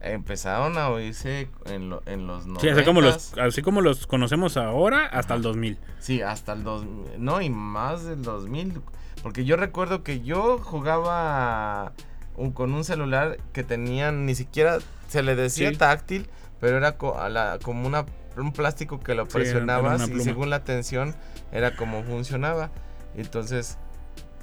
empezaron 0.00 0.78
a 0.78 0.88
oírse 0.90 1.48
en, 1.66 1.90
lo- 1.90 2.02
en 2.06 2.26
los 2.26 2.46
90. 2.46 2.60
Sí, 2.60 2.68
así 2.68 2.84
como, 2.84 3.00
los, 3.00 3.32
así 3.38 3.62
como 3.62 3.80
los 3.80 4.06
conocemos 4.06 4.56
ahora 4.56 5.06
hasta 5.06 5.34
el 5.34 5.42
2000. 5.42 5.78
Sí, 5.98 6.22
hasta 6.22 6.52
el 6.52 6.62
2000. 6.64 7.24
No, 7.24 7.40
y 7.40 7.50
más 7.50 8.04
del 8.04 8.22
2000. 8.22 8.80
Porque 9.22 9.44
yo 9.44 9.56
recuerdo 9.56 10.02
que 10.04 10.20
yo 10.20 10.58
jugaba 10.58 11.92
un- 12.36 12.52
con 12.52 12.72
un 12.72 12.84
celular 12.84 13.38
que 13.52 13.64
tenían, 13.64 14.26
ni 14.26 14.34
siquiera 14.34 14.78
se 15.08 15.22
le 15.22 15.34
decía 15.34 15.70
Sí. 15.70 15.76
táctil, 15.76 16.28
pero 16.60 16.76
era 16.76 16.96
co- 16.96 17.18
a 17.18 17.28
la- 17.28 17.58
como 17.62 17.86
una, 17.86 18.06
un 18.36 18.52
plástico 18.52 19.00
que 19.00 19.14
lo 19.14 19.26
presionabas 19.26 20.08
y 20.08 20.20
según 20.20 20.50
la 20.50 20.62
tensión 20.64 21.16
era 21.50 21.74
como 21.74 22.02
funcionaba. 22.04 22.70
Entonces, 23.16 23.78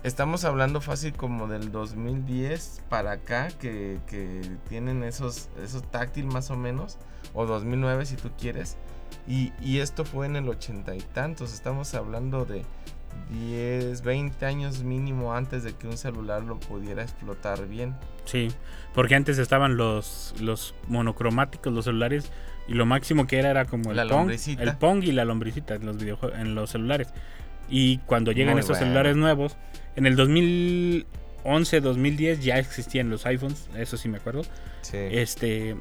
estamos 0.05 0.45
hablando 0.45 0.81
fácil 0.81 1.13
como 1.13 1.47
del 1.47 1.71
2010 1.71 2.83
para 2.89 3.13
acá 3.13 3.47
que, 3.59 3.99
que 4.07 4.41
tienen 4.69 5.03
esos, 5.03 5.49
esos 5.63 5.83
táctil 5.89 6.27
más 6.27 6.51
o 6.51 6.55
menos, 6.55 6.97
o 7.33 7.45
2009 7.45 8.05
si 8.05 8.15
tú 8.15 8.29
quieres. 8.39 8.77
Y, 9.27 9.51
y 9.61 9.79
esto 9.79 10.05
fue 10.05 10.27
en 10.27 10.35
el 10.35 10.47
ochenta 10.47 10.95
y 10.95 10.99
tantos. 10.99 11.53
Estamos 11.53 11.95
hablando 11.95 12.45
de 12.45 12.63
10, 13.31 14.03
20 14.03 14.45
años 14.45 14.83
mínimo 14.83 15.33
antes 15.33 15.63
de 15.63 15.73
que 15.73 15.87
un 15.87 15.97
celular 15.97 16.43
lo 16.43 16.59
pudiera 16.59 17.01
explotar 17.01 17.67
bien. 17.67 17.95
Sí, 18.25 18.49
porque 18.93 19.15
antes 19.15 19.39
estaban 19.39 19.77
los, 19.77 20.35
los 20.39 20.75
monocromáticos, 20.87 21.73
los 21.73 21.85
celulares, 21.85 22.31
y 22.67 22.73
lo 22.73 22.85
máximo 22.85 23.25
que 23.25 23.39
era 23.39 23.49
era 23.49 23.65
como 23.65 23.91
el 23.91 23.97
La 23.97 24.07
Pong, 24.07 24.31
el 24.31 24.77
Pong 24.77 25.03
y 25.03 25.11
la 25.11 25.25
lombricita 25.25 25.75
en 25.75 25.85
los 25.87 25.97
videojuegos, 25.97 26.37
en 26.37 26.53
los 26.53 26.69
celulares. 26.69 27.07
Y 27.69 27.97
cuando 27.99 28.31
llegan 28.31 28.53
Muy 28.53 28.61
estos 28.61 28.77
bueno. 28.77 28.87
celulares 28.87 29.15
nuevos, 29.15 29.57
en 29.95 30.05
el 30.05 30.15
2011, 30.15 31.81
2010 31.81 32.43
ya 32.43 32.57
existían 32.59 33.09
los 33.09 33.25
iPhones, 33.25 33.69
eso 33.77 33.97
sí 33.97 34.09
me 34.09 34.17
acuerdo. 34.17 34.43
Sí. 34.81 34.97
Este, 34.97 35.75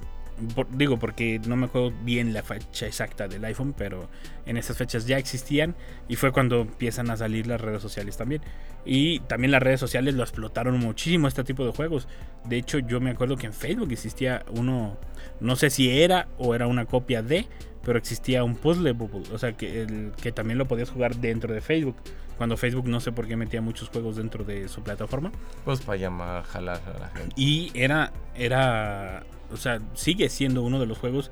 por- 0.55 0.68
digo 0.76 0.99
porque 0.99 1.41
no 1.47 1.57
me 1.57 1.66
acuerdo 1.66 1.93
bien 2.03 2.32
la 2.32 2.43
fecha 2.43 2.87
exacta 2.87 3.28
del 3.28 3.45
iPhone, 3.45 3.74
pero 3.76 4.09
en 4.47 4.57
esas 4.57 4.76
fechas 4.76 5.07
ya 5.07 5.18
existían 5.18 5.74
y 6.09 6.16
fue 6.16 6.32
cuando 6.32 6.62
empiezan 6.62 7.11
a 7.11 7.16
salir 7.16 7.47
las 7.47 7.61
redes 7.61 7.82
sociales 7.82 8.16
también. 8.16 8.43
Y 8.85 9.20
también 9.20 9.51
las 9.51 9.62
redes 9.62 9.80
sociales 9.80 10.14
lo 10.14 10.22
explotaron 10.22 10.78
muchísimo 10.78 11.26
este 11.28 11.43
tipo 11.45 11.64
de 11.64 11.72
juegos. 11.72 12.07
De 12.45 12.57
hecho, 12.59 12.78
yo 12.78 13.01
me 13.01 13.11
acuerdo 13.11 13.37
que 13.37 13.47
en 13.47 13.53
Facebook 13.55 13.91
existía 13.93 14.45
uno, 14.51 14.99
no 15.41 15.57
sé 15.57 15.70
si 15.70 15.91
era 15.91 16.28
o 16.39 16.55
era 16.55 16.66
una 16.66 16.85
copia 16.85 17.22
de, 17.22 17.47
pero 17.82 17.99
existía 17.99 18.45
un 18.45 18.57
puzzle 18.57 18.93
bubble, 18.93 19.22
o 19.32 19.39
sea 19.39 19.53
que, 19.55 19.82
el, 19.82 20.12
que 20.20 20.32
también 20.32 20.59
lo 20.59 20.66
podías 20.66 20.91
jugar 20.91 21.16
dentro 21.16 21.53
de 21.55 21.61
Facebook. 21.61 21.97
Cuando 22.37 22.57
Facebook 22.57 22.89
no 22.89 22.99
sé 22.99 23.12
por 23.12 23.28
qué 23.28 23.37
metía 23.37 23.61
muchos 23.61 23.89
juegos 23.91 24.16
dentro 24.16 24.43
de 24.43 24.66
su 24.68 24.82
plataforma. 24.82 25.30
Pues 25.64 25.80
para 25.80 25.97
llamar, 25.97 26.43
jalar 26.43 26.80
a 26.95 26.99
la 26.99 27.09
gente. 27.11 27.32
Y 27.37 27.70
era, 27.74 28.12
era, 28.35 29.22
o 29.53 29.57
sea, 29.57 29.80
sigue 29.95 30.28
siendo 30.28 30.62
uno 30.62 30.78
de 30.80 30.86
los 30.86 30.99
juegos 30.99 31.30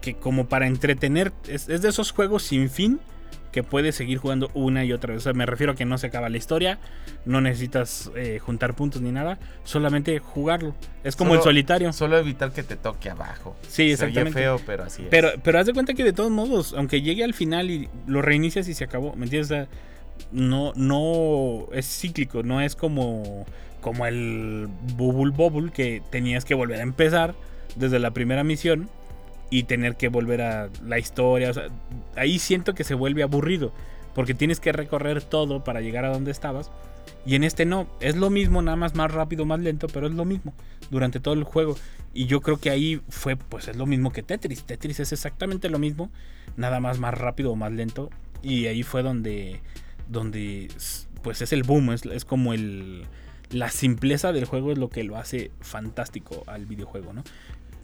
que 0.00 0.14
como 0.14 0.46
para 0.48 0.66
entretener, 0.66 1.32
es, 1.48 1.68
es 1.68 1.82
de 1.82 1.88
esos 1.88 2.12
juegos 2.12 2.42
sin 2.44 2.70
fin 2.70 3.00
que 3.52 3.62
puedes 3.62 3.96
seguir 3.96 4.18
jugando 4.18 4.50
una 4.52 4.84
y 4.84 4.92
otra 4.92 5.14
vez. 5.14 5.22
O 5.22 5.24
sea, 5.24 5.32
me 5.32 5.46
refiero 5.46 5.72
a 5.72 5.74
que 5.74 5.86
no 5.86 5.96
se 5.98 6.06
acaba 6.08 6.28
la 6.28 6.36
historia, 6.36 6.78
no 7.24 7.40
necesitas 7.40 8.10
eh, 8.14 8.38
juntar 8.40 8.74
puntos 8.74 9.00
ni 9.00 9.10
nada, 9.10 9.38
solamente 9.64 10.18
jugarlo. 10.18 10.74
Es 11.02 11.16
como 11.16 11.32
el 11.32 11.38
Solo- 11.40 11.44
solitario. 11.50 11.92
Solo 11.94 12.18
evitar 12.18 12.52
que 12.52 12.62
te 12.62 12.76
toque 12.76 13.08
abajo. 13.10 13.56
Sí, 13.62 13.68
Se 13.68 13.82
oye 13.82 13.92
exactamente. 13.94 14.38
feo, 14.38 14.60
pero 14.66 14.84
así 14.84 15.02
es. 15.02 15.08
Pero, 15.08 15.30
pero 15.42 15.58
haz 15.58 15.66
de 15.66 15.72
cuenta 15.72 15.94
que 15.94 16.04
de 16.04 16.12
todos 16.12 16.30
modos, 16.30 16.74
aunque 16.76 17.00
llegue 17.00 17.24
al 17.24 17.32
final 17.34 17.70
y 17.70 17.88
lo 18.06 18.20
reinicias 18.22 18.68
y 18.68 18.74
se 18.74 18.84
acabó, 18.84 19.16
¿me 19.16 19.24
entiendes? 19.24 19.50
O 19.50 19.54
sea, 19.54 19.68
no, 20.30 20.72
no 20.76 21.68
es 21.72 21.86
cíclico, 21.86 22.42
no 22.42 22.60
es 22.60 22.76
como, 22.76 23.46
como 23.88 24.04
el 24.04 24.68
Bubble 24.96 25.32
Bubble 25.34 25.72
que 25.72 26.02
tenías 26.10 26.44
que 26.44 26.52
volver 26.52 26.80
a 26.80 26.82
empezar 26.82 27.34
desde 27.74 27.98
la 27.98 28.10
primera 28.10 28.44
misión 28.44 28.90
y 29.48 29.62
tener 29.62 29.96
que 29.96 30.08
volver 30.08 30.42
a 30.42 30.68
la 30.84 30.98
historia. 30.98 31.48
O 31.48 31.54
sea, 31.54 31.68
ahí 32.16 32.38
siento 32.38 32.74
que 32.74 32.84
se 32.84 32.92
vuelve 32.92 33.22
aburrido 33.22 33.72
porque 34.14 34.34
tienes 34.34 34.60
que 34.60 34.72
recorrer 34.72 35.22
todo 35.22 35.64
para 35.64 35.80
llegar 35.80 36.04
a 36.04 36.10
donde 36.10 36.30
estabas. 36.30 36.70
Y 37.24 37.34
en 37.34 37.44
este 37.44 37.64
no, 37.64 37.86
es 38.00 38.14
lo 38.14 38.28
mismo, 38.28 38.60
nada 38.60 38.76
más 38.76 38.94
más 38.94 39.10
rápido, 39.10 39.46
más 39.46 39.60
lento, 39.60 39.86
pero 39.86 40.06
es 40.06 40.12
lo 40.12 40.26
mismo 40.26 40.52
durante 40.90 41.18
todo 41.18 41.32
el 41.32 41.44
juego. 41.44 41.78
Y 42.12 42.26
yo 42.26 42.42
creo 42.42 42.58
que 42.58 42.68
ahí 42.68 43.00
fue, 43.08 43.36
pues 43.36 43.68
es 43.68 43.76
lo 43.76 43.86
mismo 43.86 44.12
que 44.12 44.22
Tetris. 44.22 44.64
Tetris 44.64 45.00
es 45.00 45.12
exactamente 45.12 45.70
lo 45.70 45.78
mismo, 45.78 46.10
nada 46.58 46.78
más 46.78 46.98
más 46.98 47.14
rápido 47.14 47.52
o 47.52 47.56
más 47.56 47.72
lento. 47.72 48.10
Y 48.42 48.66
ahí 48.66 48.82
fue 48.82 49.02
donde, 49.02 49.62
donde 50.08 50.68
pues 51.22 51.40
es 51.40 51.54
el 51.54 51.62
boom, 51.62 51.92
es, 51.92 52.04
es 52.04 52.26
como 52.26 52.52
el... 52.52 53.06
La 53.50 53.70
simpleza 53.70 54.32
del 54.32 54.44
juego 54.44 54.72
es 54.72 54.78
lo 54.78 54.88
que 54.90 55.04
lo 55.04 55.16
hace 55.16 55.50
fantástico 55.60 56.42
al 56.46 56.66
videojuego, 56.66 57.12
¿no? 57.12 57.24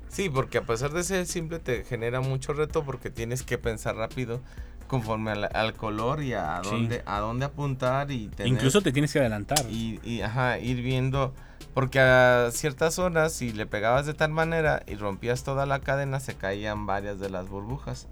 Sí, 0.09 0.29
porque 0.29 0.59
a 0.59 0.63
pesar 0.63 0.93
de 0.93 1.03
ser 1.03 1.27
simple 1.27 1.59
te 1.59 1.85
genera 1.85 2.21
mucho 2.21 2.53
reto 2.53 2.85
porque 2.85 3.11
tienes 3.11 3.43
que 3.43 3.59
pensar 3.59 3.97
rápido 3.97 4.41
conforme 4.87 5.31
al, 5.33 5.49
al 5.55 5.73
color 5.75 6.23
y 6.23 6.35
a 6.35 6.61
Sí. 6.63 6.71
dónde 6.71 7.03
a 7.07 7.19
dónde 7.21 7.47
apuntar 7.47 8.11
y 8.11 8.29
tener 8.29 8.53
Incluso 8.53 8.81
te 8.83 8.93
tienes 8.93 9.13
que 9.13 9.19
adelantar. 9.21 9.59
y, 9.71 9.99
y, 10.05 10.21
ajá, 10.21 10.59
ir 10.59 10.83
viendo 10.83 11.33
porque 11.73 11.99
a 11.99 12.51
ciertas 12.53 12.95
zonas 12.95 13.33
si 13.33 13.53
le 13.53 13.67
pegabas 13.67 14.07
de 14.07 14.15
tal 14.15 14.31
manera 14.31 14.83
y 14.87 14.95
rompías 14.95 15.43
toda 15.43 15.67
la 15.67 15.81
cadena 15.81 16.21
se 16.21 16.35
caían 16.37 16.87
varias 16.87 17.19
de 17.19 17.31
las 17.31 17.49
burbujas. 17.49 18.07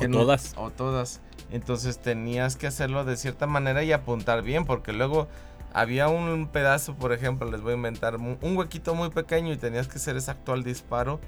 O 0.00 0.06
no- 0.08 0.18
todas. 0.18 0.52
o 0.56 0.70
todas. 0.70 1.20
Entonces 1.50 1.98
tenías 1.98 2.56
que 2.56 2.66
hacerlo 2.66 3.04
de 3.04 3.16
cierta 3.16 3.46
manera 3.46 3.82
y 3.84 3.92
apuntar 3.92 4.42
bien 4.42 4.66
porque 4.66 4.92
luego 4.92 5.28
había 5.72 6.08
un 6.08 6.48
pedazo, 6.48 6.94
por 6.94 7.12
ejemplo, 7.12 7.50
les 7.50 7.60
voy 7.60 7.72
a 7.72 7.76
inventar, 7.76 8.16
un 8.16 8.56
huequito 8.56 8.94
muy 8.94 9.10
pequeño 9.10 9.52
y 9.52 9.56
tenías 9.56 9.88
que 9.88 9.98
ser 9.98 10.16
exacto 10.16 10.52
al 10.52 10.64
disparo 10.64 11.20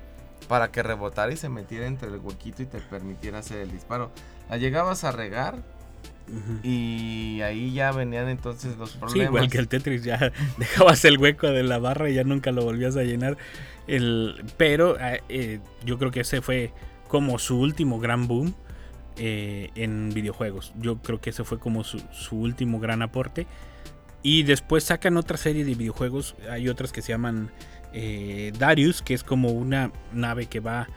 para 0.48 0.70
que 0.70 0.82
rebotara 0.82 1.32
y 1.32 1.36
se 1.36 1.48
metiera 1.48 1.86
entre 1.86 2.08
el 2.08 2.16
huequito 2.16 2.62
y 2.62 2.66
te 2.66 2.78
permitiera 2.80 3.38
hacer 3.38 3.58
el 3.60 3.70
disparo. 3.70 4.10
La 4.48 4.56
llegabas 4.56 5.04
a 5.04 5.12
regar 5.12 5.56
Ujú. 6.28 6.60
y 6.62 7.40
ahí 7.42 7.72
ya 7.72 7.92
venían 7.92 8.28
entonces 8.28 8.76
los 8.76 8.92
Sí, 8.92 8.98
problemas. 8.98 9.26
igual 9.28 9.50
que 9.50 9.58
el 9.58 9.68
Tetris, 9.68 10.02
ya 10.04 10.32
dejabas 10.58 11.04
el 11.04 11.18
hueco 11.18 11.48
de 11.48 11.62
la 11.62 11.78
barra 11.78 12.08
y 12.10 12.14
ya 12.14 12.24
nunca 12.24 12.50
lo 12.52 12.62
volvías 12.64 12.96
a 12.96 13.02
llenar. 13.02 13.36
El, 13.86 14.42
pero 14.56 14.98
eh, 15.00 15.22
eh, 15.28 15.60
yo 15.84 15.98
creo 15.98 16.10
que 16.10 16.20
ese 16.20 16.40
fue 16.40 16.72
como 17.08 17.38
su 17.38 17.58
último 17.60 17.98
gran 18.00 18.26
boom 18.28 18.54
eh, 19.16 19.70
en 19.74 20.10
videojuegos. 20.14 20.72
Yo 20.78 20.98
creo 20.98 21.20
que 21.20 21.30
ese 21.30 21.44
fue 21.44 21.58
como 21.58 21.84
su, 21.84 22.00
su 22.12 22.36
último 22.36 22.78
gran 22.80 23.02
aporte. 23.02 23.46
Y 24.22 24.42
después 24.42 24.84
sacan 24.84 25.16
otra 25.16 25.36
serie 25.36 25.64
de 25.64 25.74
videojuegos. 25.74 26.34
Hay 26.50 26.68
otras 26.68 26.92
que 26.92 27.00
se 27.02 27.12
llaman 27.12 27.50
eh, 27.92 28.52
Darius, 28.58 29.02
que 29.02 29.14
es 29.14 29.24
como 29.24 29.48
una 29.50 29.92
nave 30.12 30.46
que 30.46 30.60
va 30.60 30.88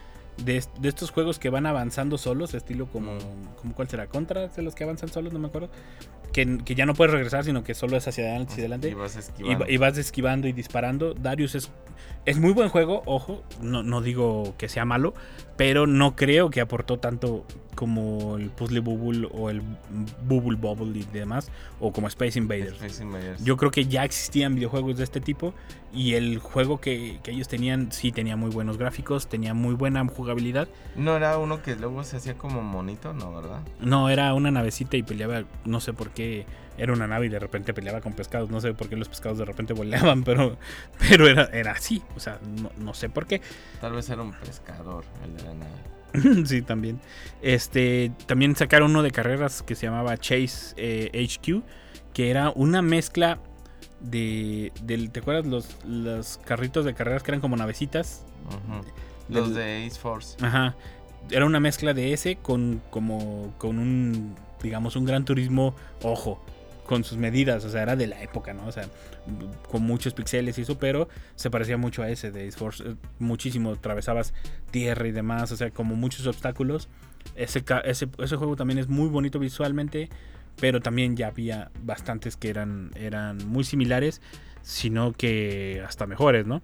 de, 0.44 0.64
de 0.80 0.90
estos 0.90 1.12
juegos 1.12 1.40
que 1.40 1.50
van 1.50 1.66
avanzando 1.66 2.18
solos, 2.18 2.54
estilo 2.54 2.88
como, 2.88 3.18
como 3.62 3.74
¿cuál 3.76 3.88
será? 3.88 4.08
Contra 4.08 4.48
de 4.48 4.62
los 4.62 4.76
que 4.76 4.84
avanzan 4.84 5.10
solos, 5.10 5.32
no 5.32 5.40
me 5.40 5.48
acuerdo. 5.48 5.70
Que, 6.34 6.58
que 6.66 6.74
ya 6.74 6.88
no 6.88 6.96
puedes 6.96 7.14
regresar, 7.14 7.44
sino 7.46 7.64
que 7.64 7.76
solo 7.76 7.96
es 7.96 8.08
hacia 8.08 8.24
adelante, 8.24 8.54
hacia 8.54 8.64
adelante. 8.64 8.90
Y 8.90 8.94
vas 8.96 9.16
Y, 9.16 9.20
esquivando. 9.20 9.60
va- 9.66 9.70
y 9.72 9.78
vas 9.78 9.98
esquivando 10.00 10.48
y 10.48 10.52
disparando. 10.52 11.14
Darius 11.14 11.54
es, 11.54 11.72
es 12.26 12.40
muy 12.40 12.54
buen 12.54 12.70
juego, 12.70 13.04
ojo, 13.06 13.44
no, 13.62 13.84
no 13.84 14.02
digo 14.02 14.56
que 14.58 14.68
sea 14.68 14.84
malo, 14.84 15.14
pero 15.58 15.88
no 15.88 16.16
creo 16.16 16.50
que 16.50 16.62
aportó 16.62 17.00
tanto 17.00 17.46
como 17.76 18.38
el 18.38 18.50
Puzzle 18.50 18.80
Bubble 18.80 19.28
o 19.32 19.50
el 19.50 19.62
Bubble 20.28 20.58
Bubble 20.58 21.00
y 21.00 21.04
demás, 21.12 21.50
o 21.80 21.92
como 21.92 22.08
Space 22.08 22.38
Invaders. 22.38 22.74
Space 22.74 23.04
Invaders. 23.04 23.44
Yo 23.44 23.58
creo 23.58 23.72
que 23.72 23.86
ya 23.86 24.04
existían 24.04 24.56
videojuegos 24.56 24.98
de 24.98 25.04
este 25.04 25.22
tipo 25.22 25.54
y 25.94 26.14
el 26.14 26.40
juego 26.40 26.80
que, 26.80 27.20
que 27.24 27.32
ellos 27.32 27.48
tenían 27.48 27.92
sí 27.92 28.12
tenía 28.12 28.36
muy 28.36 28.50
buenos 28.50 28.78
gráficos, 28.78 29.28
tenía 29.28 29.54
muy 29.54 29.76
buena 29.76 30.06
jugabilidad. 30.08 30.68
No 30.96 31.18
era 31.18 31.38
uno 31.38 31.62
que 31.62 31.76
luego 31.76 32.04
se 32.04 32.18
hacía 32.18 32.36
como 32.38 32.62
monito, 32.62 33.14
¿no? 33.14 33.34
¿Verdad? 33.34 33.62
No, 33.80 34.10
era 34.10 34.34
una 34.34 34.52
navecita 34.52 34.98
y 34.98 35.04
peleaba, 35.04 35.44
no 35.66 35.80
sé 35.80 35.94
por 35.94 36.12
qué, 36.12 36.46
era 36.78 36.94
una 36.94 37.08
nave 37.08 37.28
y 37.28 37.30
de 37.30 37.40
repente 37.40 37.74
peleaba 37.74 38.02
con 38.02 38.14
pescados, 38.14 38.50
no 38.50 38.62
sé 38.62 38.74
por 38.74 38.90
qué 38.90 38.96
los 38.96 39.10
pescados 39.10 39.38
de 39.38 39.46
repente 39.46 39.74
volaban, 39.74 40.24
pero, 40.26 40.58
pero 41.00 41.28
era, 41.28 41.46
era 41.54 41.72
así, 41.72 42.02
o 42.16 42.20
sea, 42.20 42.40
no, 42.62 42.72
no 42.78 42.94
sé 42.94 43.10
por 43.10 43.26
qué. 43.26 43.42
Tal 43.82 43.94
vez 43.94 44.10
era 44.10 44.22
un 44.22 44.34
pescador 44.34 45.06
el 45.24 45.38
de 45.38 45.44
la 45.44 45.54
nave. 45.54 45.94
sí, 46.46 46.62
también. 46.62 47.00
Este, 47.42 48.12
también 48.26 48.56
sacaron 48.56 48.92
uno 48.92 49.04
de 49.04 49.12
carreras 49.12 49.62
que 49.62 49.76
se 49.76 49.88
llamaba 49.88 50.18
Chase 50.18 50.74
eh, 50.78 51.28
HQ, 51.28 51.64
que 52.14 52.30
era 52.30 52.52
una 52.52 52.82
mezcla 52.82 53.40
de, 54.00 54.72
del, 54.82 55.12
¿te 55.12 55.22
acuerdas 55.22 55.46
los, 55.46 55.78
los 55.86 56.40
carritos 56.46 56.86
de 56.86 56.94
carreras 56.94 57.24
que 57.24 57.32
eran 57.32 57.42
como 57.42 57.56
navecitas? 57.56 58.26
Los 59.30 59.56
de 59.56 59.86
Ace 59.86 60.00
Force. 60.00 60.38
Ajá. 60.44 60.76
Era 61.32 61.46
una 61.46 61.60
mezcla 61.60 61.94
de 61.94 62.12
ese 62.12 62.36
con 62.36 62.82
como 62.90 63.54
con 63.58 63.80
un 63.80 64.36
digamos 64.62 64.98
un 64.98 65.06
gran 65.06 65.24
turismo 65.24 65.74
ojo 66.02 66.44
con 66.86 67.04
sus 67.04 67.18
medidas, 67.18 67.64
o 67.66 67.70
sea, 67.70 67.84
era 67.84 67.96
de 67.96 68.08
la 68.08 68.22
época, 68.22 68.54
¿no? 68.54 68.68
O 68.68 68.72
sea, 68.72 68.86
con 69.70 69.84
muchos 69.84 70.14
pixeles 70.14 70.58
y 70.58 70.62
eso, 70.62 70.78
pero 70.78 71.08
se 71.36 71.50
parecía 71.50 71.78
mucho 71.78 72.04
a 72.04 72.10
ese 72.10 72.32
de 72.32 72.52
Force, 72.52 72.84
eh, 72.84 72.96
muchísimo, 73.20 73.72
atravesabas 73.72 74.34
tierra 74.72 75.08
y 75.08 75.12
demás, 75.12 75.52
o 75.52 75.58
sea, 75.58 75.72
como 75.72 75.96
muchos 75.96 76.28
obstáculos. 76.28 76.90
Ese 77.36 77.64
juego 78.36 78.56
también 78.56 78.80
es 78.80 78.90
muy 78.90 79.08
bonito 79.08 79.40
visualmente, 79.40 80.10
pero 80.60 80.82
también 80.82 81.16
ya 81.16 81.28
había 81.28 81.72
bastantes 81.82 82.36
que 82.36 82.50
eran, 82.50 82.92
eran 82.96 83.38
muy 83.48 83.64
similares, 83.64 84.22
sino 84.62 85.14
que 85.14 85.82
hasta 85.86 86.06
mejores, 86.06 86.46
¿no? 86.46 86.62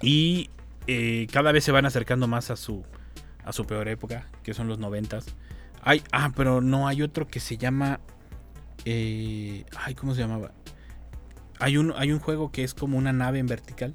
Y 0.00 0.50
eh, 0.86 1.26
cada 1.32 1.52
vez 1.52 1.64
se 1.64 1.72
van 1.72 1.84
acercando 1.84 2.26
más 2.26 2.50
a 2.50 2.56
su, 2.56 2.84
a 3.44 3.52
su 3.52 3.66
peor 3.66 3.88
época, 3.88 4.28
que 4.42 4.54
son 4.54 4.68
los 4.68 4.78
noventas. 4.78 5.26
Hay, 5.82 6.02
ah, 6.12 6.32
pero 6.34 6.60
no, 6.60 6.88
hay 6.88 7.02
otro 7.02 7.26
que 7.26 7.40
se 7.40 7.56
llama... 7.56 8.00
eh, 8.84 9.64
ay, 9.76 9.94
¿cómo 9.94 10.14
se 10.14 10.20
llamaba? 10.22 10.52
Hay 11.58 11.76
un, 11.76 11.92
hay 11.96 12.12
un 12.12 12.18
juego 12.20 12.50
que 12.50 12.64
es 12.64 12.74
como 12.74 12.96
una 12.96 13.12
nave 13.12 13.38
en 13.38 13.46
vertical, 13.46 13.92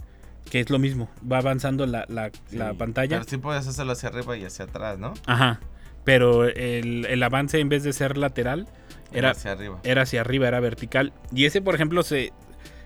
que 0.49 0.59
es 0.59 0.69
lo 0.69 0.77
mismo, 0.79 1.09
va 1.29 1.39
avanzando 1.39 1.85
la, 1.87 2.05
la- 2.07 2.31
pantalla. 2.75 3.17
Pero 3.17 3.29
sí 3.29 3.37
podías 3.37 3.65
hacerlo 3.67 3.93
hacia 3.93 4.09
arriba 4.09 4.37
y 4.37 4.45
hacia 4.45 4.65
atrás, 4.65 4.99
¿no? 4.99 5.13
Ajá, 5.25 5.59
pero 6.03 6.45
el, 6.45 7.05
el 7.05 7.23
avance 7.23 7.59
en 7.59 7.69
vez 7.69 7.83
de 7.83 7.93
ser 7.93 8.17
lateral, 8.17 8.67
era, 9.11 9.31
hacia 9.31 9.53
arriba. 9.53 9.79
era 9.83 10.03
hacia 10.03 10.21
arriba, 10.21 10.47
era 10.47 10.59
vertical. 10.59 11.13
Y 11.33 11.45
ese, 11.45 11.61
por 11.61 11.73
ejemplo, 11.73 12.03
se 12.03 12.31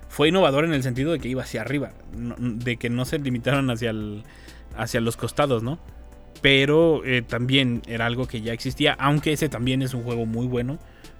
fue 0.07 0.29
innovador 0.29 0.63
en 0.63 0.73
el 0.73 0.83
sentido 0.83 1.11
de 1.11 1.19
que 1.19 1.27
iba 1.27 1.43
hacia 1.43 1.61
arriba, 1.61 1.91
no- 2.15 2.35
de 2.39 2.77
que 2.77 2.89
no 2.89 3.03
se 3.03 3.19
limitaron 3.19 3.69
hacia, 3.71 3.89
el, 3.89 4.23
hacia 4.77 5.01
los 5.01 5.17
costados, 5.17 5.61
¿no? 5.61 5.77
Pero 6.41 7.03
eh, 7.03 7.21
también 7.21 7.81
era 7.87 8.05
algo 8.05 8.25
que 8.27 8.39
ya 8.39 8.53
existía, 8.53 8.93
aunque 8.93 9.33
ese 9.33 9.49
también 9.49 9.81
es 9.81 9.93
un 9.93 10.03
juego 10.03 10.25
muy 10.25 10.47
bueno, 10.47 10.79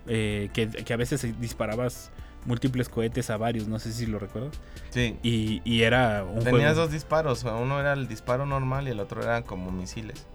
eh, 0.10 0.50
que, 0.54 0.68
que 0.68 0.94
a 0.94 0.98
veces 0.98 1.40
disparabas 1.40 2.12
múltiples 2.46 2.90
cohetes 2.90 3.30
a 3.30 3.38
varios, 3.38 3.68
no 3.68 3.80
sé 3.80 3.94
si 3.94 4.06
lo 4.06 4.20
recuerdas. 4.20 4.60
Sí. 4.90 5.18
Y, 5.24 5.62
y 5.64 5.84
era 5.84 6.24
un 6.26 6.40
Tenías 6.44 6.52
juego... 6.74 6.74
dos 6.82 6.92
disparos. 6.92 7.44
Uno 7.44 7.80
era 7.80 7.94
el 7.94 8.08
disparo 8.10 8.46
normal 8.46 8.88
y 8.88 8.92
el 8.92 9.00
otro 9.00 9.22
eran 9.24 9.44
como 9.44 9.72
misiles. 9.72 10.26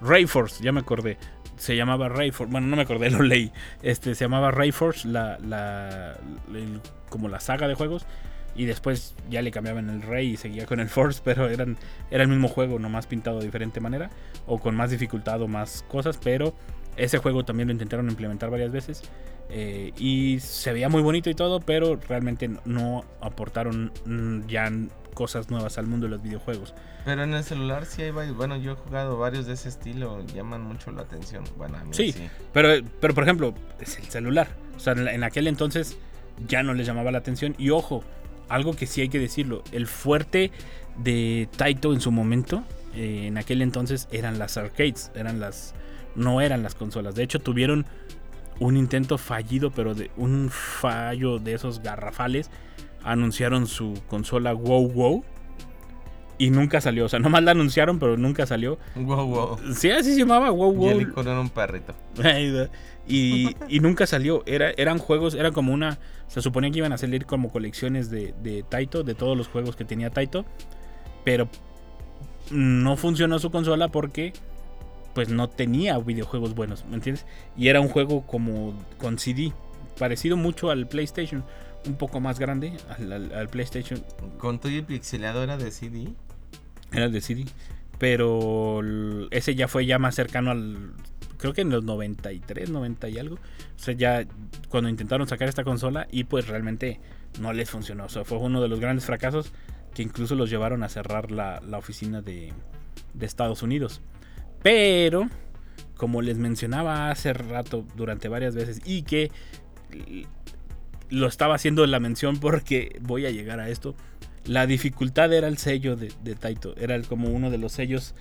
Rayforce, 0.00 0.62
ya 0.62 0.72
me 0.72 0.80
acordé. 0.80 1.18
Se 1.56 1.76
llamaba 1.76 2.08
Rayforce. 2.08 2.50
Bueno, 2.52 2.66
no 2.68 2.76
me 2.76 2.82
acordé, 2.82 3.10
lo 3.12 3.22
leí. 3.22 3.52
Este, 3.82 4.14
se 4.14 4.24
llamaba 4.24 4.50
Rayforce, 4.50 5.08
la, 5.08 5.38
la, 5.40 6.16
el- 6.54 6.80
como 7.08 7.28
la 7.28 7.40
saga 7.40 7.66
de 7.68 7.74
juegos. 7.74 8.06
Y 8.54 8.64
después 8.64 9.14
ya 9.30 9.40
le 9.40 9.52
cambiaban 9.52 9.88
el 9.88 10.02
Ray 10.02 10.30
y 10.30 10.36
seguía 10.36 10.66
con 10.66 10.80
el 10.80 10.88
Force, 10.88 11.20
pero 11.24 11.48
eran, 11.48 11.76
era 12.10 12.24
el 12.24 12.28
mismo 12.28 12.48
juego, 12.48 12.80
nomás 12.80 13.06
pintado 13.06 13.38
de 13.38 13.44
diferente 13.44 13.78
manera. 13.78 14.10
O 14.46 14.58
con 14.58 14.74
más 14.74 14.90
dificultad 14.90 15.40
o 15.42 15.46
más 15.48 15.84
cosas. 15.86 16.18
Pero 16.22 16.54
ese 16.98 17.18
juego 17.18 17.44
también 17.44 17.68
lo 17.68 17.72
intentaron 17.72 18.08
implementar 18.08 18.50
varias 18.50 18.70
veces. 18.72 19.02
eh, 19.50 19.92
y 19.98 20.40
se 20.40 20.74
veía 20.74 20.90
muy 20.90 21.00
bonito 21.00 21.30
y 21.30 21.34
todo, 21.34 21.60
pero 21.60 21.96
realmente 22.08 22.50
no 22.66 23.04
aportaron 23.22 23.92
mm, 24.04 24.46
ya 24.46 24.70
cosas 25.14 25.48
nuevas 25.50 25.78
al 25.78 25.86
mundo 25.86 26.04
de 26.06 26.10
los 26.10 26.22
videojuegos. 26.22 26.74
Pero 27.06 27.22
en 27.24 27.32
el 27.32 27.42
celular 27.42 27.86
sí 27.86 28.02
hay 28.02 28.10
varios. 28.10 28.36
Bueno, 28.36 28.56
yo 28.58 28.72
he 28.72 28.74
jugado 28.74 29.16
varios 29.16 29.46
de 29.46 29.54
ese 29.54 29.70
estilo. 29.70 30.22
Llaman 30.34 30.60
mucho 30.62 30.90
la 30.92 31.00
atención. 31.02 31.44
Bueno, 31.56 31.78
a 31.78 31.84
mí 31.84 31.94
Sí. 31.94 32.12
sí. 32.12 32.28
Pero, 32.52 32.86
pero 33.00 33.14
por 33.14 33.24
ejemplo, 33.24 33.54
es 33.80 33.98
el 33.98 34.04
celular. 34.04 34.48
O 34.76 34.80
sea, 34.80 34.92
en 34.92 35.24
aquel 35.24 35.46
entonces 35.46 35.96
ya 36.46 36.62
no 36.62 36.74
les 36.74 36.86
llamaba 36.86 37.10
la 37.10 37.18
atención. 37.18 37.54
Y 37.56 37.70
ojo, 37.70 38.04
algo 38.50 38.76
que 38.76 38.86
sí 38.86 39.00
hay 39.00 39.08
que 39.08 39.18
decirlo, 39.18 39.64
el 39.72 39.86
fuerte 39.86 40.52
de 40.98 41.48
Taito 41.56 41.94
en 41.94 42.02
su 42.02 42.10
momento, 42.12 42.64
eh, 42.94 43.28
en 43.28 43.38
aquel 43.38 43.62
entonces 43.62 44.08
eran 44.12 44.38
las 44.38 44.56
arcades, 44.58 45.10
eran 45.14 45.40
las, 45.40 45.74
no 46.18 46.40
eran 46.40 46.62
las 46.62 46.74
consolas. 46.74 47.14
De 47.14 47.22
hecho, 47.22 47.38
tuvieron 47.38 47.86
un 48.60 48.76
intento 48.76 49.16
fallido, 49.18 49.70
pero 49.70 49.94
de 49.94 50.10
un 50.16 50.50
fallo 50.50 51.38
de 51.38 51.54
esos 51.54 51.80
garrafales. 51.82 52.50
Anunciaron 53.04 53.66
su 53.66 53.94
consola 54.08 54.52
WoW 54.52 54.88
WoW. 54.92 55.24
Y 56.40 56.50
nunca 56.50 56.80
salió. 56.80 57.06
O 57.06 57.08
sea, 57.08 57.18
nomás 57.18 57.42
la 57.42 57.50
anunciaron, 57.50 57.98
pero 57.98 58.16
nunca 58.16 58.46
salió. 58.46 58.78
Wow, 58.94 59.26
wow. 59.26 59.58
Sí, 59.74 59.90
así 59.90 60.12
se 60.12 60.20
llamaba 60.20 60.50
WoW 60.50 60.84
Y 60.84 60.88
el 60.88 60.94
WoW. 60.98 61.08
icono 61.10 61.30
era 61.30 61.40
un 61.40 61.50
perrito. 61.50 61.94
Y, 63.08 63.56
y 63.68 63.80
nunca 63.80 64.06
salió. 64.06 64.42
Era, 64.46 64.70
eran 64.76 64.98
juegos, 64.98 65.34
era 65.34 65.50
como 65.50 65.72
una. 65.72 65.98
Se 66.26 66.42
suponía 66.42 66.70
que 66.70 66.78
iban 66.78 66.92
a 66.92 66.98
salir 66.98 67.24
como 67.26 67.50
colecciones 67.50 68.10
de, 68.10 68.34
de 68.42 68.62
Taito, 68.62 69.02
de 69.02 69.14
todos 69.14 69.36
los 69.36 69.48
juegos 69.48 69.76
que 69.76 69.84
tenía 69.84 70.10
Taito. 70.10 70.44
Pero 71.24 71.48
no 72.50 72.96
funcionó 72.96 73.38
su 73.38 73.50
consola 73.50 73.88
porque 73.88 74.32
pues 75.14 75.28
no 75.28 75.48
tenía 75.48 75.98
videojuegos 75.98 76.54
buenos, 76.54 76.84
¿me 76.86 76.94
entiendes? 76.96 77.26
Y 77.56 77.68
era 77.68 77.80
un 77.80 77.88
juego 77.88 78.26
como 78.26 78.74
con 78.98 79.18
CD, 79.18 79.52
parecido 79.98 80.36
mucho 80.36 80.70
al 80.70 80.86
PlayStation, 80.86 81.44
un 81.86 81.94
poco 81.96 82.20
más 82.20 82.38
grande 82.38 82.72
al, 82.96 83.12
al- 83.12 83.32
al 83.34 83.48
PlayStation, 83.48 84.02
Con 84.38 84.58
todo 84.58 84.70
y 84.72 84.82
pixelado 84.82 85.42
era 85.42 85.56
de 85.56 85.70
CD. 85.70 86.08
era 86.92 87.08
de 87.08 87.20
CD, 87.20 87.44
pero 87.98 88.80
ese 89.30 89.54
ya 89.54 89.68
fue 89.68 89.86
ya 89.86 89.98
más 89.98 90.14
cercano 90.14 90.50
al 90.50 90.92
creo 91.36 91.52
que 91.52 91.60
en 91.60 91.70
los 91.70 91.84
93, 91.84 92.70
90 92.70 93.08
y 93.10 93.18
algo. 93.18 93.36
O 93.36 93.78
sea, 93.78 93.94
ya 93.94 94.26
cuando 94.68 94.90
intentaron 94.90 95.28
sacar 95.28 95.48
esta 95.48 95.62
consola 95.62 96.08
y 96.10 96.24
pues 96.24 96.48
realmente 96.48 96.98
no 97.40 97.52
les 97.52 97.70
funcionó. 97.70 98.06
O 98.06 98.08
sea, 98.08 98.24
fue 98.24 98.38
uno 98.38 98.60
de 98.60 98.66
los 98.66 98.80
grandes 98.80 99.04
fracasos 99.04 99.52
que 99.94 100.02
incluso 100.02 100.34
los 100.34 100.50
llevaron 100.50 100.82
a 100.82 100.88
cerrar 100.88 101.30
la, 101.30 101.60
la 101.60 101.78
oficina 101.78 102.22
de, 102.22 102.52
de 103.14 103.26
Estados 103.26 103.62
Unidos. 103.62 104.00
Pero, 104.62 105.28
como 105.96 106.22
les 106.22 106.38
mencionaba 106.38 107.10
hace 107.10 107.32
rato 107.32 107.84
durante 107.96 108.28
varias 108.28 108.54
veces 108.54 108.80
y 108.84 109.02
que 109.02 109.30
lo 111.10 111.26
estaba 111.26 111.54
haciendo 111.54 111.84
en 111.84 111.90
la 111.90 112.00
mención 112.00 112.38
porque 112.38 112.98
voy 113.02 113.26
a 113.26 113.30
llegar 113.30 113.60
a 113.60 113.68
esto. 113.68 113.94
La 114.44 114.66
dificultad 114.66 115.32
era 115.32 115.48
el 115.48 115.58
sello 115.58 115.96
de, 115.96 116.12
de 116.22 116.34
Taito. 116.34 116.74
Era 116.76 117.00
como 117.02 117.28
uno 117.28 117.50
de 117.50 117.58
los 117.58 117.72
sellos 117.72 118.14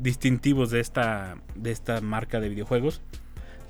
distintivos 0.00 0.70
de 0.70 0.80
esta, 0.80 1.36
de 1.54 1.72
esta 1.72 2.00
marca 2.00 2.40
de 2.40 2.48
videojuegos. 2.48 3.00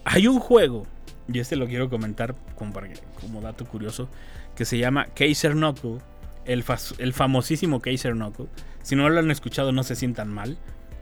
Hay 0.05 0.27
un 0.27 0.39
juego 0.39 0.87
y 1.33 1.39
este 1.41 1.57
lo 1.57 1.67
quiero 1.67 1.91
comentar 1.91 2.35
como, 2.55 2.73
como 3.21 3.41
dato 3.41 3.65
curioso, 3.65 4.09
que 4.55 4.65
se 4.65 4.79
llama 4.79 5.07
Kaiser 5.07 5.53
Knuckle, 5.53 5.99
el, 6.45 6.65
el 6.99 7.13
famosísimo 7.13 7.81
Kaiser 7.81 8.13
Knuckle. 8.13 8.47
Si 8.83 8.95
no 8.95 9.09
lo 9.09 9.19
han 9.19 9.31
escuchado, 9.31 9.73
no 9.73 9.83
se 9.83 9.97
sientan 9.97 10.29
mal. 10.33 10.57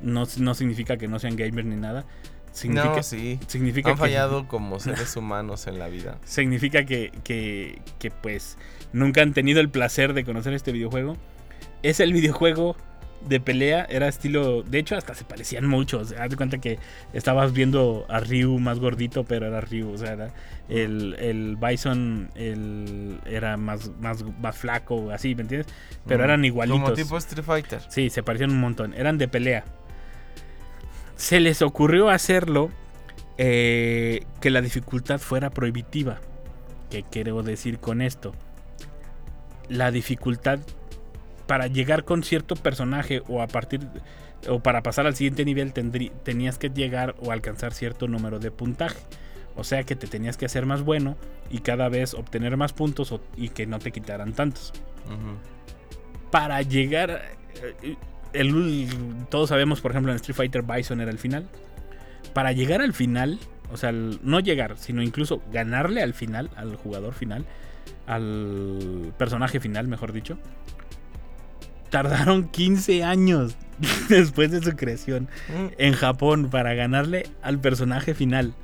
No, 0.04 0.24
no 0.38 0.54
significa 0.54 0.96
que 0.96 1.08
no 1.08 1.18
sean 1.18 1.36
gamers 1.36 1.66
ni 1.66 1.76
nada. 1.76 2.04
Significa, 2.52 2.96
no, 2.96 3.02
sí. 3.02 3.40
significa 3.48 3.90
Han 3.90 3.96
que- 3.96 4.00
fallado 4.00 4.46
como 4.48 4.78
seres 4.78 5.16
humanos 5.16 5.66
en 5.66 5.78
la 5.80 5.88
vida. 5.88 6.18
significa 6.24 6.84
que, 6.84 7.10
que, 7.24 7.80
que, 7.98 8.10
pues 8.12 8.56
nunca 8.92 9.22
han 9.22 9.32
tenido 9.32 9.60
el 9.60 9.68
placer 9.70 10.12
de 10.14 10.24
conocer 10.24 10.54
este 10.54 10.70
videojuego. 10.70 11.16
Es 11.82 11.98
el 12.00 12.12
videojuego 12.12 12.76
de 13.28 13.40
pelea, 13.40 13.86
era 13.88 14.06
estilo, 14.06 14.62
de 14.62 14.78
hecho 14.78 14.96
hasta 14.96 15.14
se 15.14 15.24
parecían 15.24 15.66
mucho, 15.66 16.00
o 16.00 16.04
sea, 16.04 16.24
haz 16.24 16.30
de 16.30 16.36
cuenta 16.36 16.58
que 16.58 16.78
estabas 17.14 17.54
viendo 17.54 18.04
a 18.10 18.20
Ryu 18.20 18.58
más 18.58 18.78
gordito, 18.80 19.24
pero 19.24 19.46
era 19.46 19.62
Ryu, 19.62 19.90
o 19.92 19.96
sea, 19.98 20.12
era 20.12 20.34
el, 20.68 21.14
el 21.18 21.56
Bison 21.56 22.28
el, 22.34 23.18
era 23.24 23.56
más, 23.56 23.90
más, 23.98 24.22
más 24.40 24.56
flaco, 24.56 25.10
así, 25.10 25.34
¿me 25.34 25.42
entiendes? 25.42 25.72
Pero 26.06 26.20
Mm. 26.20 26.24
eran 26.24 26.44
igualitos. 26.44 26.82
Como 26.82 26.92
tipo 26.94 27.16
Street 27.16 27.44
Fighter. 27.44 27.80
Sí, 27.88 28.10
se 28.10 28.22
parecían 28.22 28.50
un 28.50 28.60
montón. 28.60 28.92
Eran 28.94 29.16
de 29.16 29.26
pelea. 29.26 29.64
Se 31.16 31.40
les 31.40 31.62
ocurrió 31.62 32.08
hacerlo 32.10 32.70
eh, 33.38 34.24
que 34.40 34.50
la 34.50 34.60
dificultad 34.60 35.18
fuera 35.20 35.50
prohibitiva. 35.50 36.20
¿Qué 36.90 37.04
quiero 37.10 37.42
decir 37.42 37.78
con 37.78 38.00
esto? 38.02 38.32
La 39.68 39.90
dificultad 39.90 40.58
para 41.46 41.66
llegar 41.66 42.04
con 42.04 42.22
cierto 42.22 42.54
personaje 42.56 43.22
o 43.28 43.42
a 43.42 43.46
partir 43.46 43.80
o 44.48 44.60
para 44.60 44.82
pasar 44.82 45.06
al 45.06 45.14
siguiente 45.16 45.44
nivel 45.44 45.72
tendrí- 45.72 46.12
tenías 46.22 46.58
que 46.58 46.68
llegar 46.70 47.14
o 47.20 47.32
alcanzar 47.32 47.72
cierto 47.72 48.08
número 48.08 48.38
de 48.38 48.50
puntaje. 48.50 48.98
O 49.56 49.64
sea 49.64 49.84
que 49.84 49.96
te 49.96 50.06
tenías 50.06 50.36
que 50.36 50.46
hacer 50.46 50.66
más 50.66 50.82
bueno 50.82 51.16
y 51.50 51.58
cada 51.60 51.88
vez 51.88 52.12
obtener 52.14 52.56
más 52.56 52.72
puntos 52.72 53.12
o- 53.12 53.20
y 53.36 53.50
que 53.50 53.66
no 53.66 53.78
te 53.78 53.90
quitaran 53.92 54.32
tantos 54.32 54.72
para 56.30 56.60
llegar. 56.62 57.22
El- 58.34 58.88
todos 59.30 59.48
sabemos, 59.48 59.80
por 59.80 59.90
ejemplo, 59.92 60.12
en 60.12 60.16
Street 60.16 60.36
Fighter 60.36 60.62
Bison 60.62 61.00
era 61.00 61.10
el 61.10 61.18
final. 61.18 61.46
Para 62.32 62.52
llegar 62.52 62.80
al 62.80 62.92
final, 62.92 63.38
o 63.72 63.76
sea, 63.76 63.92
no 63.92 64.40
llegar, 64.40 64.76
sino 64.76 65.02
incluso 65.02 65.40
ganarle 65.52 66.02
al 66.02 66.14
final, 66.14 66.50
al 66.56 66.76
jugador 66.76 67.14
final, 67.14 67.44
al 68.06 69.12
personaje 69.18 69.60
final, 69.60 69.88
mejor 69.88 70.12
dicho, 70.12 70.36
tardaron 71.90 72.48
15 72.48 73.04
años 73.04 73.56
después 74.08 74.50
de 74.50 74.62
su 74.62 74.76
creación 74.76 75.28
Mm, 75.48 75.66
en 75.78 75.92
Japón 75.94 76.48
para 76.50 76.74
ganarle 76.74 77.26
al 77.42 77.60
personaje 77.60 78.14
final. 78.14 78.54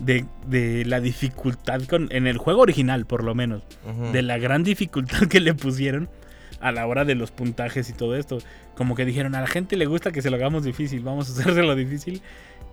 De, 0.00 0.24
de 0.46 0.84
la 0.84 1.00
dificultad 1.00 1.82
con, 1.82 2.06
en 2.12 2.28
el 2.28 2.38
juego 2.38 2.60
original, 2.60 3.04
por 3.04 3.24
lo 3.24 3.34
menos 3.34 3.64
de 4.12 4.22
la 4.22 4.38
gran 4.38 4.62
dificultad 4.62 5.22
que 5.28 5.40
le 5.40 5.54
pusieron 5.54 6.08
a 6.60 6.72
la 6.72 6.86
hora 6.86 7.04
de 7.04 7.14
los 7.14 7.30
puntajes 7.30 7.88
y 7.90 7.92
todo 7.92 8.16
esto. 8.16 8.38
Como 8.76 8.94
que 8.94 9.04
dijeron, 9.04 9.34
a 9.34 9.40
la 9.40 9.46
gente 9.46 9.76
le 9.76 9.86
gusta 9.86 10.12
que 10.12 10.22
se 10.22 10.30
lo 10.30 10.36
hagamos 10.36 10.64
difícil, 10.64 11.00
vamos 11.02 11.28
a 11.28 11.32
hacérselo 11.40 11.74
difícil. 11.74 12.22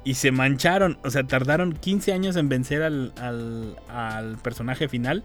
Y 0.03 0.15
se 0.15 0.31
mancharon, 0.31 0.99
o 1.03 1.09
sea, 1.09 1.23
tardaron 1.23 1.73
15 1.73 2.13
años 2.13 2.35
en 2.35 2.47
vencer 2.47 2.83
al, 2.83 3.11
al, 3.19 3.75
al 3.87 4.37
personaje 4.37 4.87
final 4.87 5.23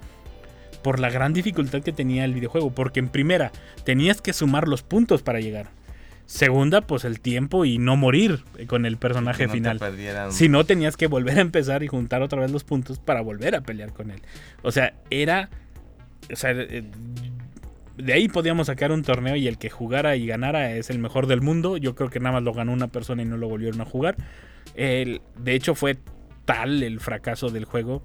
por 0.83 1.01
la 1.01 1.11
gran 1.11 1.35
dificultad 1.35 1.83
que 1.83 1.93
tenía 1.93 2.25
el 2.25 2.33
videojuego. 2.33 2.71
Porque 2.71 3.01
en 3.01 3.09
primera, 3.09 3.53
tenías 3.85 4.23
que 4.23 4.33
sumar 4.33 4.69
los 4.69 4.83
puntos 4.83 5.23
para 5.23 5.41
llegar. 5.41 5.69
Segunda, 6.31 6.83
pues 6.83 7.05
el 7.05 7.19
tiempo 7.19 7.65
y 7.65 7.79
no 7.79 7.97
morir 7.97 8.45
con 8.69 8.87
el 8.87 8.99
personaje 8.99 9.49
no 9.49 9.53
final. 9.53 9.81
Si 10.31 10.49
no, 10.49 10.65
tenías 10.65 10.97
que 10.97 11.09
volver 11.09 11.39
a 11.39 11.41
empezar 11.41 11.83
y 11.83 11.89
juntar 11.89 12.23
otra 12.23 12.41
vez 12.41 12.53
los 12.53 12.63
puntos 12.63 13.01
para 13.01 13.21
volver 13.21 13.57
a 13.57 13.63
pelear 13.63 13.93
con 13.93 14.13
él. 14.13 14.23
O 14.63 14.71
sea, 14.71 14.95
era. 15.11 15.51
O 16.33 16.37
sea, 16.37 16.53
eh, 16.53 16.85
de 18.03 18.13
ahí 18.13 18.29
podíamos 18.29 18.67
sacar 18.69 18.93
un 18.93 19.03
torneo 19.03 19.37
y 19.37 19.47
el 19.49 19.59
que 19.59 19.71
jugara 19.71 20.17
y 20.17 20.27
ganara 20.27 20.73
es 20.73 20.91
el 20.91 20.99
mejor 20.99 21.27
del 21.27 21.41
mundo. 21.41 21.77
Yo 21.77 21.95
creo 21.95 22.11
que 22.11 22.21
nada 22.21 22.35
más 22.35 22.43
lo 22.43 22.53
ganó 22.53 22.73
una 22.73 22.89
persona 22.89 23.23
y 23.23 23.25
no 23.25 23.37
lo 23.37 23.49
volvieron 23.49 23.81
a 23.81 23.85
jugar. 23.85 24.17
El- 24.75 25.21
de 25.39 25.55
hecho, 25.55 25.75
fue 25.75 25.99
tal 26.45 26.83
el 26.83 27.01
fracaso 27.01 27.51
del 27.51 27.65
juego. 27.65 28.03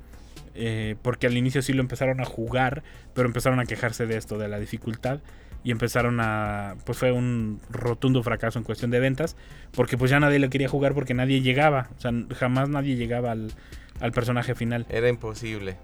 eh, 0.58 0.96
porque 1.02 1.28
al 1.28 1.36
inicio 1.36 1.62
sí 1.62 1.74
lo 1.74 1.82
empezaron 1.82 2.22
a 2.22 2.26
jugar, 2.26 2.82
pero 3.14 3.28
empezaron 3.28 3.60
a 3.60 3.66
quejarse 3.66 4.06
de 4.06 4.16
esto, 4.16 4.38
de 4.38 4.48
la 4.48 4.58
dificultad. 4.58 5.20
Y 5.66 5.72
empezaron 5.72 6.20
a. 6.22 6.76
Pues 6.86 6.98
fue 6.98 7.12
un 7.12 7.60
rotundo 7.70 8.24
fracaso 8.24 8.58
en 8.60 8.64
cuestión 8.64 8.89
de 8.89 9.00
ventas. 9.02 9.36
Porque 9.74 9.98
pues 9.98 10.12
ya 10.12 10.20
nadie 10.22 10.39
lo 10.39 10.50
quería 10.50 10.70
jugar 10.70 10.93
porque 10.93 11.14
nadie 11.14 11.41
llegaba. 11.41 11.89
O 11.98 12.00
sea, 12.00 12.12
jamás 12.38 12.70
nadie 12.70 12.96
llegaba 12.96 13.32
al, 13.32 13.52
al 14.00 14.12
personaje 14.14 14.56
final. 14.56 14.86
Era 14.89 15.10
imposible. 15.10 15.76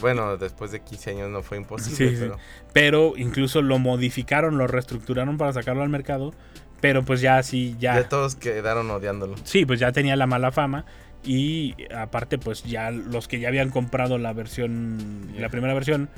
Bueno, 0.00 0.36
después 0.36 0.72
de 0.72 0.80
15 0.80 1.10
años 1.10 1.30
no 1.30 1.42
fue 1.42 1.56
imposible, 1.56 2.10
Sí, 2.10 2.16
sí. 2.16 2.30
pero 2.72 3.14
incluso 3.16 3.62
lo 3.62 3.78
modificaron, 3.78 4.58
lo 4.58 4.66
reestructuraron 4.66 5.38
para 5.38 5.52
sacarlo 5.52 5.82
al 5.82 5.88
mercado. 5.88 6.32
Pero 6.80 7.02
pues 7.02 7.20
ya 7.22 7.42
sí, 7.42 7.76
ya. 7.78 7.94
ya 7.94 8.08
todos 8.08 8.34
quedaron 8.34 8.90
odiándolo. 8.90 9.36
Sí, 9.44 9.64
pues 9.64 9.80
ya 9.80 9.92
tenía 9.92 10.16
la 10.16 10.26
mala 10.26 10.52
fama. 10.52 10.84
Y 11.24 11.74
aparte, 11.96 12.36
pues 12.36 12.62
ya 12.64 12.90
los 12.90 13.26
que 13.28 13.40
ya 13.40 13.48
habían 13.48 13.70
comprado 13.70 14.18
la 14.18 14.34
versión, 14.34 15.28
la 15.38 15.48
primera 15.48 15.72
versión, 15.72 16.10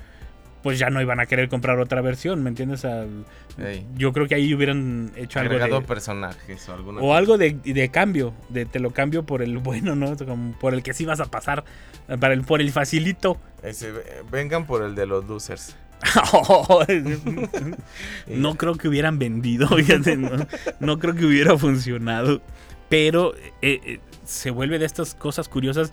pues 0.67 0.81
ya 0.81 0.91
no 0.91 1.01
iban 1.01 1.21
a 1.21 1.27
querer 1.27 1.49
comprar 1.49 1.79
otra 1.79 2.01
versión, 2.01 2.43
¿me 2.43 2.49
entiendes? 2.49 2.85
Al- 2.85 3.25
yo 3.97 4.12
creo 4.12 4.27
que 4.27 4.35
ahí 4.35 4.53
hubieran 4.53 5.12
hecho 5.14 5.39
algo 5.39 5.57
de, 5.57 5.81
personajes 5.83 6.69
o 6.69 6.73
alguna 6.73 6.99
o 6.99 7.03
cosa. 7.03 7.19
algo 7.19 7.39
de, 7.39 7.53
de 7.53 7.89
cambio, 7.89 8.35
de 8.49 8.67
te 8.67 8.81
lo 8.81 8.91
cambio 8.91 9.25
por 9.25 9.43
el 9.43 9.59
bueno, 9.59 9.95
¿no? 9.95 10.17
Como 10.17 10.59
por 10.59 10.75
el 10.75 10.83
que 10.83 10.93
sí 10.93 11.05
vas 11.05 11.21
a 11.21 11.27
pasar, 11.27 11.62
para 12.19 12.35
el, 12.35 12.43
por 12.43 12.61
el 12.61 12.73
facilito. 12.73 13.39
Ese, 13.62 13.93
vengan 14.29 14.67
por 14.67 14.83
el 14.83 14.97
de 14.97 15.07
los 15.07 15.25
losers. 15.27 15.77
no 18.27 18.57
creo 18.57 18.75
que 18.75 18.89
hubieran 18.89 19.21
vendido, 19.21 19.69
fíjate, 19.77 20.17
no, 20.17 20.31
no 20.81 20.99
creo 20.99 21.14
que 21.14 21.27
hubiera 21.27 21.57
funcionado. 21.57 22.43
Pero 22.89 23.37
eh, 23.62 23.81
eh, 23.85 24.01
se 24.25 24.51
vuelve 24.51 24.81
de 24.81 24.87
estas 24.87 25.14
cosas 25.14 25.49
curiosas 25.49 25.93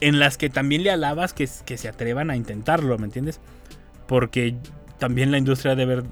en 0.00 0.18
las 0.18 0.38
que 0.38 0.48
también 0.48 0.84
le 0.84 0.90
alabas 0.90 1.34
que, 1.34 1.46
que 1.66 1.76
se 1.76 1.88
atrevan 1.88 2.30
a 2.30 2.36
intentarlo, 2.36 2.96
¿me 2.96 3.04
entiendes? 3.04 3.40
Porque 4.08 4.56
también 4.98 5.30
la 5.30 5.38
industria 5.38 5.76
debe 5.76 5.92
haber 5.92 6.04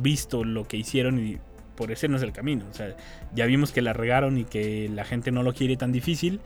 visto 0.00 0.44
lo 0.44 0.66
que 0.66 0.78
hicieron 0.78 1.18
y 1.18 1.38
por 1.74 1.90
ese 1.90 2.08
no 2.08 2.16
es 2.16 2.22
el 2.22 2.32
camino. 2.32 2.64
O 2.70 2.74
sea, 2.74 2.96
ya 3.34 3.44
vimos 3.46 3.72
que 3.72 3.82
la 3.82 3.92
regaron 3.92 4.38
y 4.38 4.44
que 4.44 4.88
la 4.88 5.04
gente 5.04 5.30
no 5.30 5.42
lo 5.42 5.52
quiere 5.52 5.76
tan 5.76 5.92
difícil 5.92 6.40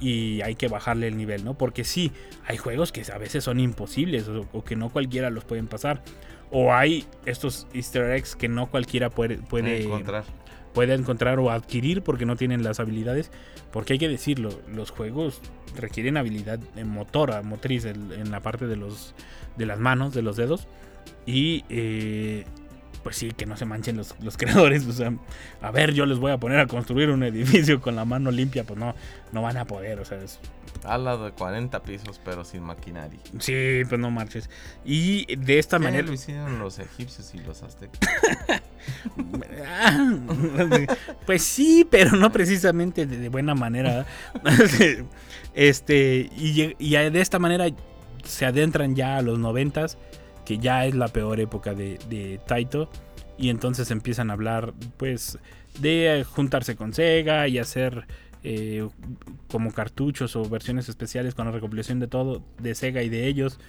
y 0.00 0.40
hay 0.42 0.54
que 0.54 0.68
bajarle 0.68 1.08
el 1.08 1.16
nivel, 1.16 1.44
¿no? 1.44 1.54
Porque 1.54 1.84
sí, 1.84 2.12
hay 2.46 2.56
juegos 2.56 2.90
que 2.90 3.02
a 3.12 3.18
veces 3.18 3.44
son 3.44 3.60
imposibles 3.60 4.28
o, 4.28 4.64
que 4.64 4.76
no 4.76 4.88
cualquiera 4.90 5.30
los 5.30 5.44
pueden 5.44 5.66
pasar. 5.66 6.02
O 6.50 6.72
hay 6.72 7.04
estos 7.26 7.68
easter 7.72 8.10
eggs 8.10 8.34
que 8.34 8.48
no 8.48 8.70
cualquiera 8.70 9.10
puede, 9.10 9.36
puede 9.36 9.82
encontrar. 9.82 10.24
Puede 10.72 10.94
encontrar 10.94 11.38
o 11.38 11.50
adquirir 11.50 12.02
porque 12.02 12.26
no 12.26 12.36
tienen 12.36 12.62
las 12.62 12.80
habilidades. 12.80 13.30
Porque 13.72 13.94
hay 13.94 13.98
que 13.98 14.08
decirlo, 14.08 14.50
los 14.72 14.90
juegos 14.90 15.40
requieren 15.76 16.16
habilidad 16.16 16.58
en 16.76 16.88
motora, 16.88 17.42
motriz, 17.42 17.84
en 17.84 18.30
la 18.30 18.40
parte 18.40 18.66
de 18.66 18.76
los 18.76 19.14
de 19.56 19.66
las 19.66 19.78
manos, 19.78 20.14
de 20.14 20.22
los 20.22 20.36
dedos. 20.36 20.66
Y 21.26 21.64
eh, 21.68 22.44
pues 23.02 23.16
sí, 23.16 23.30
que 23.30 23.46
no 23.46 23.56
se 23.56 23.64
manchen 23.64 23.96
los, 23.96 24.14
los 24.20 24.36
creadores. 24.38 24.86
O 24.86 24.92
sea, 24.92 25.12
a 25.62 25.70
ver, 25.70 25.92
yo 25.94 26.06
les 26.06 26.18
voy 26.18 26.32
a 26.32 26.38
poner 26.38 26.60
a 26.60 26.66
construir 26.66 27.10
un 27.10 27.22
edificio 27.22 27.80
con 27.80 27.96
la 27.96 28.04
mano 28.04 28.30
limpia, 28.30 28.64
pues 28.64 28.78
no, 28.78 28.94
no 29.32 29.42
van 29.42 29.56
a 29.56 29.64
poder. 29.64 30.00
O 30.00 30.04
sea, 30.04 30.18
es- 30.18 30.38
Ala 30.84 31.16
de 31.16 31.32
40 31.32 31.82
pisos, 31.82 32.20
pero 32.24 32.44
sin 32.44 32.62
maquinaria. 32.62 33.18
sí, 33.40 33.82
pues 33.88 34.00
no 34.00 34.10
marches. 34.10 34.48
Y 34.84 35.34
de 35.36 35.58
esta 35.58 35.76
Eh, 35.76 35.80
manera. 35.80 36.06
lo 36.06 36.12
hicieron 36.12 36.58
los 36.58 36.78
egipcios 36.78 37.34
y 37.34 37.38
los 37.38 37.62
aztecas. 37.62 37.98
Pues 41.26 41.42
sí, 41.42 41.86
pero 41.88 42.16
no 42.16 42.32
precisamente 42.32 43.06
de, 43.06 43.18
de 43.18 43.28
buena 43.28 43.54
manera. 43.54 44.06
este, 45.54 46.30
y, 46.36 46.74
y 46.78 46.90
de 47.10 47.20
esta 47.20 47.38
manera 47.38 47.66
se 48.24 48.46
adentran 48.46 48.94
ya 48.96 49.16
a 49.16 49.22
los 49.22 49.38
noventas, 49.38 49.98
que 50.50 50.58
ya 50.58 50.84
es 50.84 50.96
la 50.96 51.06
peor 51.06 51.38
época 51.38 51.74
de, 51.74 51.96
de 52.08 52.40
Taito. 52.44 52.90
Y 53.38 53.50
entonces 53.50 53.92
empiezan 53.92 54.30
a 54.30 54.32
hablar, 54.32 54.74
pues, 54.96 55.38
de 55.78 56.26
juntarse 56.28 56.74
con 56.74 56.92
Sega 56.92 57.46
y 57.46 57.58
hacer 57.58 58.08
eh, 58.42 58.88
como 59.48 59.70
cartuchos 59.70 60.34
o 60.34 60.42
versiones 60.48 60.88
especiales 60.88 61.36
con 61.36 61.46
la 61.46 61.52
recopilación 61.52 62.00
de 62.00 62.08
todo, 62.08 62.42
de 62.58 62.74
Sega 62.74 63.04
y 63.04 63.08
de 63.08 63.28
ellos. 63.28 63.60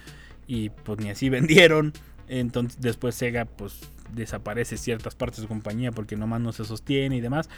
Y 0.48 0.70
pues 0.70 0.98
ni 0.98 1.08
así 1.08 1.28
vendieron. 1.30 1.92
Entonces 2.26 2.80
después 2.80 3.14
Sega 3.14 3.44
pues 3.44 3.78
desaparece 4.12 4.76
ciertas 4.76 5.14
partes 5.14 5.36
de 5.36 5.42
su 5.42 5.48
compañía 5.48 5.92
porque 5.92 6.16
nomás 6.16 6.40
no 6.40 6.50
se 6.50 6.64
sostiene 6.64 7.16
y 7.16 7.20
demás. 7.20 7.48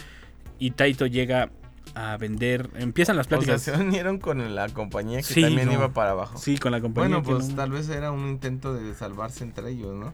Y 0.59 0.73
Taito 0.73 1.07
llega 1.07 1.49
a 1.95 2.17
vender, 2.17 2.71
empiezan 2.77 3.17
las 3.17 3.27
O 3.27 3.29
sea, 3.29 3.39
pláticas. 3.39 3.63
se 3.63 3.73
unieron 3.73 4.19
con 4.19 4.55
la 4.55 4.69
compañía 4.71 5.19
que 5.19 5.25
Sí, 5.25 5.43
también 5.43 5.67
no. 5.69 5.75
iba 5.75 5.89
para 5.93 6.11
abajo. 6.13 6.39
sí, 6.39 6.59
con 6.59 6.73
la 6.73 6.81
compañía. 6.81 7.17
Bueno, 7.19 7.23
pues 7.39 7.49
no- 7.51 7.57
tal 7.57 7.71
vez 7.71 7.89
era 7.89 8.11
un 8.11 8.29
intento 8.29 8.75
de 8.75 8.95
salvarse 8.95 9.45
entre 9.45 9.71
ellos, 9.71 9.95
¿no? 9.95 10.13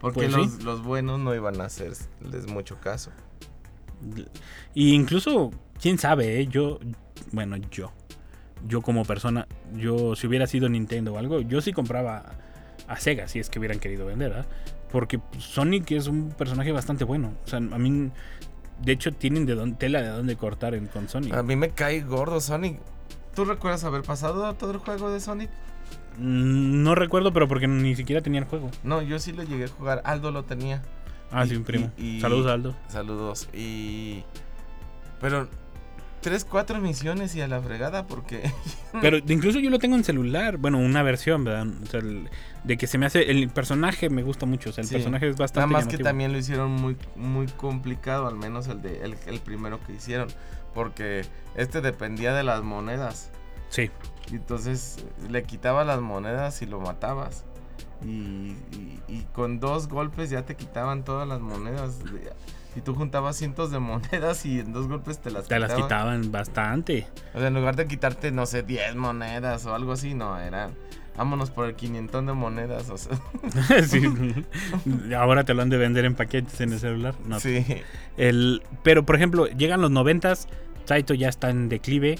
Porque 0.00 0.20
Pues 0.20 0.32
los, 0.32 0.50
sí. 0.52 0.62
los 0.62 0.82
buenos 0.82 1.20
no 1.20 1.34
iban 1.34 1.60
a 1.60 1.64
hacerles 1.66 2.08
mucho 2.48 2.80
caso. 2.80 3.10
Y 4.74 4.94
incluso, 4.94 5.50
quién 5.80 5.98
sabe, 5.98 6.40
eh? 6.40 6.46
yo, 6.46 6.78
bueno, 7.32 7.56
yo. 7.70 7.92
yo 8.66 8.80
como 8.82 9.04
persona, 9.04 9.46
yo 9.74 10.14
si 10.16 10.26
hubiera 10.26 10.46
sido 10.46 10.68
Nintendo 10.68 11.14
o 11.14 11.18
algo, 11.18 11.40
yo 11.42 11.60
sí 11.60 11.72
compraba 11.72 12.32
a 12.88 12.96
Sega 12.98 13.28
si 13.28 13.38
es 13.38 13.50
que 13.50 13.58
hubieran 13.58 13.78
querido 13.78 14.06
vender, 14.06 14.30
¿verdad? 14.30 14.46
Porque 14.90 15.20
Sonic 15.38 15.90
es 15.92 16.06
un 16.08 16.30
personaje 16.30 16.72
bastante 16.72 17.04
bueno. 17.04 17.32
O 17.44 17.48
sea, 17.48 17.58
a 17.58 17.60
mí, 17.78 18.10
de 18.82 18.92
hecho, 18.92 19.12
tienen 19.12 19.46
de 19.46 19.54
dónde- 19.54 19.76
tela 19.76 20.00
de 20.02 20.08
dónde 20.08 20.36
cortar 20.36 20.74
en, 20.74 20.86
con 20.86 21.08
Sonic. 21.08 21.34
A 21.34 21.42
mí 21.42 21.56
me 21.56 21.70
cae 21.70 22.00
gordo 22.02 22.40
Sonic. 22.40 22.78
¿Tú 23.34 23.44
recuerdas 23.44 23.84
haber 23.84 24.02
pasado 24.02 24.52
todo 24.54 24.72
el 24.72 24.78
juego 24.78 25.10
de 25.10 25.20
Sonic? 25.20 25.50
Mm, 26.18 26.82
No 26.82 26.94
recuerdo, 26.94 27.32
pero 27.32 27.46
porque 27.48 27.68
ni 27.68 27.94
siquiera 27.96 28.20
tenía 28.22 28.40
el 28.40 28.46
juego. 28.46 28.70
No, 28.82 29.00
yo 29.02 29.18
sí 29.18 29.32
lo 29.32 29.42
llegué 29.42 29.64
a 29.64 29.68
jugar. 29.68 30.02
Aldo 30.04 30.30
lo 30.32 30.44
tenía. 30.44 30.82
Ah, 31.30 31.44
Y- 31.44 31.50
sí, 31.50 31.56
un 31.56 31.64
primo. 31.64 31.90
y- 31.96 32.16
y- 32.16 32.20
Saludos, 32.20 32.50
Aldo. 32.50 32.74
Saludos. 32.88 33.48
Y. 33.54 34.24
Pero. 35.20 35.48
Tres, 36.20 36.44
cuatro 36.44 36.78
misiones 36.80 37.34
y 37.34 37.40
a 37.40 37.48
la 37.48 37.60
fregada 37.62 38.06
porque. 38.06 38.42
Pero 39.00 39.18
incluso 39.26 39.58
yo 39.58 39.70
lo 39.70 39.78
tengo 39.78 39.96
en 39.96 40.04
celular. 40.04 40.58
Bueno, 40.58 40.78
una 40.78 41.02
versión, 41.02 41.44
¿verdad? 41.44 41.66
O 41.82 41.86
sea, 41.86 42.00
el- 42.00 42.28
de 42.64 42.76
que 42.76 42.86
se 42.86 42.98
me 42.98 43.06
hace. 43.06 43.30
El 43.30 43.48
personaje 43.48 44.10
me 44.10 44.22
gusta 44.22 44.44
mucho. 44.44 44.68
O 44.68 44.72
sea, 44.74 44.82
el 44.82 44.88
Sí. 44.88 44.94
personaje 44.96 45.26
es 45.28 45.32
Nada 45.36 45.44
bastante. 45.44 45.72
más 45.72 45.86
que 45.86 45.96
también 45.98 46.32
lo 46.32 46.38
hicieron 46.38 46.72
muy, 46.72 46.96
muy 47.16 47.46
complicado, 47.46 48.26
al 48.28 48.36
menos 48.36 48.68
el, 48.68 48.82
de, 48.82 49.02
el, 49.02 49.16
el 49.26 49.40
primero 49.40 49.80
que 49.86 49.94
hicieron. 49.94 50.28
Porque 50.74 51.24
este 51.56 51.80
dependía 51.80 52.34
de 52.34 52.42
las 52.42 52.62
monedas. 52.62 53.30
Sí. 53.70 53.90
Y 54.30 54.34
entonces 54.36 55.04
le 55.30 55.42
quitabas 55.44 55.86
las 55.86 56.00
monedas 56.00 56.60
y 56.60 56.66
lo 56.66 56.80
matabas. 56.80 57.44
Y, 58.04 58.08
y- 58.72 59.00
y 59.08 59.26
con 59.32 59.58
dos 59.58 59.88
golpes 59.88 60.28
ya 60.30 60.44
te 60.44 60.54
quitaban 60.54 61.02
todas 61.04 61.26
las 61.26 61.40
monedas. 61.40 61.98
Y 62.76 62.80
tú 62.82 62.94
juntabas 62.94 63.36
cientos 63.36 63.70
de 63.70 63.78
monedas 63.78 64.46
y 64.46 64.60
en 64.60 64.72
dos 64.72 64.86
golpes 64.88 65.18
te 65.20 65.30
las 65.30 65.48
Te 65.48 65.58
las 65.58 65.70
quitaban. 65.74 66.22
quitaban 66.22 66.32
bastante. 66.32 67.06
O 67.34 67.38
sea, 67.38 67.48
en 67.48 67.54
lugar 67.54 67.76
de 67.76 67.86
quitarte, 67.86 68.30
no 68.30 68.46
sé, 68.46 68.62
10 68.62 68.96
monedas 68.96 69.66
o 69.66 69.74
algo 69.74 69.92
así, 69.92 70.14
no, 70.14 70.38
eran. 70.38 70.74
Vámonos 71.16 71.50
por 71.50 71.66
el 71.66 71.74
500 71.74 72.24
de 72.26 72.32
monedas, 72.32 72.88
o 72.88 72.96
sea. 72.96 73.18
sí. 73.86 74.02
Ahora 75.16 75.44
te 75.44 75.52
lo 75.54 75.62
han 75.62 75.68
de 75.68 75.76
vender 75.76 76.04
en 76.04 76.14
paquetes 76.14 76.60
en 76.60 76.72
el 76.72 76.78
celular. 76.78 77.14
No. 77.26 77.40
Sí. 77.40 77.64
El, 78.16 78.62
pero, 78.82 79.04
por 79.04 79.16
ejemplo, 79.16 79.46
llegan 79.48 79.82
los 79.82 79.90
noventas, 79.90 80.48
Taito 80.86 81.12
ya 81.14 81.28
está 81.28 81.50
en 81.50 81.68
declive, 81.68 82.18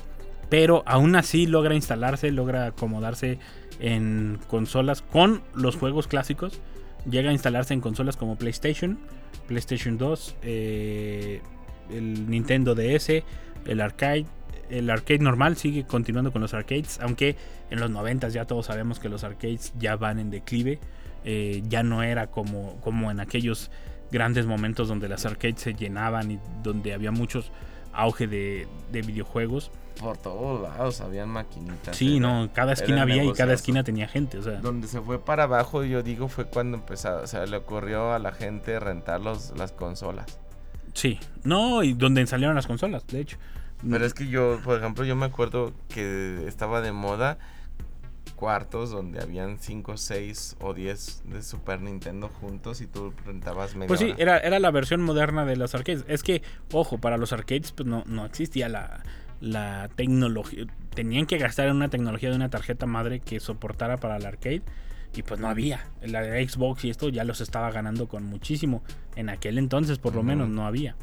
pero 0.50 0.82
aún 0.84 1.14
así 1.16 1.46
logra 1.46 1.74
instalarse, 1.74 2.30
logra 2.32 2.66
acomodarse 2.66 3.38
en 3.78 4.38
consolas 4.48 5.00
con 5.00 5.42
los 5.54 5.76
juegos 5.76 6.06
clásicos. 6.08 6.60
Llega 7.08 7.30
a 7.30 7.32
instalarse 7.32 7.72
en 7.72 7.80
consolas 7.80 8.16
como 8.16 8.36
PlayStation, 8.36 8.98
PlayStation 9.50 9.98
2, 9.98 10.36
eh, 10.42 11.42
el 11.90 12.30
Nintendo 12.30 12.76
DS, 12.76 13.24
el 13.66 13.80
arcade. 13.80 14.26
El 14.70 14.88
arcade 14.88 15.18
normal 15.18 15.56
sigue 15.56 15.84
continuando 15.84 16.30
con 16.30 16.40
los 16.40 16.54
arcades, 16.54 17.00
aunque 17.02 17.34
en 17.70 17.80
los 17.80 17.90
90 17.90 18.28
ya 18.28 18.44
todos 18.44 18.66
sabemos 18.66 19.00
que 19.00 19.08
los 19.08 19.24
arcades 19.24 19.72
ya 19.76 19.96
van 19.96 20.20
en 20.20 20.30
declive. 20.30 20.78
eh, 21.24 21.62
ya 21.68 21.82
no 21.82 22.04
era 22.04 22.28
como, 22.28 22.80
como 22.80 23.10
en 23.10 23.18
aquellos 23.18 23.70
grandes 24.12 24.46
momentos 24.46 24.86
donde 24.88 25.08
las 25.08 25.26
arcades 25.26 25.60
se 25.60 25.74
llenaban 25.74 26.30
y 26.30 26.38
donde 26.62 26.94
había 26.94 27.10
muchos 27.10 27.50
auge 27.92 28.26
de, 28.26 28.66
de 28.92 29.02
videojuegos. 29.02 29.70
Por 29.98 30.16
todos 30.16 30.62
lados 30.62 31.00
habían 31.02 31.28
maquinitas. 31.28 31.94
Sí, 31.96 32.16
era- 32.16 32.26
no, 32.26 32.50
cada 32.54 32.72
esquina 32.72 33.02
había 33.02 33.22
y 33.22 33.32
cada 33.32 33.52
esquina 33.52 33.84
tenía 33.84 34.08
gente, 34.08 34.38
o 34.38 34.42
sea. 34.42 34.54
Donde 34.60 34.88
se 34.88 35.00
fue 35.00 35.22
para 35.22 35.42
abajo, 35.42 35.84
yo 35.84 36.02
digo, 36.02 36.28
fue 36.28 36.46
cuando 36.46 36.78
empezó, 36.78 37.16
o 37.22 37.26
sea, 37.26 37.44
le 37.46 37.56
ocurrió 37.58 38.12
a 38.14 38.18
la 38.18 38.32
gente 38.32 38.80
rentar 38.80 39.20
los, 39.20 39.52
las 39.58 39.72
consolas. 39.72 40.38
Sí, 40.94 41.20
no, 41.44 41.82
y 41.82 41.92
donde 41.92 42.26
salieron 42.26 42.56
las 42.56 42.66
consolas, 42.66 43.06
de 43.08 43.20
hecho. 43.20 43.36
Pero 43.88 44.04
es 44.04 44.12
que 44.14 44.26
yo, 44.28 44.58
por 44.64 44.78
ejemplo, 44.78 45.04
yo 45.04 45.16
me 45.16 45.26
acuerdo 45.26 45.72
que 45.88 46.44
estaba 46.46 46.80
de 46.80 46.92
moda 46.92 47.38
cuartos 48.36 48.90
donde 48.90 49.20
habían 49.20 49.58
5, 49.58 49.96
6 49.96 50.56
o 50.60 50.72
10 50.72 51.22
de 51.26 51.42
Super 51.42 51.80
Nintendo 51.82 52.28
juntos 52.28 52.80
y 52.80 52.86
tú 52.86 53.12
rentabas 53.26 53.74
media 53.74 53.88
Pues 53.88 54.00
sí, 54.00 54.06
hora. 54.10 54.16
era, 54.18 54.38
era 54.38 54.58
la 54.58 54.70
versión 54.70 55.02
moderna 55.02 55.44
de 55.44 55.56
los 55.56 55.74
arcades. 55.74 56.04
Es 56.08 56.22
que, 56.22 56.42
ojo, 56.72 56.98
para 56.98 57.16
los 57.18 57.32
arcades 57.32 57.72
pues 57.72 57.86
no, 57.86 58.02
no 58.06 58.24
existía 58.24 58.68
la, 58.68 59.02
la 59.40 59.90
tecnología. 59.94 60.64
Tenían 60.94 61.26
que 61.26 61.38
gastar 61.38 61.68
en 61.68 61.76
una 61.76 61.88
tecnología 61.88 62.30
de 62.30 62.36
una 62.36 62.48
tarjeta 62.50 62.86
madre 62.86 63.20
que 63.20 63.40
soportara 63.40 63.98
para 63.98 64.16
el 64.16 64.24
arcade. 64.26 64.62
Y 65.14 65.22
pues 65.22 65.40
no 65.40 65.48
había. 65.48 65.86
La 66.02 66.22
de 66.22 66.48
Xbox 66.48 66.84
y 66.84 66.90
esto 66.90 67.08
ya 67.08 67.24
los 67.24 67.40
estaba 67.40 67.70
ganando 67.72 68.06
con 68.08 68.24
muchísimo. 68.24 68.82
En 69.16 69.28
aquel 69.28 69.58
entonces 69.58 69.98
por 69.98 70.14
lo 70.14 70.22
menos 70.22 70.48
no 70.48 70.66
había. 70.66 70.94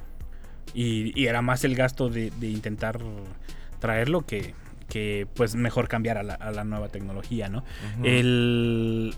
Y, 0.73 1.11
y 1.19 1.27
era 1.27 1.41
más 1.41 1.63
el 1.65 1.75
gasto 1.75 2.09
de, 2.09 2.31
de 2.39 2.47
intentar 2.49 2.99
traerlo 3.79 4.25
que, 4.25 4.53
que 4.87 5.27
pues 5.33 5.55
mejor 5.55 5.87
cambiar 5.87 6.17
a 6.17 6.23
la, 6.23 6.33
a 6.35 6.51
la 6.51 6.63
nueva 6.63 6.89
tecnología, 6.89 7.49
¿no? 7.49 7.63
El... 8.03 9.13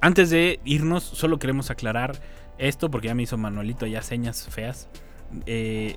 Antes 0.00 0.30
de 0.30 0.60
irnos, 0.64 1.02
solo 1.02 1.38
queremos 1.38 1.70
aclarar 1.70 2.20
esto, 2.58 2.90
porque 2.90 3.08
ya 3.08 3.14
me 3.14 3.22
hizo 3.22 3.36
Manuelito 3.36 3.86
ya 3.86 4.02
señas 4.02 4.46
feas, 4.48 4.88
eh, 5.46 5.96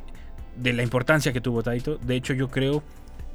de 0.55 0.73
la 0.73 0.83
importancia 0.83 1.33
que 1.33 1.41
tuvo 1.41 1.63
Taito. 1.63 1.97
De 1.97 2.15
hecho, 2.15 2.33
yo 2.33 2.49
creo 2.49 2.83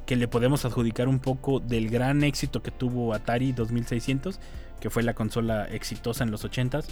que 0.05 0.15
le 0.15 0.27
podemos 0.27 0.65
adjudicar 0.65 1.07
un 1.07 1.19
poco 1.19 1.59
del 1.59 1.89
gran 1.89 2.23
éxito 2.23 2.61
que 2.61 2.71
tuvo 2.71 3.13
Atari 3.13 3.51
2600, 3.51 4.39
que 4.79 4.89
fue 4.89 5.03
la 5.03 5.13
consola 5.13 5.65
exitosa 5.65 6.23
en 6.23 6.31
los 6.31 6.45
80s. 6.45 6.85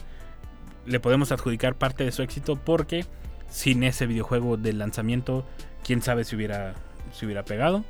Le 0.85 0.99
podemos 0.99 1.31
adjudicar 1.31 1.75
parte 1.75 2.03
de 2.03 2.11
su 2.11 2.21
éxito 2.21 2.55
porque 2.57 3.05
sin 3.49 3.83
ese 3.83 4.05
videojuego 4.05 4.57
de 4.57 4.73
lanzamiento, 4.73 5.45
quién 5.83 6.01
sabe 6.01 6.23
si 6.23 6.35
hubiera, 6.35 6.73
si 7.13 7.25
hubiera 7.25 7.45
pegado. 7.45 7.85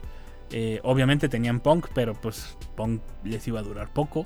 Eh, 0.51 0.79
obviamente 0.83 1.27
tenían 1.29 1.59
Punk, 1.59 1.87
pero 1.93 2.13
pues 2.13 2.57
Punk 2.75 3.01
les 3.23 3.47
iba 3.47 3.59
a 3.59 3.63
durar 3.63 3.91
poco. 3.91 4.23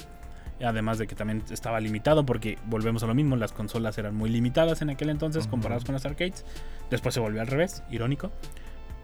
Además 0.63 0.97
de 0.97 1.07
que 1.07 1.15
también 1.15 1.41
estaba 1.51 1.80
limitado 1.80 2.26
porque 2.26 2.57
volvemos 2.65 3.01
a 3.03 3.07
lo 3.07 3.15
mismo, 3.15 3.38
las 3.38 3.53
consolas 3.53 3.97
eran 3.97 4.13
muy 4.15 4.30
limitadas 4.30 4.82
en 4.82 4.89
aquel 4.89 5.09
entonces 5.09 5.47
comparadas 5.47 5.86
con 5.86 5.93
las 5.93 6.05
arcades. 6.05 6.43
Después 6.89 7.13
se 7.13 7.22
volvió 7.22 7.39
al 7.39 7.47
revés, 7.47 7.82
irónico. 7.89 8.30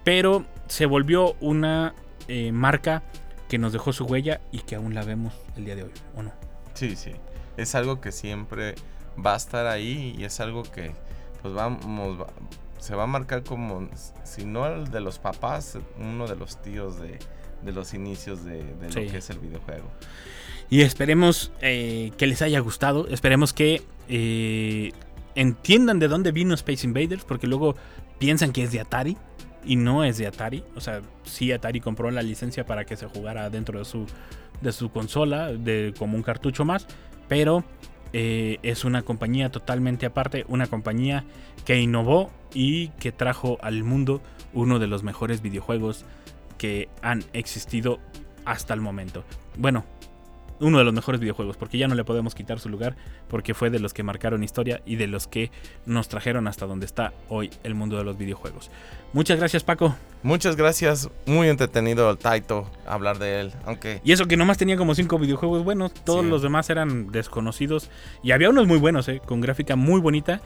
Pero 0.04 0.46
se 0.68 0.86
volvió 0.86 1.36
una 1.40 1.96
eh, 2.28 2.52
marca 2.52 3.04
que 3.48 3.58
nos 3.58 3.72
dejó 3.72 3.94
su 3.94 4.04
huella 4.06 4.42
y 4.52 4.60
que 4.60 4.76
aún 4.76 4.94
la 4.94 5.04
vemos 5.04 5.34
el 5.56 5.66
día 5.66 5.76
de 5.76 5.84
hoy, 5.84 5.92
¿o 6.16 6.24
no? 6.24 6.32
Sí, 6.74 6.96
sí. 6.98 7.12
Es 7.58 7.74
algo 7.74 8.02
que 8.02 8.12
siempre 8.12 8.76
va 9.26 9.34
a 9.34 9.38
estar 9.38 9.66
ahí 9.68 10.14
y 10.18 10.26
es 10.26 10.40
algo 10.42 10.64
que 10.64 10.92
pues 11.42 11.54
vamos 11.54 12.20
va- 12.20 12.28
se 12.86 12.96
va 12.96 13.04
a 13.04 13.08
marcar 13.08 13.44
como 13.44 13.90
si 14.24 14.46
no 14.46 14.68
el 14.68 14.92
de 14.92 15.00
los 15.02 15.18
papás, 15.18 15.78
uno 16.00 16.28
de 16.28 16.36
los 16.36 16.62
tíos 16.62 17.02
de, 17.02 17.18
de 17.64 17.72
los 17.72 17.94
inicios 17.96 18.46
de, 18.46 18.64
de 18.64 18.92
Sí. 18.92 19.06
lo 19.06 19.12
que 19.12 19.18
es 19.18 19.30
el 19.32 19.40
videojuego. 19.40 19.90
Y 20.70 20.82
esperemos 20.82 21.52
eh, 21.62 22.12
que 22.18 22.28
les 22.28 22.42
haya 22.44 22.60
gustado. 22.60 23.08
Esperemos 23.08 23.54
que 23.54 23.82
eh, 24.08 24.92
entiendan 25.36 25.98
de 26.00 26.08
dónde 26.08 26.32
vino 26.32 26.54
Space 26.54 26.86
Invaders. 26.86 27.24
Porque 27.24 27.48
luego 27.48 27.76
piensan 28.20 28.52
que 28.52 28.64
es 28.64 28.72
de 28.72 28.80
Atari. 28.82 29.18
Y 29.66 29.78
no 29.78 30.04
es 30.04 30.18
de 30.20 30.28
Atari. 30.28 30.64
O 30.76 30.82
sea, 30.82 31.02
sí 31.24 31.52
Atari 31.52 31.82
compró 31.82 32.12
la 32.12 32.22
licencia 32.22 32.66
para 32.66 32.86
que 32.86 32.98
se 32.98 33.08
jugara 33.08 33.50
dentro 33.50 33.80
de 33.80 33.86
su, 33.86 34.06
de 34.62 34.72
su 34.72 34.90
consola. 34.92 35.54
De, 35.54 35.94
como 35.98 36.18
un 36.18 36.24
cartucho 36.24 36.66
más. 36.66 36.88
Pero 37.28 37.64
eh, 38.18 38.60
es 38.64 38.86
una 38.86 39.02
compañía 39.02 39.52
totalmente 39.52 40.06
aparte. 40.06 40.46
Una 40.48 40.68
compañía 40.68 41.26
que 41.66 41.82
innovó 41.82 42.32
y 42.54 42.88
que 42.92 43.12
trajo 43.12 43.58
al 43.62 43.84
mundo 43.84 44.22
uno 44.54 44.80
de 44.80 44.88
los 44.88 45.04
mejores 45.04 45.42
videojuegos 45.42 46.06
que 46.58 46.88
han 47.02 47.26
existido 47.34 48.00
hasta 48.46 48.74
el 48.74 48.80
momento. 48.80 49.26
Bueno, 49.58 49.84
uno 50.60 50.78
de 50.78 50.84
los 50.84 50.94
mejores 50.94 51.20
videojuegos, 51.20 51.58
porque 51.58 51.78
ya 51.78 51.88
no 51.88 51.96
le 51.96 52.04
podemos 52.04 52.34
quitar 52.36 52.60
su 52.60 52.70
lugar, 52.70 52.96
porque 53.28 53.54
fue 53.54 53.70
de 53.70 53.80
los 53.80 53.94
que 53.94 54.04
marcaron 54.04 54.44
historia 54.44 54.82
y 54.86 54.96
de 54.96 55.08
los 55.08 55.28
que 55.28 55.52
nos 55.86 56.08
trajeron 56.08 56.48
hasta 56.48 56.66
donde 56.66 56.86
está 56.86 57.14
hoy 57.30 57.50
el 57.64 57.76
mundo 57.76 57.98
de 57.98 58.04
los 58.04 58.18
videojuegos. 58.18 58.72
Muchas 59.14 59.38
gracias 59.40 59.64
Paco. 59.64 59.96
Muchas 60.24 60.56
gracias, 60.56 61.10
muy 61.26 61.50
entretenido 61.50 62.10
el 62.10 62.18
Taito 62.18 62.70
hablar 62.88 63.20
de 63.20 63.42
él, 63.42 63.52
aunque 63.66 64.02
Y 64.04 64.12
eso 64.12 64.26
que 64.26 64.38
nomás 64.38 64.58
tenía 64.58 64.76
como 64.78 64.96
cinco 64.96 65.20
videojuegos 65.20 65.64
buenos, 65.64 65.94
todos 65.94 66.24
Sí. 66.24 66.30
los 66.30 66.42
demás 66.42 66.70
eran 66.70 67.12
desconocidos 67.12 67.90
y 68.24 68.32
había 68.32 68.50
unos 68.50 68.66
muy 68.68 68.78
buenos, 68.80 69.08
eh, 69.08 69.22
con 69.26 69.42
gráfica 69.42 69.76
muy 69.76 70.02
bonita, 70.02 70.42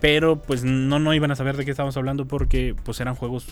pero 0.00 0.36
pues 0.40 0.62
no, 0.64 0.98
no 0.98 1.14
iban 1.14 1.30
a 1.30 1.36
saber 1.36 1.56
de 1.56 1.64
qué 1.64 1.70
estábamos 1.70 1.96
hablando 1.96 2.26
porque 2.26 2.74
pues 2.84 3.00
eran 3.00 3.14
juegos 3.14 3.46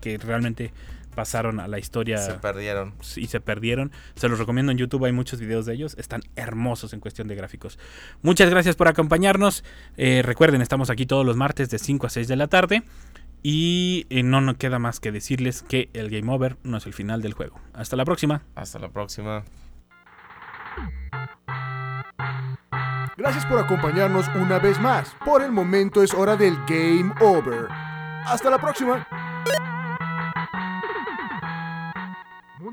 que 0.00 0.18
realmente 0.18 0.72
pasaron 1.14 1.60
a 1.60 1.68
la 1.68 1.78
historia 1.78 2.18
se 2.18 2.34
perdieron. 2.34 2.94
y 3.16 3.26
se 3.26 3.40
perdieron. 3.40 3.92
Se 4.14 4.28
los 4.28 4.38
recomiendo 4.38 4.72
en 4.72 4.78
YouTube, 4.78 5.04
hay 5.04 5.12
muchos 5.12 5.40
videos 5.40 5.66
de 5.66 5.74
ellos. 5.74 5.94
Están 5.98 6.22
hermosos 6.36 6.92
en 6.92 7.00
cuestión 7.00 7.28
de 7.28 7.34
gráficos. 7.34 7.78
Muchas 8.22 8.50
gracias 8.50 8.76
por 8.76 8.88
acompañarnos. 8.88 9.64
Eh, 9.96 10.22
recuerden, 10.22 10.62
estamos 10.62 10.90
aquí 10.90 11.06
todos 11.06 11.24
los 11.24 11.36
martes 11.36 11.70
de 11.70 11.78
5 11.78 12.06
a 12.06 12.10
6 12.10 12.28
de 12.28 12.36
la 12.36 12.48
tarde. 12.48 12.82
Y 13.42 14.06
eh, 14.08 14.22
no 14.22 14.40
nos 14.40 14.56
queda 14.56 14.78
más 14.78 15.00
que 15.00 15.12
decirles 15.12 15.62
que 15.62 15.90
el 15.92 16.08
Game 16.10 16.32
Over 16.32 16.56
no 16.62 16.78
es 16.78 16.86
el 16.86 16.94
final 16.94 17.20
del 17.20 17.34
juego. 17.34 17.60
Hasta 17.74 17.94
la 17.94 18.04
próxima. 18.06 18.42
Hasta 18.54 18.78
la 18.78 18.88
próxima. 18.88 19.44
Gracias 23.16 23.46
por 23.46 23.58
acompañarnos 23.58 24.26
una 24.34 24.58
vez 24.58 24.80
más. 24.80 25.14
Por 25.24 25.42
el 25.42 25.52
momento 25.52 26.02
es 26.02 26.12
hora 26.14 26.36
del 26.36 26.56
Game 26.66 27.12
Over. 27.20 27.68
Hasta 28.26 28.50
la 28.50 28.58
próxima. 28.58 29.06